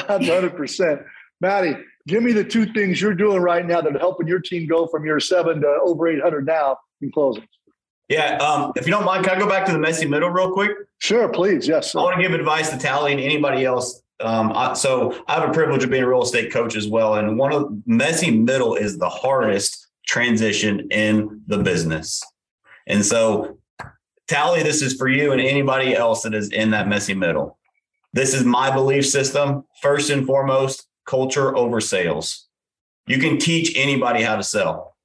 I'm 0.08 0.20
100%. 0.20 1.04
Maddie, 1.40 1.76
give 2.06 2.22
me 2.22 2.32
the 2.32 2.44
two 2.44 2.66
things 2.72 3.00
you're 3.00 3.14
doing 3.14 3.40
right 3.40 3.66
now 3.66 3.80
that 3.80 3.94
are 3.94 3.98
helping 3.98 4.26
your 4.26 4.40
team 4.40 4.66
go 4.66 4.86
from 4.86 5.04
your 5.04 5.20
seven 5.20 5.60
to 5.60 5.78
over 5.84 6.08
800 6.08 6.46
now 6.46 6.78
in 7.02 7.10
closing. 7.12 7.46
Yeah. 8.08 8.36
Um, 8.36 8.72
if 8.76 8.86
you 8.86 8.92
don't 8.92 9.04
mind, 9.04 9.24
can 9.24 9.36
I 9.36 9.38
go 9.38 9.48
back 9.48 9.66
to 9.66 9.72
the 9.72 9.78
messy 9.78 10.06
middle 10.06 10.30
real 10.30 10.52
quick? 10.52 10.72
Sure, 10.98 11.28
please. 11.28 11.66
Yes. 11.66 11.92
Sir. 11.92 11.98
I 11.98 12.02
want 12.02 12.16
to 12.16 12.22
give 12.22 12.32
advice 12.32 12.70
to 12.70 12.78
Tally 12.78 13.12
and 13.12 13.20
anybody 13.20 13.64
else. 13.64 14.02
Um, 14.20 14.52
I, 14.54 14.74
so 14.74 15.22
I 15.26 15.34
have 15.34 15.48
a 15.48 15.52
privilege 15.52 15.84
of 15.84 15.90
being 15.90 16.02
a 16.02 16.08
real 16.08 16.22
estate 16.22 16.52
coach 16.52 16.76
as 16.76 16.88
well. 16.88 17.16
And 17.16 17.38
one 17.38 17.52
of 17.52 17.70
messy 17.84 18.30
middle 18.30 18.74
is 18.74 18.98
the 18.98 19.08
hardest 19.08 19.88
transition 20.06 20.88
in 20.90 21.42
the 21.46 21.58
business. 21.58 22.22
And 22.86 23.04
so, 23.04 23.58
Tally, 24.28 24.62
this 24.62 24.82
is 24.82 24.94
for 24.94 25.08
you 25.08 25.32
and 25.32 25.40
anybody 25.40 25.94
else 25.94 26.22
that 26.22 26.34
is 26.34 26.50
in 26.50 26.70
that 26.70 26.88
messy 26.88 27.14
middle. 27.14 27.58
This 28.12 28.34
is 28.34 28.44
my 28.44 28.72
belief 28.72 29.06
system. 29.06 29.64
First 29.82 30.10
and 30.10 30.26
foremost, 30.26 30.88
culture 31.04 31.56
over 31.56 31.80
sales. 31.80 32.48
You 33.06 33.18
can 33.18 33.38
teach 33.38 33.76
anybody 33.76 34.22
how 34.22 34.36
to 34.36 34.42
sell, 34.42 34.95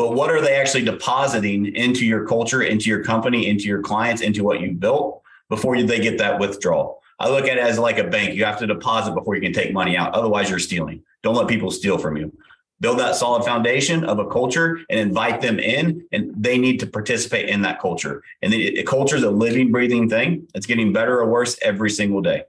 but 0.00 0.14
what 0.14 0.30
are 0.30 0.40
they 0.40 0.54
actually 0.54 0.82
depositing 0.82 1.76
into 1.76 2.06
your 2.06 2.26
culture, 2.26 2.62
into 2.62 2.88
your 2.88 3.04
company, 3.04 3.48
into 3.48 3.64
your 3.64 3.82
clients, 3.82 4.22
into 4.22 4.42
what 4.42 4.62
you 4.62 4.72
built 4.72 5.20
before 5.50 5.76
they 5.82 6.00
get 6.00 6.16
that 6.16 6.40
withdrawal? 6.40 7.02
I 7.18 7.28
look 7.28 7.46
at 7.46 7.58
it 7.58 7.60
as 7.62 7.78
like 7.78 7.98
a 7.98 8.04
bank. 8.04 8.34
You 8.34 8.46
have 8.46 8.58
to 8.60 8.66
deposit 8.66 9.14
before 9.14 9.34
you 9.34 9.42
can 9.42 9.52
take 9.52 9.74
money 9.74 9.98
out. 9.98 10.14
Otherwise, 10.14 10.48
you're 10.48 10.58
stealing. 10.58 11.02
Don't 11.22 11.34
let 11.34 11.48
people 11.48 11.70
steal 11.70 11.98
from 11.98 12.16
you. 12.16 12.32
Build 12.80 12.98
that 12.98 13.14
solid 13.14 13.44
foundation 13.44 14.04
of 14.04 14.18
a 14.18 14.26
culture 14.26 14.80
and 14.88 14.98
invite 14.98 15.42
them 15.42 15.58
in, 15.58 16.06
and 16.12 16.32
they 16.34 16.56
need 16.56 16.80
to 16.80 16.86
participate 16.86 17.50
in 17.50 17.60
that 17.60 17.78
culture. 17.78 18.22
And 18.40 18.54
the, 18.54 18.82
culture 18.84 19.16
is 19.16 19.22
a 19.22 19.30
living, 19.30 19.70
breathing 19.70 20.08
thing. 20.08 20.48
It's 20.54 20.64
getting 20.64 20.94
better 20.94 21.20
or 21.20 21.28
worse 21.28 21.58
every 21.60 21.90
single 21.90 22.22
day. 22.22 22.44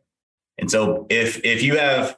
And 0.58 0.72
so, 0.72 1.06
if 1.10 1.44
if 1.44 1.64
you 1.64 1.78
have 1.80 2.18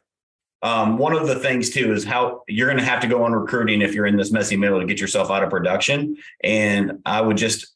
um, 0.63 0.97
one 0.97 1.13
of 1.13 1.27
the 1.27 1.35
things 1.35 1.69
too 1.69 1.91
is 1.91 2.05
how 2.05 2.41
you're 2.47 2.67
going 2.67 2.79
to 2.79 2.85
have 2.85 3.01
to 3.01 3.07
go 3.07 3.23
on 3.25 3.33
recruiting 3.33 3.81
if 3.81 3.93
you're 3.93 4.07
in 4.07 4.15
this 4.15 4.31
messy 4.31 4.55
middle 4.55 4.79
to 4.79 4.85
get 4.85 4.99
yourself 4.99 5.29
out 5.29 5.43
of 5.43 5.49
production. 5.49 6.15
And 6.43 6.99
I 7.05 7.21
would 7.21 7.37
just 7.37 7.67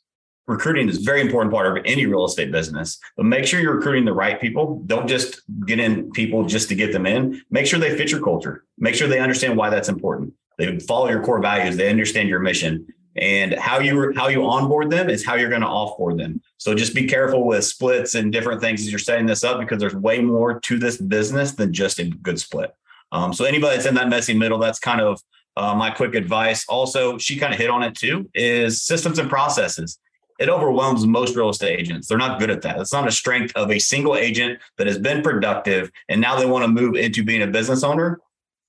recruiting 0.48 0.88
is 0.88 1.00
a 1.00 1.04
very 1.04 1.20
important 1.20 1.54
part 1.54 1.78
of 1.78 1.84
any 1.86 2.06
real 2.06 2.24
estate 2.24 2.54
business 2.54 2.98
but 3.18 3.26
make 3.26 3.46
sure 3.46 3.60
you're 3.60 3.76
recruiting 3.76 4.06
the 4.06 4.14
right 4.14 4.40
people. 4.40 4.82
Don't 4.86 5.06
just 5.06 5.42
get 5.66 5.78
in 5.78 6.10
people 6.12 6.46
just 6.46 6.70
to 6.70 6.76
get 6.76 6.94
them 6.94 7.06
in. 7.06 7.44
Make 7.52 7.66
sure 7.66 7.78
they 7.78 7.98
fit 7.98 8.12
your 8.12 8.24
culture. 8.24 8.64
Make 8.78 8.96
sure 8.96 9.10
they 9.10 9.20
understand 9.20 9.58
why 9.58 9.70
that's 9.70 9.90
important. 9.90 10.34
They 10.58 10.80
follow 10.80 11.10
your 11.10 11.22
core 11.22 11.42
values. 11.42 11.76
They 11.76 11.90
understand 11.90 12.30
your 12.30 12.40
mission 12.40 12.88
and 13.18 13.54
how 13.56 13.80
you 13.80 14.14
how 14.16 14.28
you 14.28 14.46
onboard 14.46 14.90
them 14.90 15.10
is 15.10 15.26
how 15.26 15.36
you're 15.36 15.50
going 15.50 15.62
to 15.62 15.68
offboard 15.68 16.18
them 16.18 16.42
so 16.58 16.76
just 16.76 16.94
be 16.94 17.08
careful 17.08 17.46
with 17.46 17.64
splits 17.64 18.16
and 18.16 18.32
different 18.32 18.62
things 18.62 18.82
as 18.82 18.92
you're 18.92 19.00
setting 19.00 19.26
this 19.26 19.44
up 19.44 19.60
because 19.60 19.80
there's 19.80 19.96
way 19.96 20.22
more 20.22 20.60
to 20.60 20.78
this 20.78 20.98
business 20.98 21.52
than 21.54 21.74
just 21.74 22.00
a 22.00 22.06
good 22.06 22.40
split 22.40 22.76
um, 23.12 23.34
so 23.34 23.46
anybody 23.46 23.76
that's 23.76 23.88
in 23.88 23.96
that 23.96 24.10
messy 24.10 24.34
middle 24.34 24.60
that's 24.60 24.80
kind 24.80 25.02
of 25.02 25.22
uh, 25.56 25.74
my 25.74 25.90
quick 25.90 26.14
advice 26.16 26.66
also 26.68 27.18
she 27.18 27.38
kind 27.38 27.54
of 27.54 27.60
hit 27.60 27.70
on 27.70 27.84
it 27.84 27.96
too 27.96 28.30
is 28.34 28.84
systems 28.84 29.20
and 29.20 29.30
processes 29.30 30.00
it 30.40 30.50
overwhelms 30.50 31.06
most 31.06 31.36
real 31.36 31.50
estate 31.50 31.80
agents. 31.80 32.08
They're 32.08 32.18
not 32.18 32.40
good 32.40 32.52
at 32.52 32.62
that. 32.62 32.80
It's 32.80 32.94
not 32.94 33.08
a 33.08 33.12
strength 33.12 33.56
of 33.56 33.72
a 33.72 33.80
single 33.80 34.16
agent 34.16 34.60
that 34.78 34.88
has 34.88 35.00
been 35.00 35.22
productive 35.24 35.92
and 36.10 36.22
now 36.22 36.38
they 36.38 36.46
want 36.46 36.64
to 36.64 36.68
move 36.68 36.96
into 36.96 37.24
being 37.24 37.42
a 37.42 37.48
business 37.48 37.84
owner. 37.84 38.20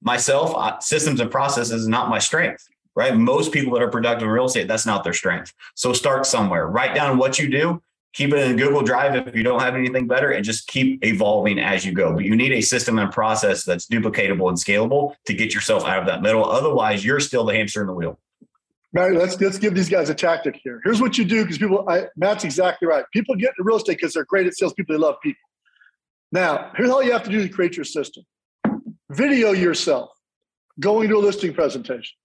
Myself, 0.01 0.83
systems 0.83 1.21
and 1.21 1.31
processes 1.31 1.83
is 1.83 1.89
not 1.89 2.09
my 2.09 2.21
strength, 2.21 2.67
right? 2.99 3.17
Most 3.17 3.53
people 3.53 3.73
that 3.75 3.83
are 3.83 3.89
productive 3.89 4.27
in 4.27 4.35
real 4.35 4.47
estate, 4.47 4.67
that's 4.67 4.85
not 4.85 5.05
their 5.05 5.13
strength. 5.13 5.55
So 5.77 5.93
start 5.93 6.27
somewhere. 6.27 6.67
Write 6.67 6.97
down 6.97 7.17
what 7.17 7.39
you 7.39 7.49
do. 7.49 7.81
Keep 8.13 8.33
it 8.33 8.51
in 8.51 8.57
Google 8.57 8.83
Drive 8.83 9.15
if 9.15 9.37
you 9.37 9.45
don't 9.45 9.61
have 9.61 9.77
anything 9.77 10.09
better, 10.09 10.33
and 10.33 10.45
just 10.45 10.67
keep 10.67 11.05
evolving 11.05 11.61
as 11.61 11.87
you 11.87 11.93
go. 11.93 12.13
But 12.13 12.25
you 12.25 12.35
need 12.35 12.51
a 12.51 12.61
system 12.61 12.99
and 12.99 13.13
process 13.13 13.63
that's 13.63 13.87
duplicatable 13.87 14.49
and 14.49 14.59
scalable 14.59 15.15
to 15.27 15.33
get 15.33 15.55
yourself 15.55 15.85
out 15.85 16.01
of 16.01 16.07
that 16.07 16.23
middle. 16.23 16.45
Otherwise, 16.45 17.05
you're 17.05 17.21
still 17.21 17.45
the 17.45 17.55
hamster 17.55 17.83
in 17.83 17.87
the 17.87 17.93
wheel. 17.93 18.19
Matt, 18.93 19.13
let's 19.13 19.41
let's 19.41 19.59
give 19.59 19.77
these 19.77 19.89
guys 19.89 20.11
a 20.11 20.15
tactic 20.15 20.59
here. 20.65 20.81
Here's 20.83 21.01
what 21.01 21.19
you 21.19 21.25
do 21.25 21.43
because 21.43 21.59
people, 21.59 21.89
I, 21.89 22.07
Matt's 22.17 22.43
exactly 22.43 22.89
right. 22.89 23.05
People 23.13 23.37
get 23.37 23.51
into 23.51 23.63
real 23.63 23.77
estate 23.77 23.99
because 23.99 24.13
they're 24.13 24.25
great 24.25 24.49
at 24.49 24.55
sales. 24.55 24.73
People 24.73 24.97
They 24.97 25.01
love 25.01 25.21
people. 25.23 25.39
Now, 26.33 26.73
here's 26.77 26.91
all 26.91 27.03
you 27.03 27.13
have 27.13 27.23
to 27.23 27.31
do 27.31 27.47
to 27.47 27.49
create 27.49 27.77
your 27.77 27.85
system: 27.85 28.25
video 29.11 29.53
yourself 29.53 30.11
going 30.81 31.09
to 31.11 31.17
a 31.17 31.21
listing 31.21 31.55
presentation, 31.55 32.17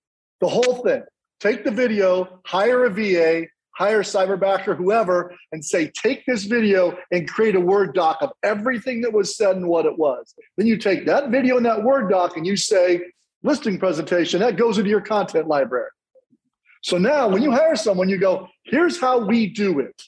the 0.43 0.49
whole 0.49 0.83
thing. 0.83 1.01
Take 1.39 1.63
the 1.63 1.71
video, 1.71 2.41
hire 2.45 2.83
a 2.85 2.89
VA, 2.89 3.47
hire 3.71 4.03
Cyberbacker, 4.03 4.75
whoever, 4.75 5.33
and 5.53 5.63
say, 5.63 5.89
take 5.95 6.25
this 6.25 6.43
video 6.43 6.97
and 7.11 7.29
create 7.29 7.55
a 7.55 7.61
Word 7.61 7.93
doc 7.93 8.17
of 8.19 8.31
everything 8.43 8.99
that 9.01 9.13
was 9.13 9.37
said 9.37 9.55
and 9.55 9.67
what 9.67 9.85
it 9.85 9.97
was. 9.97 10.35
Then 10.57 10.67
you 10.67 10.77
take 10.77 11.05
that 11.05 11.29
video 11.29 11.55
and 11.55 11.65
that 11.65 11.83
Word 11.83 12.09
doc 12.09 12.35
and 12.35 12.45
you 12.45 12.57
say, 12.57 13.01
listing 13.41 13.79
presentation, 13.79 14.41
that 14.41 14.57
goes 14.57 14.77
into 14.77 14.89
your 14.89 15.01
content 15.01 15.47
library. 15.47 15.89
So 16.81 16.97
now 16.97 17.29
when 17.29 17.41
you 17.41 17.51
hire 17.51 17.77
someone, 17.77 18.09
you 18.09 18.17
go, 18.17 18.49
here's 18.65 18.99
how 18.99 19.25
we 19.25 19.47
do 19.47 19.79
it. 19.79 20.01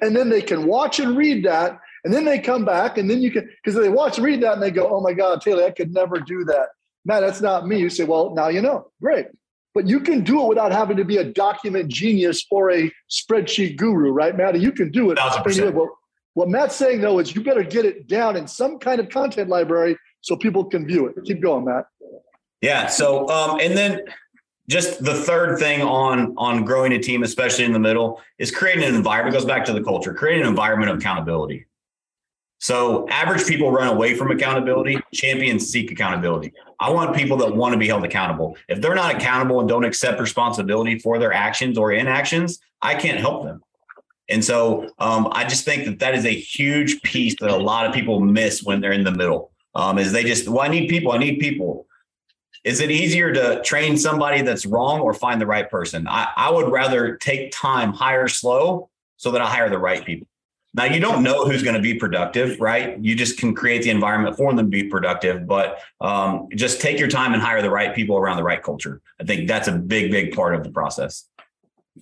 And 0.00 0.16
then 0.16 0.28
they 0.28 0.40
can 0.40 0.66
watch 0.66 1.00
and 1.00 1.16
read 1.16 1.44
that. 1.46 1.78
And 2.04 2.14
then 2.14 2.24
they 2.24 2.38
come 2.38 2.64
back 2.64 2.96
and 2.96 3.10
then 3.10 3.20
you 3.22 3.32
can, 3.32 3.50
because 3.62 3.78
they 3.78 3.88
watch 3.88 4.18
and 4.18 4.24
read 4.24 4.40
that 4.42 4.54
and 4.54 4.62
they 4.62 4.70
go, 4.70 4.88
oh 4.88 5.00
my 5.00 5.12
God, 5.12 5.40
Taylor, 5.40 5.64
I 5.64 5.72
could 5.72 5.92
never 5.92 6.20
do 6.20 6.44
that. 6.44 6.68
Matt, 7.04 7.22
that's 7.22 7.40
not 7.40 7.66
me. 7.66 7.80
You 7.80 7.90
say, 7.90 8.04
well, 8.04 8.34
now 8.34 8.48
you 8.48 8.62
know. 8.62 8.90
Great. 9.02 9.26
But 9.74 9.88
you 9.88 10.00
can 10.00 10.24
do 10.24 10.42
it 10.42 10.48
without 10.48 10.72
having 10.72 10.96
to 10.96 11.04
be 11.04 11.18
a 11.18 11.24
document 11.24 11.88
genius 11.88 12.44
or 12.50 12.72
a 12.72 12.90
spreadsheet 13.08 13.76
guru, 13.76 14.10
right, 14.10 14.36
Matt? 14.36 14.60
You 14.60 14.72
can 14.72 14.90
do 14.90 15.10
it. 15.10 15.18
Well, 15.18 15.96
what 16.34 16.48
Matt's 16.48 16.76
saying, 16.76 17.00
though, 17.00 17.18
is 17.18 17.34
you 17.34 17.42
better 17.42 17.62
get 17.62 17.84
it 17.84 18.08
down 18.08 18.36
in 18.36 18.46
some 18.46 18.78
kind 18.78 19.00
of 19.00 19.08
content 19.08 19.48
library 19.48 19.96
so 20.20 20.36
people 20.36 20.64
can 20.64 20.86
view 20.86 21.06
it. 21.06 21.16
Keep 21.24 21.40
going, 21.40 21.64
Matt. 21.64 21.86
Yeah. 22.60 22.88
So, 22.88 23.28
um, 23.28 23.60
and 23.60 23.76
then 23.76 24.02
just 24.70 25.02
the 25.02 25.14
third 25.14 25.58
thing 25.58 25.82
on 25.82 26.32
on 26.38 26.64
growing 26.64 26.92
a 26.92 26.98
team 26.98 27.24
especially 27.24 27.64
in 27.64 27.72
the 27.72 27.78
middle 27.78 28.20
is 28.38 28.50
creating 28.52 28.84
an 28.84 28.94
environment 28.94 29.34
it 29.34 29.38
goes 29.38 29.44
back 29.46 29.64
to 29.64 29.72
the 29.72 29.82
culture 29.82 30.14
creating 30.14 30.42
an 30.42 30.48
environment 30.48 30.90
of 30.90 30.98
accountability 30.98 31.66
so 32.58 33.08
average 33.08 33.44
people 33.46 33.72
run 33.72 33.88
away 33.88 34.14
from 34.14 34.30
accountability 34.30 34.96
champions 35.12 35.68
seek 35.68 35.90
accountability 35.90 36.52
i 36.80 36.90
want 36.90 37.14
people 37.14 37.36
that 37.36 37.54
want 37.54 37.72
to 37.72 37.78
be 37.78 37.86
held 37.86 38.04
accountable 38.04 38.56
if 38.68 38.80
they're 38.80 38.94
not 38.94 39.14
accountable 39.14 39.60
and 39.60 39.68
don't 39.68 39.84
accept 39.84 40.20
responsibility 40.20 40.98
for 40.98 41.18
their 41.18 41.32
actions 41.32 41.78
or 41.78 41.92
inactions 41.92 42.60
i 42.82 42.94
can't 42.94 43.18
help 43.18 43.44
them 43.44 43.62
and 44.28 44.44
so 44.44 44.88
um, 44.98 45.28
i 45.32 45.44
just 45.44 45.64
think 45.64 45.84
that 45.84 45.98
that 45.98 46.14
is 46.14 46.24
a 46.24 46.34
huge 46.34 47.00
piece 47.02 47.34
that 47.40 47.50
a 47.50 47.56
lot 47.56 47.86
of 47.86 47.92
people 47.92 48.20
miss 48.20 48.62
when 48.62 48.80
they're 48.80 48.92
in 48.92 49.04
the 49.04 49.12
middle 49.12 49.52
um, 49.74 49.98
is 49.98 50.12
they 50.12 50.24
just 50.24 50.48
well 50.48 50.62
i 50.62 50.68
need 50.68 50.88
people 50.88 51.12
i 51.12 51.18
need 51.18 51.38
people 51.38 51.86
is 52.64 52.80
it 52.80 52.90
easier 52.90 53.32
to 53.32 53.62
train 53.62 53.96
somebody 53.96 54.42
that's 54.42 54.66
wrong 54.66 55.00
or 55.00 55.14
find 55.14 55.40
the 55.40 55.46
right 55.46 55.70
person? 55.70 56.06
I, 56.06 56.28
I 56.36 56.50
would 56.50 56.70
rather 56.70 57.16
take 57.16 57.52
time, 57.52 57.92
hire 57.92 58.28
slow 58.28 58.90
so 59.16 59.30
that 59.30 59.40
I 59.40 59.46
hire 59.46 59.70
the 59.70 59.78
right 59.78 60.04
people. 60.04 60.26
Now, 60.72 60.84
you 60.84 61.00
don't 61.00 61.24
know 61.24 61.44
who's 61.44 61.64
going 61.64 61.74
to 61.74 61.82
be 61.82 61.94
productive, 61.94 62.60
right? 62.60 62.96
You 63.00 63.16
just 63.16 63.38
can 63.38 63.54
create 63.54 63.82
the 63.82 63.90
environment 63.90 64.36
for 64.36 64.52
them 64.52 64.64
to 64.64 64.70
be 64.70 64.84
productive, 64.84 65.46
but 65.46 65.80
um, 66.00 66.46
just 66.54 66.80
take 66.80 66.98
your 66.98 67.08
time 67.08 67.32
and 67.32 67.42
hire 67.42 67.60
the 67.60 67.70
right 67.70 67.92
people 67.92 68.16
around 68.16 68.36
the 68.36 68.44
right 68.44 68.62
culture. 68.62 69.00
I 69.20 69.24
think 69.24 69.48
that's 69.48 69.66
a 69.66 69.72
big, 69.72 70.12
big 70.12 70.32
part 70.32 70.54
of 70.54 70.62
the 70.62 70.70
process. 70.70 71.28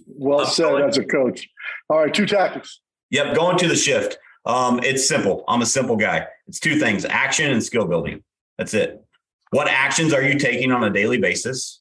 Well 0.07 0.45
said 0.45 0.83
as 0.83 0.99
a 0.99 1.05
coach. 1.05 1.49
All 1.89 1.99
right, 1.99 2.13
two 2.13 2.27
tactics. 2.27 2.81
Yep, 3.11 3.35
going 3.35 3.57
to 3.59 3.69
the 3.69 3.77
shift. 3.77 4.19
Um, 4.45 4.81
it's 4.83 5.09
simple. 5.09 5.45
I'm 5.49 5.63
a 5.63 5.67
simple 5.67 5.97
guy. 5.97 6.27
It's 6.47 6.61
two 6.61 6.79
things 6.79 7.07
action 7.07 7.51
and 7.51 7.65
skill 7.65 7.87
building. 7.87 8.23
That's 8.59 8.75
it. 8.75 9.03
What 9.51 9.69
actions 9.69 10.13
are 10.13 10.23
you 10.23 10.39
taking 10.39 10.73
on 10.73 10.85
a 10.85 10.91
daily 10.91 11.19
basis? 11.19 11.81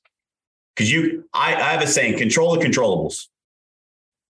Because 0.74 0.90
you, 0.90 1.26
I, 1.34 1.56
I 1.56 1.72
have 1.72 1.82
a 1.82 1.88
saying, 1.88 2.18
control 2.18 2.56
the 2.56 2.64
controllables. 2.64 3.28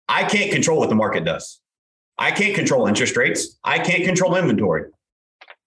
I 0.07 0.24
can't 0.24 0.53
control 0.53 0.78
what 0.78 0.90
the 0.90 0.94
market 0.94 1.24
does. 1.24 1.61
I 2.18 2.30
can't 2.30 2.54
control 2.54 2.86
interest 2.86 3.16
rates. 3.16 3.58
I 3.64 3.78
can't 3.78 4.04
control 4.04 4.36
inventory, 4.36 4.90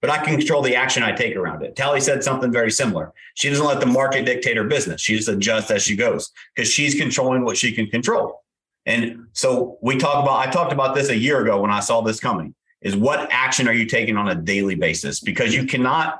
but 0.01 0.09
I 0.09 0.23
can 0.23 0.37
control 0.37 0.61
the 0.61 0.75
action 0.75 1.03
I 1.03 1.11
take 1.11 1.35
around 1.35 1.63
it. 1.63 1.75
Tally 1.75 1.99
said 1.99 2.23
something 2.23 2.51
very 2.51 2.71
similar. 2.71 3.13
She 3.33 3.49
doesn't 3.49 3.65
let 3.65 3.79
the 3.79 3.85
market 3.85 4.25
dictate 4.25 4.57
her 4.57 4.63
business. 4.63 5.01
She 5.01 5.15
just 5.15 5.27
adjusts 5.27 5.71
as 5.71 5.83
she 5.83 5.95
goes 5.95 6.31
because 6.55 6.71
she's 6.71 6.95
controlling 6.95 7.43
what 7.43 7.57
she 7.57 7.71
can 7.71 7.87
control. 7.87 8.43
And 8.85 9.25
so 9.33 9.79
we 9.81 9.97
talk 9.97 10.23
about, 10.23 10.47
I 10.47 10.51
talked 10.51 10.71
about 10.71 10.93
this 10.95 11.09
a 11.09 11.17
year 11.17 11.41
ago 11.41 11.59
when 11.59 11.71
I 11.71 11.79
saw 11.79 12.01
this 12.01 12.19
coming 12.19 12.53
is 12.81 12.95
what 12.95 13.27
action 13.31 13.67
are 13.67 13.73
you 13.73 13.85
taking 13.85 14.15
on 14.15 14.29
a 14.29 14.35
daily 14.35 14.75
basis? 14.75 15.19
Because 15.19 15.55
you 15.55 15.65
cannot 15.65 16.19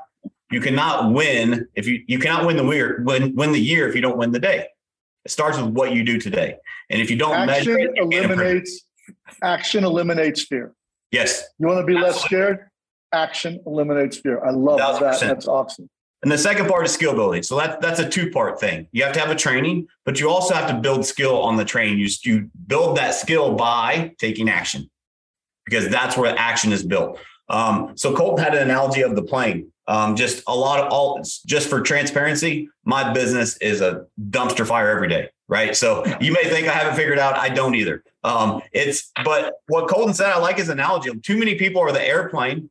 you 0.50 0.60
cannot 0.60 1.12
win 1.12 1.66
if 1.74 1.86
you 1.86 2.02
you 2.06 2.18
cannot 2.18 2.46
win 2.46 2.56
the 2.56 2.64
year 2.64 3.02
win 3.04 3.34
win 3.34 3.52
the 3.52 3.58
year 3.58 3.88
if 3.88 3.94
you 3.94 4.00
don't 4.00 4.16
win 4.16 4.32
the 4.32 4.40
day. 4.40 4.66
It 5.24 5.30
starts 5.30 5.58
with 5.58 5.70
what 5.70 5.92
you 5.92 6.04
do 6.04 6.20
today, 6.20 6.56
and 6.88 7.00
if 7.00 7.10
you 7.10 7.16
don't 7.16 7.34
action 7.34 7.74
measure 7.74 7.78
it, 7.78 7.90
eliminates 7.96 8.85
action 9.42 9.84
eliminates 9.84 10.42
fear. 10.42 10.74
Yes, 11.10 11.44
you 11.58 11.66
want 11.66 11.80
to 11.80 11.86
be 11.86 11.96
Absolutely. 11.96 12.12
less 12.12 12.24
scared. 12.24 12.70
Action 13.12 13.60
eliminates 13.66 14.18
fear. 14.18 14.44
I 14.44 14.50
love 14.50 14.80
1, 14.80 15.02
that. 15.02 15.20
That's 15.20 15.46
awesome. 15.46 15.88
And 16.22 16.32
the 16.32 16.38
second 16.38 16.68
part 16.68 16.84
is 16.86 16.92
skill 16.92 17.14
building. 17.14 17.42
So 17.42 17.56
that, 17.56 17.80
that's 17.80 18.00
a 18.00 18.08
two 18.08 18.30
part 18.30 18.58
thing. 18.58 18.88
You 18.90 19.04
have 19.04 19.12
to 19.12 19.20
have 19.20 19.30
a 19.30 19.34
training, 19.34 19.86
but 20.04 20.18
you 20.18 20.28
also 20.28 20.54
have 20.54 20.68
to 20.68 20.74
build 20.74 21.06
skill 21.06 21.40
on 21.40 21.56
the 21.56 21.64
training. 21.64 21.98
You, 21.98 22.08
you 22.24 22.50
build 22.66 22.96
that 22.96 23.14
skill 23.14 23.54
by 23.54 24.14
taking 24.18 24.48
action 24.48 24.90
because 25.64 25.88
that's 25.88 26.16
where 26.16 26.36
action 26.36 26.72
is 26.72 26.82
built. 26.82 27.18
Um, 27.48 27.92
so 27.96 28.14
Colton 28.14 28.42
had 28.42 28.54
an 28.54 28.62
analogy 28.62 29.02
of 29.02 29.14
the 29.14 29.22
plane. 29.22 29.70
Um, 29.86 30.16
just 30.16 30.42
a 30.48 30.56
lot 30.56 30.80
of 30.80 30.90
all 30.90 31.22
just 31.46 31.68
for 31.68 31.80
transparency, 31.80 32.68
my 32.84 33.12
business 33.12 33.56
is 33.58 33.80
a 33.80 34.06
dumpster 34.30 34.66
fire 34.66 34.90
every 34.90 35.08
day. 35.08 35.30
Right. 35.48 35.76
So 35.76 36.04
you 36.20 36.32
may 36.32 36.42
think 36.44 36.66
I 36.66 36.72
haven't 36.72 36.96
figured 36.96 37.20
out. 37.20 37.36
I 37.36 37.48
don't 37.48 37.76
either. 37.76 38.02
Um, 38.24 38.62
it's 38.72 39.12
but 39.24 39.54
what 39.68 39.88
Colton 39.88 40.12
said, 40.12 40.32
I 40.32 40.38
like 40.38 40.58
his 40.58 40.68
analogy. 40.68 41.10
Too 41.20 41.38
many 41.38 41.54
people 41.54 41.80
are 41.80 41.92
the 41.92 42.02
airplane, 42.02 42.68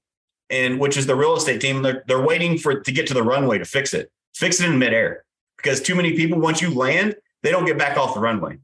and 0.49 0.78
which 0.80 0.97
is 0.97 1.05
the 1.05 1.15
real 1.15 1.38
estate 1.38 1.61
team. 1.61 1.82
They're 1.82 2.03
they're 2.07 2.21
waiting 2.21 2.57
for 2.57 2.82
to 2.82 2.91
get 2.91 3.07
to 3.07 3.13
the 3.13 3.23
runway 3.23 3.59
to 3.59 3.65
fix 3.65 3.93
it. 3.93 4.11
Fix 4.34 4.59
it 4.59 4.69
in 4.69 4.78
midair. 4.78 5.23
Because 5.55 5.82
too 5.82 5.95
many 5.95 6.13
people, 6.13 6.39
once 6.39 6.61
you 6.61 6.73
land, 6.73 7.15
they 7.43 7.51
don't 7.51 7.65
get 7.65 7.78
back 7.78 7.97
off 7.97 8.13
the 8.13 8.19
runway. 8.19 8.59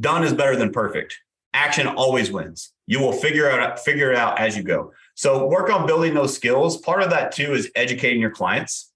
Done 0.00 0.24
is 0.24 0.32
better 0.32 0.56
than 0.56 0.72
perfect. 0.72 1.18
Action 1.52 1.86
always 1.86 2.32
wins. 2.32 2.72
You 2.86 3.00
will 3.00 3.12
figure 3.12 3.50
out 3.50 3.78
figure 3.78 4.10
it 4.10 4.16
out 4.16 4.38
as 4.38 4.56
you 4.56 4.62
go. 4.62 4.92
So 5.14 5.46
work 5.46 5.70
on 5.70 5.86
building 5.86 6.14
those 6.14 6.34
skills. 6.34 6.78
Part 6.78 7.02
of 7.02 7.10
that 7.10 7.32
too 7.32 7.52
is 7.52 7.70
educating 7.74 8.20
your 8.20 8.30
clients. 8.30 8.90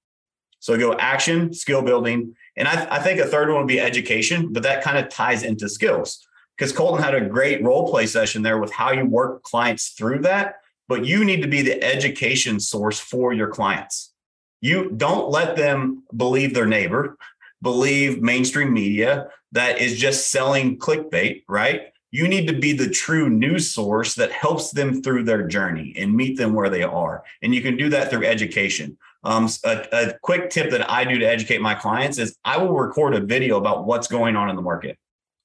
So 0.60 0.78
go 0.78 0.94
action, 0.94 1.52
skill 1.52 1.82
building, 1.82 2.34
and 2.56 2.66
I, 2.66 2.96
I 2.96 2.98
think 3.00 3.20
a 3.20 3.26
third 3.26 3.48
one 3.48 3.58
would 3.58 3.68
be 3.68 3.80
education, 3.80 4.52
but 4.52 4.62
that 4.62 4.82
kind 4.82 4.98
of 4.98 5.08
ties 5.08 5.42
into 5.42 5.68
skills 5.68 6.26
because 6.56 6.72
Colton 6.72 7.02
had 7.02 7.14
a 7.14 7.26
great 7.26 7.62
role 7.62 7.90
play 7.90 8.06
session 8.06 8.42
there 8.42 8.58
with 8.58 8.72
how 8.72 8.92
you 8.92 9.04
work 9.04 9.42
clients 9.42 9.90
through 9.90 10.20
that. 10.20 10.56
But 10.88 11.04
you 11.04 11.24
need 11.24 11.42
to 11.42 11.48
be 11.48 11.62
the 11.62 11.82
education 11.82 12.60
source 12.60 13.00
for 13.00 13.32
your 13.32 13.48
clients. 13.48 14.12
You 14.60 14.90
don't 14.90 15.30
let 15.30 15.56
them 15.56 16.04
believe 16.16 16.54
their 16.54 16.66
neighbor, 16.66 17.18
believe 17.60 18.22
mainstream 18.22 18.72
media 18.72 19.28
that 19.52 19.80
is 19.80 19.98
just 19.98 20.30
selling 20.30 20.78
clickbait, 20.78 21.42
right? 21.48 21.92
You 22.12 22.28
need 22.28 22.46
to 22.46 22.54
be 22.58 22.72
the 22.72 22.88
true 22.88 23.28
news 23.28 23.72
source 23.72 24.14
that 24.14 24.30
helps 24.30 24.70
them 24.70 25.02
through 25.02 25.24
their 25.24 25.46
journey 25.46 25.92
and 25.96 26.14
meet 26.14 26.38
them 26.38 26.54
where 26.54 26.70
they 26.70 26.84
are. 26.84 27.24
And 27.42 27.54
you 27.54 27.62
can 27.62 27.76
do 27.76 27.88
that 27.90 28.08
through 28.08 28.24
education. 28.24 28.96
Um, 29.26 29.48
a, 29.64 29.86
a 29.92 30.18
quick 30.22 30.50
tip 30.50 30.70
that 30.70 30.88
I 30.88 31.02
do 31.02 31.18
to 31.18 31.24
educate 31.24 31.60
my 31.60 31.74
clients 31.74 32.18
is 32.18 32.36
I 32.44 32.58
will 32.58 32.72
record 32.72 33.12
a 33.12 33.20
video 33.20 33.58
about 33.58 33.84
what's 33.84 34.06
going 34.06 34.36
on 34.36 34.48
in 34.48 34.54
the 34.54 34.62
market. 34.62 34.96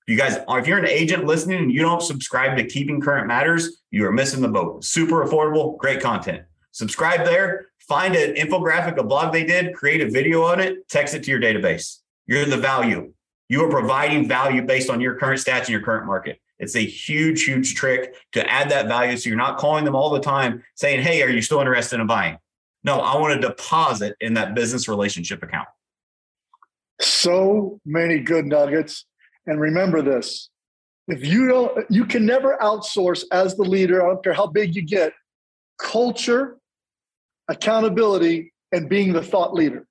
You 0.08 0.16
guys, 0.16 0.38
if 0.48 0.68
you're 0.68 0.78
an 0.78 0.88
agent 0.88 1.26
listening 1.26 1.58
and 1.58 1.72
you 1.72 1.82
don't 1.82 2.02
subscribe 2.02 2.58
to 2.58 2.64
Keeping 2.64 3.02
Current 3.02 3.28
Matters, 3.28 3.82
you 3.90 4.06
are 4.06 4.12
missing 4.12 4.42
the 4.42 4.50
boat. 4.50 4.84
Super 4.84 5.26
affordable, 5.26 5.80
great 5.80 6.00
content. 6.00 6.44
Subscribe 6.74 7.26
there, 7.26 7.70
find 7.80 8.16
an 8.16 8.36
infographic, 8.36 8.98
a 8.98 9.04
blog 9.04 9.34
they 9.34 9.46
did, 9.46 9.74
create 9.74 10.02
a 10.02 10.12
video 10.12 10.44
on 10.44 10.60
it, 10.60 10.88
text 10.88 11.16
it 11.16 11.24
to 11.24 11.32
your 11.32 11.42
database. 11.42 12.02
You're 12.28 12.46
the 12.46 12.58
value. 12.58 13.12
You 13.50 13.66
are 13.66 13.70
providing 13.70 14.28
value 14.28 14.62
based 14.62 14.92
on 14.92 15.02
your 15.02 15.16
current 15.16 15.40
stats 15.40 15.62
and 15.62 15.70
your 15.70 15.82
current 15.82 16.06
market. 16.06 16.40
It's 16.60 16.76
a 16.76 16.86
huge, 16.86 17.46
huge 17.46 17.74
trick 17.74 18.16
to 18.34 18.48
add 18.48 18.70
that 18.70 18.88
value. 18.88 19.18
So 19.18 19.28
you're 19.28 19.38
not 19.40 19.58
calling 19.58 19.86
them 19.86 19.96
all 19.96 20.12
the 20.12 20.20
time 20.20 20.64
saying, 20.76 21.02
Hey, 21.02 21.24
are 21.24 21.30
you 21.30 21.42
still 21.42 21.62
interested 21.62 22.00
in 22.00 22.06
buying? 22.06 22.38
No, 22.84 23.00
I 23.00 23.18
want 23.18 23.40
to 23.40 23.48
deposit 23.48 24.16
in 24.22 24.34
that 24.36 24.56
business 24.56 24.88
relationship 24.88 25.44
account. 25.44 25.68
So 27.00 27.80
many 27.86 28.20
good 28.20 28.46
nuggets. 28.46 29.06
And 29.48 29.60
remember 29.60 30.02
this 30.02 30.50
if 31.08 31.26
you 31.26 31.48
don't, 31.48 31.86
you 31.90 32.06
can 32.06 32.26
never 32.26 32.58
outsource 32.62 33.24
as 33.32 33.56
the 33.56 33.64
leader, 33.64 34.04
I 34.04 34.08
don't 34.08 34.24
care 34.24 34.34
how 34.34 34.48
big 34.48 34.76
you 34.76 34.82
get, 34.82 35.14
culture, 35.80 36.58
accountability, 37.50 38.54
and 38.72 38.88
being 38.88 39.12
the 39.12 39.22
thought 39.22 39.54
leader. 39.54 39.86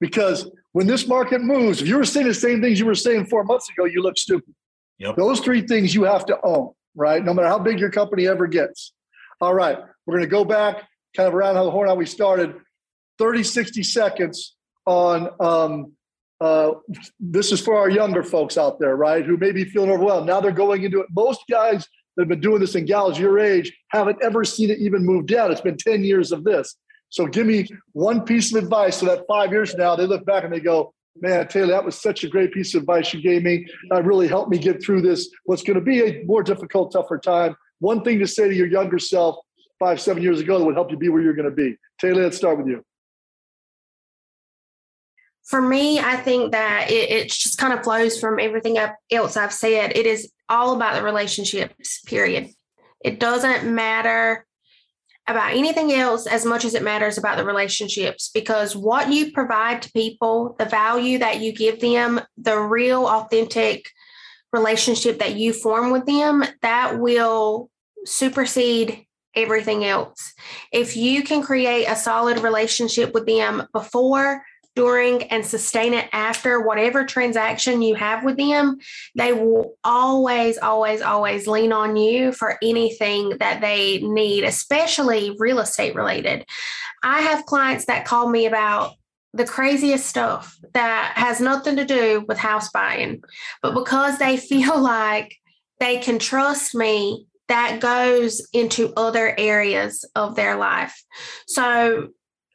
Because 0.00 0.50
when 0.72 0.86
this 0.86 1.06
market 1.06 1.42
moves, 1.42 1.82
if 1.82 1.88
you 1.88 1.96
were 1.96 2.04
saying 2.04 2.26
the 2.26 2.34
same 2.34 2.60
things 2.60 2.80
you 2.80 2.86
were 2.86 2.94
saying 2.94 3.26
four 3.26 3.44
months 3.44 3.68
ago, 3.70 3.84
you 3.84 4.02
look 4.02 4.16
stupid. 4.18 4.54
Yep. 4.98 5.16
Those 5.16 5.40
three 5.40 5.62
things 5.62 5.94
you 5.94 6.04
have 6.04 6.24
to 6.26 6.38
own, 6.42 6.72
right? 6.94 7.24
No 7.24 7.34
matter 7.34 7.48
how 7.48 7.58
big 7.58 7.78
your 7.78 7.90
company 7.90 8.26
ever 8.26 8.46
gets. 8.46 8.92
All 9.40 9.54
right, 9.54 9.78
we're 10.06 10.14
going 10.16 10.28
to 10.28 10.30
go 10.30 10.44
back 10.44 10.86
kind 11.16 11.28
of 11.28 11.34
around 11.34 11.56
how 11.56 11.64
the 11.64 11.70
horn 11.70 11.88
how 11.88 11.94
we 11.94 12.06
started 12.06 12.54
30 13.18 13.42
60 13.42 13.82
seconds 13.82 14.56
on 14.86 15.28
um, 15.40 15.92
uh, 16.40 16.72
this 17.18 17.52
is 17.52 17.60
for 17.60 17.76
our 17.76 17.90
younger 17.90 18.22
folks 18.22 18.56
out 18.56 18.78
there 18.80 18.96
right 18.96 19.26
who 19.26 19.36
may 19.36 19.52
be 19.52 19.64
feeling 19.64 19.90
overwhelmed. 19.90 20.26
Now 20.26 20.40
they're 20.40 20.52
going 20.52 20.82
into 20.82 21.00
it. 21.00 21.06
Most 21.10 21.42
guys 21.50 21.86
that 22.16 22.22
have 22.22 22.28
been 22.28 22.40
doing 22.40 22.60
this 22.60 22.74
in 22.74 22.86
gals 22.86 23.18
your 23.18 23.38
age 23.38 23.76
haven't 23.90 24.18
ever 24.22 24.44
seen 24.44 24.70
it 24.70 24.78
even 24.78 25.04
move 25.04 25.26
down 25.26 25.52
it's 25.52 25.60
been 25.60 25.76
10 25.76 26.02
years 26.02 26.32
of 26.32 26.44
this. 26.44 26.76
So 27.10 27.26
give 27.26 27.46
me 27.46 27.66
one 27.92 28.22
piece 28.22 28.54
of 28.54 28.62
advice 28.62 28.98
so 28.98 29.06
that 29.06 29.24
five 29.28 29.50
years 29.50 29.74
now. 29.74 29.96
They 29.96 30.06
look 30.06 30.24
back 30.24 30.44
and 30.44 30.52
they 30.52 30.60
go 30.60 30.94
man 31.20 31.46
taylor 31.48 31.72
that 31.72 31.84
was 31.84 32.00
such 32.00 32.22
a 32.22 32.28
great 32.28 32.52
piece 32.52 32.74
of 32.74 32.82
advice 32.82 33.12
you 33.12 33.20
gave 33.20 33.42
me. 33.42 33.66
That 33.90 34.04
really 34.04 34.28
helped 34.28 34.50
me 34.50 34.58
get 34.58 34.82
through 34.82 35.02
this. 35.02 35.28
What's 35.44 35.62
going 35.62 35.78
to 35.78 35.84
be 35.84 36.00
a 36.02 36.24
more 36.24 36.42
difficult 36.42 36.92
tougher 36.92 37.18
time 37.18 37.56
one 37.80 38.04
thing 38.04 38.18
to 38.18 38.26
say 38.26 38.48
to 38.48 38.54
your 38.54 38.68
younger 38.68 38.98
self 38.98 39.36
five, 39.80 40.00
seven 40.00 40.22
years 40.22 40.38
ago 40.38 40.58
that 40.58 40.64
would 40.64 40.76
help 40.76 40.92
you 40.92 40.96
be 40.96 41.08
where 41.08 41.22
you're 41.22 41.34
going 41.34 41.48
to 41.48 41.54
be? 41.54 41.76
Taylor, 42.00 42.22
let's 42.22 42.36
start 42.36 42.58
with 42.58 42.68
you. 42.68 42.84
For 45.44 45.60
me, 45.60 45.98
I 45.98 46.14
think 46.14 46.52
that 46.52 46.90
it, 46.90 47.10
it 47.10 47.28
just 47.30 47.58
kind 47.58 47.72
of 47.72 47.82
flows 47.82 48.20
from 48.20 48.38
everything 48.38 48.78
else 49.10 49.36
I've 49.36 49.52
said. 49.52 49.96
It 49.96 50.06
is 50.06 50.30
all 50.48 50.76
about 50.76 50.94
the 50.94 51.02
relationships, 51.02 52.00
period. 52.02 52.50
It 53.04 53.18
doesn't 53.18 53.74
matter 53.74 54.46
about 55.26 55.52
anything 55.54 55.92
else 55.92 56.26
as 56.26 56.44
much 56.44 56.64
as 56.64 56.74
it 56.74 56.82
matters 56.82 57.18
about 57.18 57.36
the 57.36 57.44
relationships 57.44 58.30
because 58.32 58.76
what 58.76 59.10
you 59.10 59.32
provide 59.32 59.82
to 59.82 59.92
people, 59.92 60.54
the 60.58 60.64
value 60.64 61.18
that 61.18 61.40
you 61.40 61.52
give 61.52 61.80
them, 61.80 62.20
the 62.36 62.58
real 62.58 63.06
authentic 63.06 63.88
relationship 64.52 65.18
that 65.20 65.36
you 65.36 65.52
form 65.52 65.90
with 65.90 66.04
them, 66.06 66.44
that 66.62 66.98
will 66.98 67.70
supersede 68.04 69.06
everything 69.34 69.84
else. 69.84 70.34
If 70.72 70.96
you 70.96 71.22
can 71.22 71.42
create 71.42 71.86
a 71.86 71.96
solid 71.96 72.40
relationship 72.40 73.14
with 73.14 73.26
them 73.26 73.66
before, 73.72 74.42
during, 74.76 75.24
and 75.24 75.44
sustain 75.44 75.94
it 75.94 76.08
after 76.12 76.60
whatever 76.60 77.04
transaction 77.04 77.82
you 77.82 77.94
have 77.94 78.24
with 78.24 78.36
them, 78.36 78.78
they 79.16 79.32
will 79.32 79.74
always, 79.84 80.58
always, 80.58 81.02
always 81.02 81.46
lean 81.46 81.72
on 81.72 81.96
you 81.96 82.32
for 82.32 82.56
anything 82.62 83.30
that 83.40 83.60
they 83.60 83.98
need, 84.00 84.44
especially 84.44 85.36
real 85.38 85.58
estate 85.58 85.94
related. 85.94 86.46
I 87.02 87.20
have 87.20 87.46
clients 87.46 87.86
that 87.86 88.04
call 88.04 88.30
me 88.30 88.46
about 88.46 88.94
the 89.32 89.44
craziest 89.44 90.06
stuff 90.06 90.58
that 90.74 91.12
has 91.16 91.40
nothing 91.40 91.76
to 91.76 91.84
do 91.84 92.24
with 92.28 92.38
house 92.38 92.70
buying, 92.70 93.22
but 93.62 93.74
because 93.74 94.18
they 94.18 94.36
feel 94.38 94.80
like 94.80 95.36
they 95.78 95.98
can 95.98 96.18
trust 96.18 96.74
me 96.74 97.26
that 97.50 97.80
goes 97.80 98.46
into 98.52 98.92
other 98.96 99.34
areas 99.36 100.08
of 100.14 100.36
their 100.36 100.56
life. 100.56 101.02
So 101.46 102.10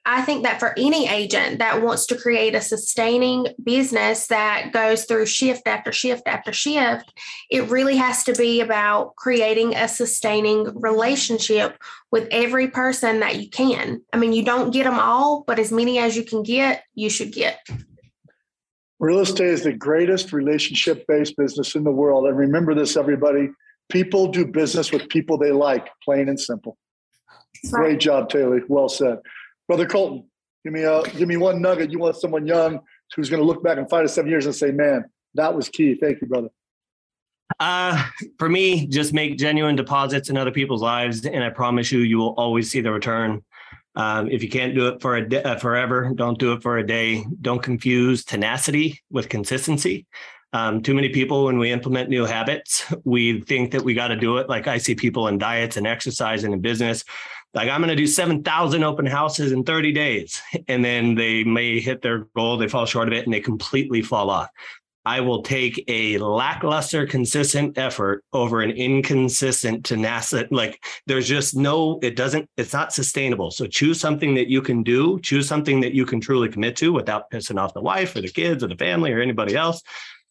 I 0.05 0.21
think 0.21 0.43
that 0.43 0.59
for 0.59 0.73
any 0.77 1.09
agent 1.09 1.59
that 1.59 1.81
wants 1.81 2.05
to 2.07 2.15
create 2.15 2.55
a 2.55 2.61
sustaining 2.61 3.47
business 3.61 4.27
that 4.27 4.71
goes 4.71 5.03
through 5.03 5.25
shift 5.25 5.67
after 5.67 5.91
shift 5.91 6.27
after 6.27 6.53
shift, 6.53 7.11
it 7.49 7.69
really 7.69 7.97
has 7.97 8.23
to 8.25 8.33
be 8.33 8.61
about 8.61 9.15
creating 9.15 9.75
a 9.75 9.87
sustaining 9.87 10.79
relationship 10.79 11.75
with 12.11 12.27
every 12.31 12.69
person 12.69 13.19
that 13.19 13.41
you 13.41 13.49
can. 13.49 14.01
I 14.13 14.17
mean, 14.17 14.31
you 14.31 14.45
don't 14.45 14.71
get 14.71 14.85
them 14.85 14.99
all, 14.99 15.43
but 15.45 15.59
as 15.59 15.71
many 15.71 15.99
as 15.99 16.15
you 16.15 16.23
can 16.23 16.41
get, 16.41 16.83
you 16.93 17.09
should 17.09 17.33
get. 17.33 17.59
Real 18.99 19.19
estate 19.19 19.49
is 19.49 19.63
the 19.63 19.73
greatest 19.73 20.31
relationship 20.31 21.05
based 21.07 21.35
business 21.35 21.75
in 21.75 21.83
the 21.83 21.91
world. 21.91 22.27
And 22.27 22.37
remember 22.37 22.73
this, 22.73 22.95
everybody 22.95 23.49
People 23.89 24.27
do 24.27 24.45
business 24.45 24.91
with 24.91 25.07
people 25.09 25.37
they 25.37 25.51
like, 25.51 25.87
plain 26.03 26.29
and 26.29 26.39
simple. 26.39 26.77
Right. 27.65 27.71
Great 27.71 27.99
job, 27.99 28.29
Taylor. 28.29 28.61
Well 28.67 28.89
said. 28.89 29.19
Brother 29.67 29.85
Colton, 29.85 30.29
give 30.63 30.73
me 30.73 30.83
a 30.83 31.03
give 31.03 31.27
me 31.27 31.37
one 31.37 31.61
nugget. 31.61 31.91
You 31.91 31.99
want 31.99 32.15
someone 32.15 32.45
young 32.45 32.79
who's 33.15 33.29
going 33.29 33.41
to 33.41 33.45
look 33.45 33.63
back 33.63 33.77
in 33.77 33.87
five 33.87 34.03
to 34.03 34.09
seven 34.09 34.29
years 34.29 34.45
and 34.45 34.55
say, 34.55 34.71
man, 34.71 35.05
that 35.35 35.55
was 35.55 35.69
key. 35.69 35.95
Thank 35.95 36.21
you, 36.21 36.27
brother. 36.27 36.49
Uh, 37.59 38.03
for 38.39 38.49
me, 38.49 38.87
just 38.87 39.13
make 39.13 39.37
genuine 39.37 39.75
deposits 39.75 40.29
in 40.29 40.37
other 40.37 40.51
people's 40.51 40.81
lives, 40.81 41.25
and 41.25 41.43
I 41.43 41.49
promise 41.49 41.91
you, 41.91 41.99
you 41.99 42.17
will 42.17 42.33
always 42.37 42.71
see 42.71 42.81
the 42.81 42.91
return. 42.91 43.43
Um, 43.95 44.29
if 44.29 44.43
you 44.43 44.49
can't 44.49 44.75
do 44.75 44.87
it 44.89 45.01
for 45.01 45.15
a 45.15 45.29
day, 45.29 45.43
uh, 45.43 45.57
forever, 45.57 46.11
don't 46.15 46.37
do 46.37 46.53
it 46.53 46.61
for 46.61 46.79
a 46.79 46.85
day. 46.85 47.23
Don't 47.41 47.61
confuse 47.63 48.25
tenacity 48.25 48.99
with 49.09 49.29
consistency. 49.29 50.05
Um, 50.55 50.81
too 50.81 50.93
many 50.95 51.09
people, 51.09 51.43
when 51.43 51.57
we 51.57 51.69
implement 51.69 52.09
new 52.09 52.23
habits, 52.23 52.85
we 53.03 53.41
think 53.41 53.71
that 53.71 53.81
we 53.81 53.93
got 53.93 54.07
to 54.07 54.15
do 54.15 54.37
it. 54.37 54.47
Like 54.47 54.67
I 54.67 54.77
see 54.77 54.95
people 54.95 55.27
in 55.27 55.37
diets 55.37 55.75
and 55.75 55.85
exercise 55.85 56.45
and 56.45 56.53
in 56.53 56.61
business, 56.61 57.03
like 57.53 57.67
I'm 57.67 57.81
going 57.81 57.89
to 57.89 57.95
do 57.95 58.07
7,000 58.07 58.81
open 58.81 59.05
houses 59.05 59.51
in 59.51 59.65
30 59.65 59.91
days. 59.91 60.41
And 60.69 60.83
then 60.83 61.15
they 61.15 61.43
may 61.43 61.81
hit 61.81 62.01
their 62.01 62.29
goal, 62.37 62.55
they 62.55 62.69
fall 62.69 62.85
short 62.85 63.09
of 63.09 63.13
it, 63.13 63.25
and 63.25 63.33
they 63.33 63.41
completely 63.41 64.01
fall 64.01 64.29
off. 64.29 64.47
I 65.03 65.19
will 65.19 65.43
take 65.43 65.83
a 65.89 66.19
lackluster, 66.19 67.05
consistent 67.05 67.77
effort 67.77 68.23
over 68.31 68.61
an 68.61 68.71
inconsistent 68.71 69.83
tenacity. 69.83 70.47
Like 70.55 70.81
there's 71.05 71.27
just 71.27 71.53
no, 71.53 71.99
it 72.01 72.15
doesn't, 72.15 72.49
it's 72.55 72.71
not 72.71 72.93
sustainable. 72.93 73.51
So 73.51 73.67
choose 73.67 73.99
something 73.99 74.35
that 74.35 74.47
you 74.47 74.61
can 74.61 74.83
do, 74.83 75.19
choose 75.19 75.49
something 75.49 75.81
that 75.81 75.93
you 75.93 76.05
can 76.05 76.21
truly 76.21 76.47
commit 76.47 76.77
to 76.77 76.93
without 76.93 77.29
pissing 77.29 77.59
off 77.59 77.73
the 77.73 77.81
wife 77.81 78.15
or 78.15 78.21
the 78.21 78.31
kids 78.31 78.63
or 78.63 78.67
the 78.67 78.77
family 78.77 79.11
or 79.11 79.19
anybody 79.19 79.53
else 79.53 79.83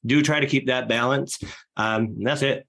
do 0.05 0.23
try 0.23 0.41
to 0.41 0.47
keep 0.47 0.67
that 0.67 0.89
balance. 0.89 1.39
Um, 1.77 2.23
that's 2.23 2.43
it. 2.43 2.67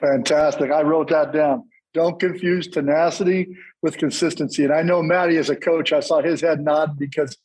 Fantastic. 0.00 0.70
I 0.70 0.82
wrote 0.82 1.08
that 1.10 1.32
down. 1.32 1.68
Don't 1.92 2.18
confuse 2.20 2.68
tenacity 2.68 3.56
with 3.82 3.98
consistency. 3.98 4.64
And 4.64 4.72
I 4.72 4.82
know 4.82 5.02
Matty 5.02 5.36
as 5.36 5.50
a 5.50 5.56
coach, 5.56 5.92
I 5.92 6.00
saw 6.00 6.22
his 6.22 6.40
head 6.40 6.60
nod 6.60 6.98
because 6.98 7.36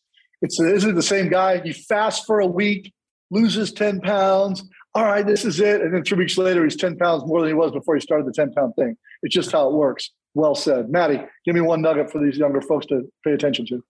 it's 0.42 0.60
isn't 0.60 0.96
the 0.96 1.02
same 1.02 1.30
guy? 1.30 1.62
He 1.62 1.74
fasts 1.74 2.26
for 2.26 2.40
a 2.40 2.48
week, 2.48 2.94
loses 3.32 3.74
10 3.74 4.02
pounds. 4.02 4.64
All 4.94 5.04
right, 5.04 5.26
this 5.26 5.44
is 5.44 5.60
it. 5.60 5.82
And 5.82 5.94
then 5.94 6.04
three 6.04 6.20
weeks 6.20 6.38
later, 6.38 6.64
he's 6.64 6.76
10 6.76 6.98
pounds 6.98 7.24
more 7.26 7.42
than 7.42 7.50
he 7.50 7.54
was 7.54 7.72
before 7.72 7.96
he 7.96 8.02
started 8.02 8.28
the 8.28 8.34
10 8.34 8.54
pound 8.54 8.74
thing. 8.76 8.96
It's 9.24 9.34
just 9.34 9.52
how 9.52 9.68
it 9.68 9.74
works. 9.74 10.12
Well 10.36 10.56
said. 10.56 10.90
Matty, 10.90 11.22
give 11.46 11.56
me 11.56 11.62
one 11.62 11.82
nugget 11.82 12.12
for 12.12 12.24
these 12.24 12.38
younger 12.38 12.62
folks 12.62 12.86
to 12.88 13.10
pay 13.24 13.32
attention 13.32 13.66
to. 13.68 13.84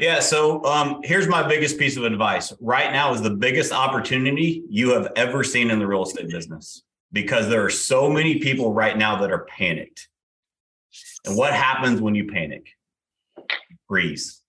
Yeah. 0.00 0.20
So 0.20 0.64
um, 0.64 1.00
here's 1.04 1.28
my 1.28 1.46
biggest 1.46 1.78
piece 1.78 1.96
of 1.98 2.04
advice. 2.04 2.52
Right 2.60 2.90
now 2.90 3.12
is 3.12 3.20
the 3.20 3.30
biggest 3.30 3.70
opportunity 3.70 4.64
you 4.68 4.90
have 4.90 5.12
ever 5.14 5.44
seen 5.44 5.70
in 5.70 5.78
the 5.78 5.86
real 5.86 6.02
estate 6.02 6.30
business 6.30 6.82
because 7.12 7.48
there 7.48 7.62
are 7.62 7.70
so 7.70 8.08
many 8.08 8.38
people 8.38 8.72
right 8.72 8.96
now 8.96 9.20
that 9.20 9.30
are 9.30 9.44
panicked. 9.44 10.08
And 11.26 11.36
what 11.36 11.52
happens 11.52 12.00
when 12.00 12.14
you 12.14 12.28
panic? 12.28 12.66
Freeze. 13.88 14.40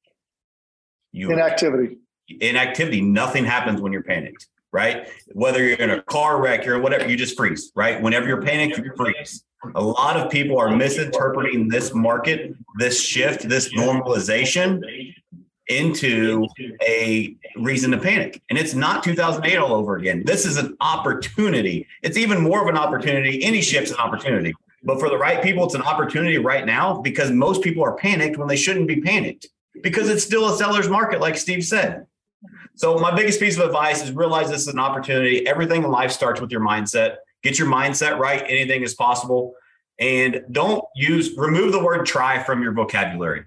You 1.12 1.30
inactivity. 1.32 1.98
Inactivity. 2.30 3.02
Nothing 3.02 3.44
happens 3.44 3.82
when 3.82 3.92
you're 3.92 4.04
panicked, 4.04 4.48
right? 4.72 5.10
Whether 5.34 5.64
you're 5.64 5.78
in 5.78 5.90
a 5.90 6.02
car 6.04 6.42
wreck, 6.42 6.64
you're 6.64 6.80
whatever, 6.80 7.10
you 7.10 7.18
just 7.18 7.36
freeze, 7.36 7.74
right? 7.76 8.02
Whenever 8.02 8.26
you're 8.26 8.42
panicked, 8.42 8.78
you 8.78 8.94
freeze. 8.96 9.44
A 9.76 9.84
lot 9.84 10.16
of 10.16 10.32
people 10.32 10.58
are 10.58 10.74
misinterpreting 10.74 11.68
this 11.68 11.94
market, 11.94 12.56
this 12.80 13.02
shift, 13.02 13.50
this 13.50 13.74
normalization 13.74 14.82
into 15.72 16.48
a 16.86 17.36
reason 17.56 17.92
to 17.92 17.98
panic. 17.98 18.42
And 18.50 18.60
it's 18.60 18.74
not 18.74 19.04
2008 19.04 19.58
all 19.58 19.74
over 19.74 19.96
again. 19.96 20.24
This 20.26 20.46
is 20.46 20.58
an 20.58 20.76
opportunity. 20.82 21.88
It's 22.04 22.18
even 22.18 22.42
more 22.42 22.62
of 22.62 22.68
an 22.68 22.78
opportunity. 22.78 23.44
Any 23.44 23.62
shift's 23.62 23.92
an 23.92 23.98
opportunity. 23.98 24.54
But 24.84 25.00
for 25.00 25.10
the 25.10 25.18
right 25.18 25.42
people, 25.42 25.64
it's 25.66 25.76
an 25.76 25.84
opportunity 25.84 26.38
right 26.38 26.66
now 26.66 27.02
because 27.02 27.32
most 27.32 27.62
people 27.62 27.84
are 27.84 27.96
panicked 27.96 28.38
when 28.38 28.48
they 28.48 28.56
shouldn't 28.56 28.88
be 28.88 29.00
panicked 29.02 29.48
because 29.82 30.10
it's 30.10 30.24
still 30.24 30.54
a 30.54 30.58
seller's 30.58 30.90
market, 30.90 31.22
like 31.22 31.38
Steve 31.38 31.64
said. 31.64 32.06
So, 32.76 32.98
my 32.98 33.14
biggest 33.16 33.40
piece 33.40 33.58
of 33.58 33.66
advice 33.66 34.04
is 34.04 34.12
realize 34.12 34.50
this 34.50 34.62
is 34.62 34.68
an 34.68 34.80
opportunity. 34.80 35.48
Everything 35.48 35.84
in 35.84 35.92
life 35.92 36.12
starts 36.12 36.42
with 36.42 36.52
your 36.52 36.62
mindset. 36.62 37.18
Get 37.44 37.60
your 37.60 37.68
mindset 37.68 38.18
right. 38.18 38.44
Anything 38.48 38.82
is 38.82 38.96
possible. 38.96 39.54
And 40.00 40.44
don't 40.52 40.84
use, 40.96 41.38
remove 41.38 41.74
the 41.74 41.84
word 41.84 42.06
try 42.06 42.42
from 42.42 42.64
your 42.64 42.72
vocabulary 42.72 43.46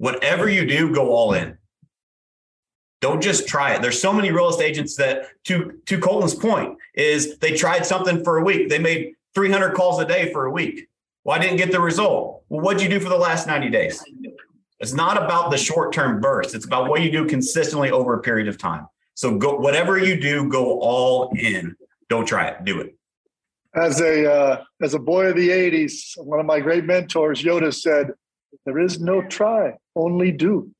whatever 0.00 0.48
you 0.48 0.64
do, 0.64 0.92
go 0.92 1.10
all 1.10 1.34
in. 1.34 1.58
Don't 3.02 3.22
just 3.22 3.46
try 3.46 3.74
it. 3.74 3.82
There's 3.82 4.00
so 4.00 4.12
many 4.12 4.30
real 4.30 4.48
estate 4.48 4.70
agents 4.70 4.96
that, 4.96 5.26
to 5.44 5.80
to 5.86 5.98
Colton's 5.98 6.34
point, 6.34 6.76
is 6.94 7.38
they 7.38 7.54
tried 7.54 7.86
something 7.86 8.24
for 8.24 8.38
a 8.38 8.44
week. 8.44 8.68
They 8.68 8.78
made 8.78 9.14
300 9.34 9.74
calls 9.74 10.00
a 10.00 10.06
day 10.06 10.32
for 10.32 10.46
a 10.46 10.50
week. 10.50 10.88
Well, 11.24 11.38
I 11.38 11.40
didn't 11.40 11.58
get 11.58 11.70
the 11.70 11.80
result. 11.80 12.42
Well, 12.48 12.62
what'd 12.62 12.82
you 12.82 12.88
do 12.88 12.98
for 12.98 13.10
the 13.10 13.16
last 13.16 13.46
90 13.46 13.68
days? 13.70 14.02
It's 14.80 14.94
not 14.94 15.22
about 15.22 15.50
the 15.50 15.58
short 15.58 15.92
term 15.92 16.20
burst. 16.20 16.54
It's 16.54 16.64
about 16.64 16.88
what 16.88 17.02
you 17.02 17.10
do 17.10 17.26
consistently 17.26 17.90
over 17.90 18.14
a 18.14 18.20
period 18.22 18.48
of 18.48 18.56
time. 18.56 18.86
So 19.14 19.36
go 19.36 19.56
whatever 19.56 19.98
you 19.98 20.18
do, 20.18 20.48
go 20.48 20.80
all 20.80 21.30
in. 21.38 21.76
Don't 22.08 22.26
try 22.26 22.48
it. 22.48 22.64
Do 22.64 22.80
it. 22.80 22.96
As 23.74 24.00
a 24.00 24.32
uh, 24.32 24.64
as 24.82 24.94
a 24.94 24.98
boy 24.98 25.26
of 25.26 25.36
the 25.36 25.50
'80s, 25.50 26.14
one 26.16 26.40
of 26.40 26.46
my 26.46 26.58
great 26.58 26.84
mentors, 26.84 27.42
Yoda 27.42 27.72
said, 27.72 28.12
"There 28.64 28.78
is 28.78 28.98
no 28.98 29.22
try 29.22 29.76
only 30.04 30.32
do. 30.32 30.70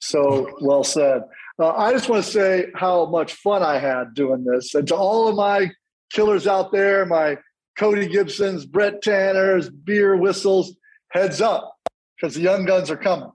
So 0.00 0.48
well 0.60 0.84
said. 0.84 1.22
Uh, 1.58 1.72
I 1.72 1.92
just 1.92 2.08
want 2.08 2.24
to 2.24 2.30
say 2.30 2.66
how 2.74 3.06
much 3.06 3.34
fun 3.34 3.62
I 3.62 3.78
had 3.78 4.14
doing 4.14 4.44
this. 4.44 4.74
And 4.74 4.86
to 4.88 4.96
all 4.96 5.28
of 5.28 5.36
my 5.36 5.70
killers 6.12 6.46
out 6.46 6.72
there, 6.72 7.06
my 7.06 7.38
Cody 7.78 8.06
Gibsons, 8.06 8.66
Brett 8.66 9.02
Tanners, 9.02 9.70
beer 9.70 10.16
whistles, 10.16 10.76
heads 11.10 11.40
up, 11.40 11.74
because 12.16 12.34
the 12.34 12.40
young 12.40 12.64
guns 12.64 12.90
are 12.90 12.96
coming. 12.96 13.30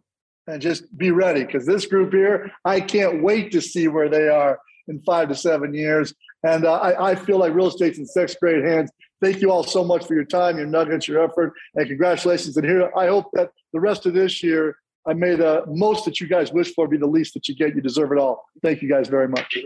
And 0.48 0.62
just 0.62 0.98
be 0.98 1.12
ready, 1.12 1.44
because 1.44 1.66
this 1.66 1.86
group 1.86 2.14
here, 2.14 2.52
I 2.64 2.80
can't 2.80 3.22
wait 3.22 3.52
to 3.52 3.62
see 3.62 3.88
where 3.88 4.10
they 4.10 4.30
are 4.30 4.60
in 4.88 5.02
five 5.02 5.28
to 5.30 5.36
seven 5.36 5.74
years. 5.74 6.14
And 6.44 6.66
uh, 6.66 6.74
I, 6.74 7.12
I 7.12 7.16
feel 7.16 7.38
like 7.38 7.54
real 7.54 7.68
estate's 7.68 7.98
in 7.98 8.06
sixth 8.06 8.40
grade 8.40 8.64
hands. 8.64 8.90
Thank 9.22 9.42
you 9.42 9.52
all 9.52 9.64
so 9.64 9.84
much 9.84 10.06
for 10.06 10.14
your 10.14 10.24
time, 10.24 10.58
your 10.58 10.68
nuggets, 10.68 11.08
your 11.08 11.24
effort, 11.24 11.54
and 11.76 11.88
congratulations. 11.88 12.56
And 12.56 12.66
here, 12.66 12.92
I 12.96 13.08
hope 13.08 13.26
that 13.34 13.50
the 13.74 13.80
rest 13.80 14.06
of 14.06 14.14
this 14.14 14.42
year 14.42 14.78
I 15.08 15.14
may 15.14 15.36
the 15.36 15.64
most 15.68 16.04
that 16.04 16.20
you 16.20 16.28
guys 16.28 16.52
wish 16.52 16.74
for 16.74 16.86
be 16.88 16.98
the 16.98 17.08
least 17.08 17.34
that 17.36 17.48
you 17.48 17.56
get. 17.56 17.74
You 17.74 17.82
deserve 17.82 18.12
it 18.12 18.18
all. 18.18 18.50
Thank 18.62 18.82
you 18.82 18.90
guys 18.90 19.08
very 19.08 19.30
much. 19.30 19.58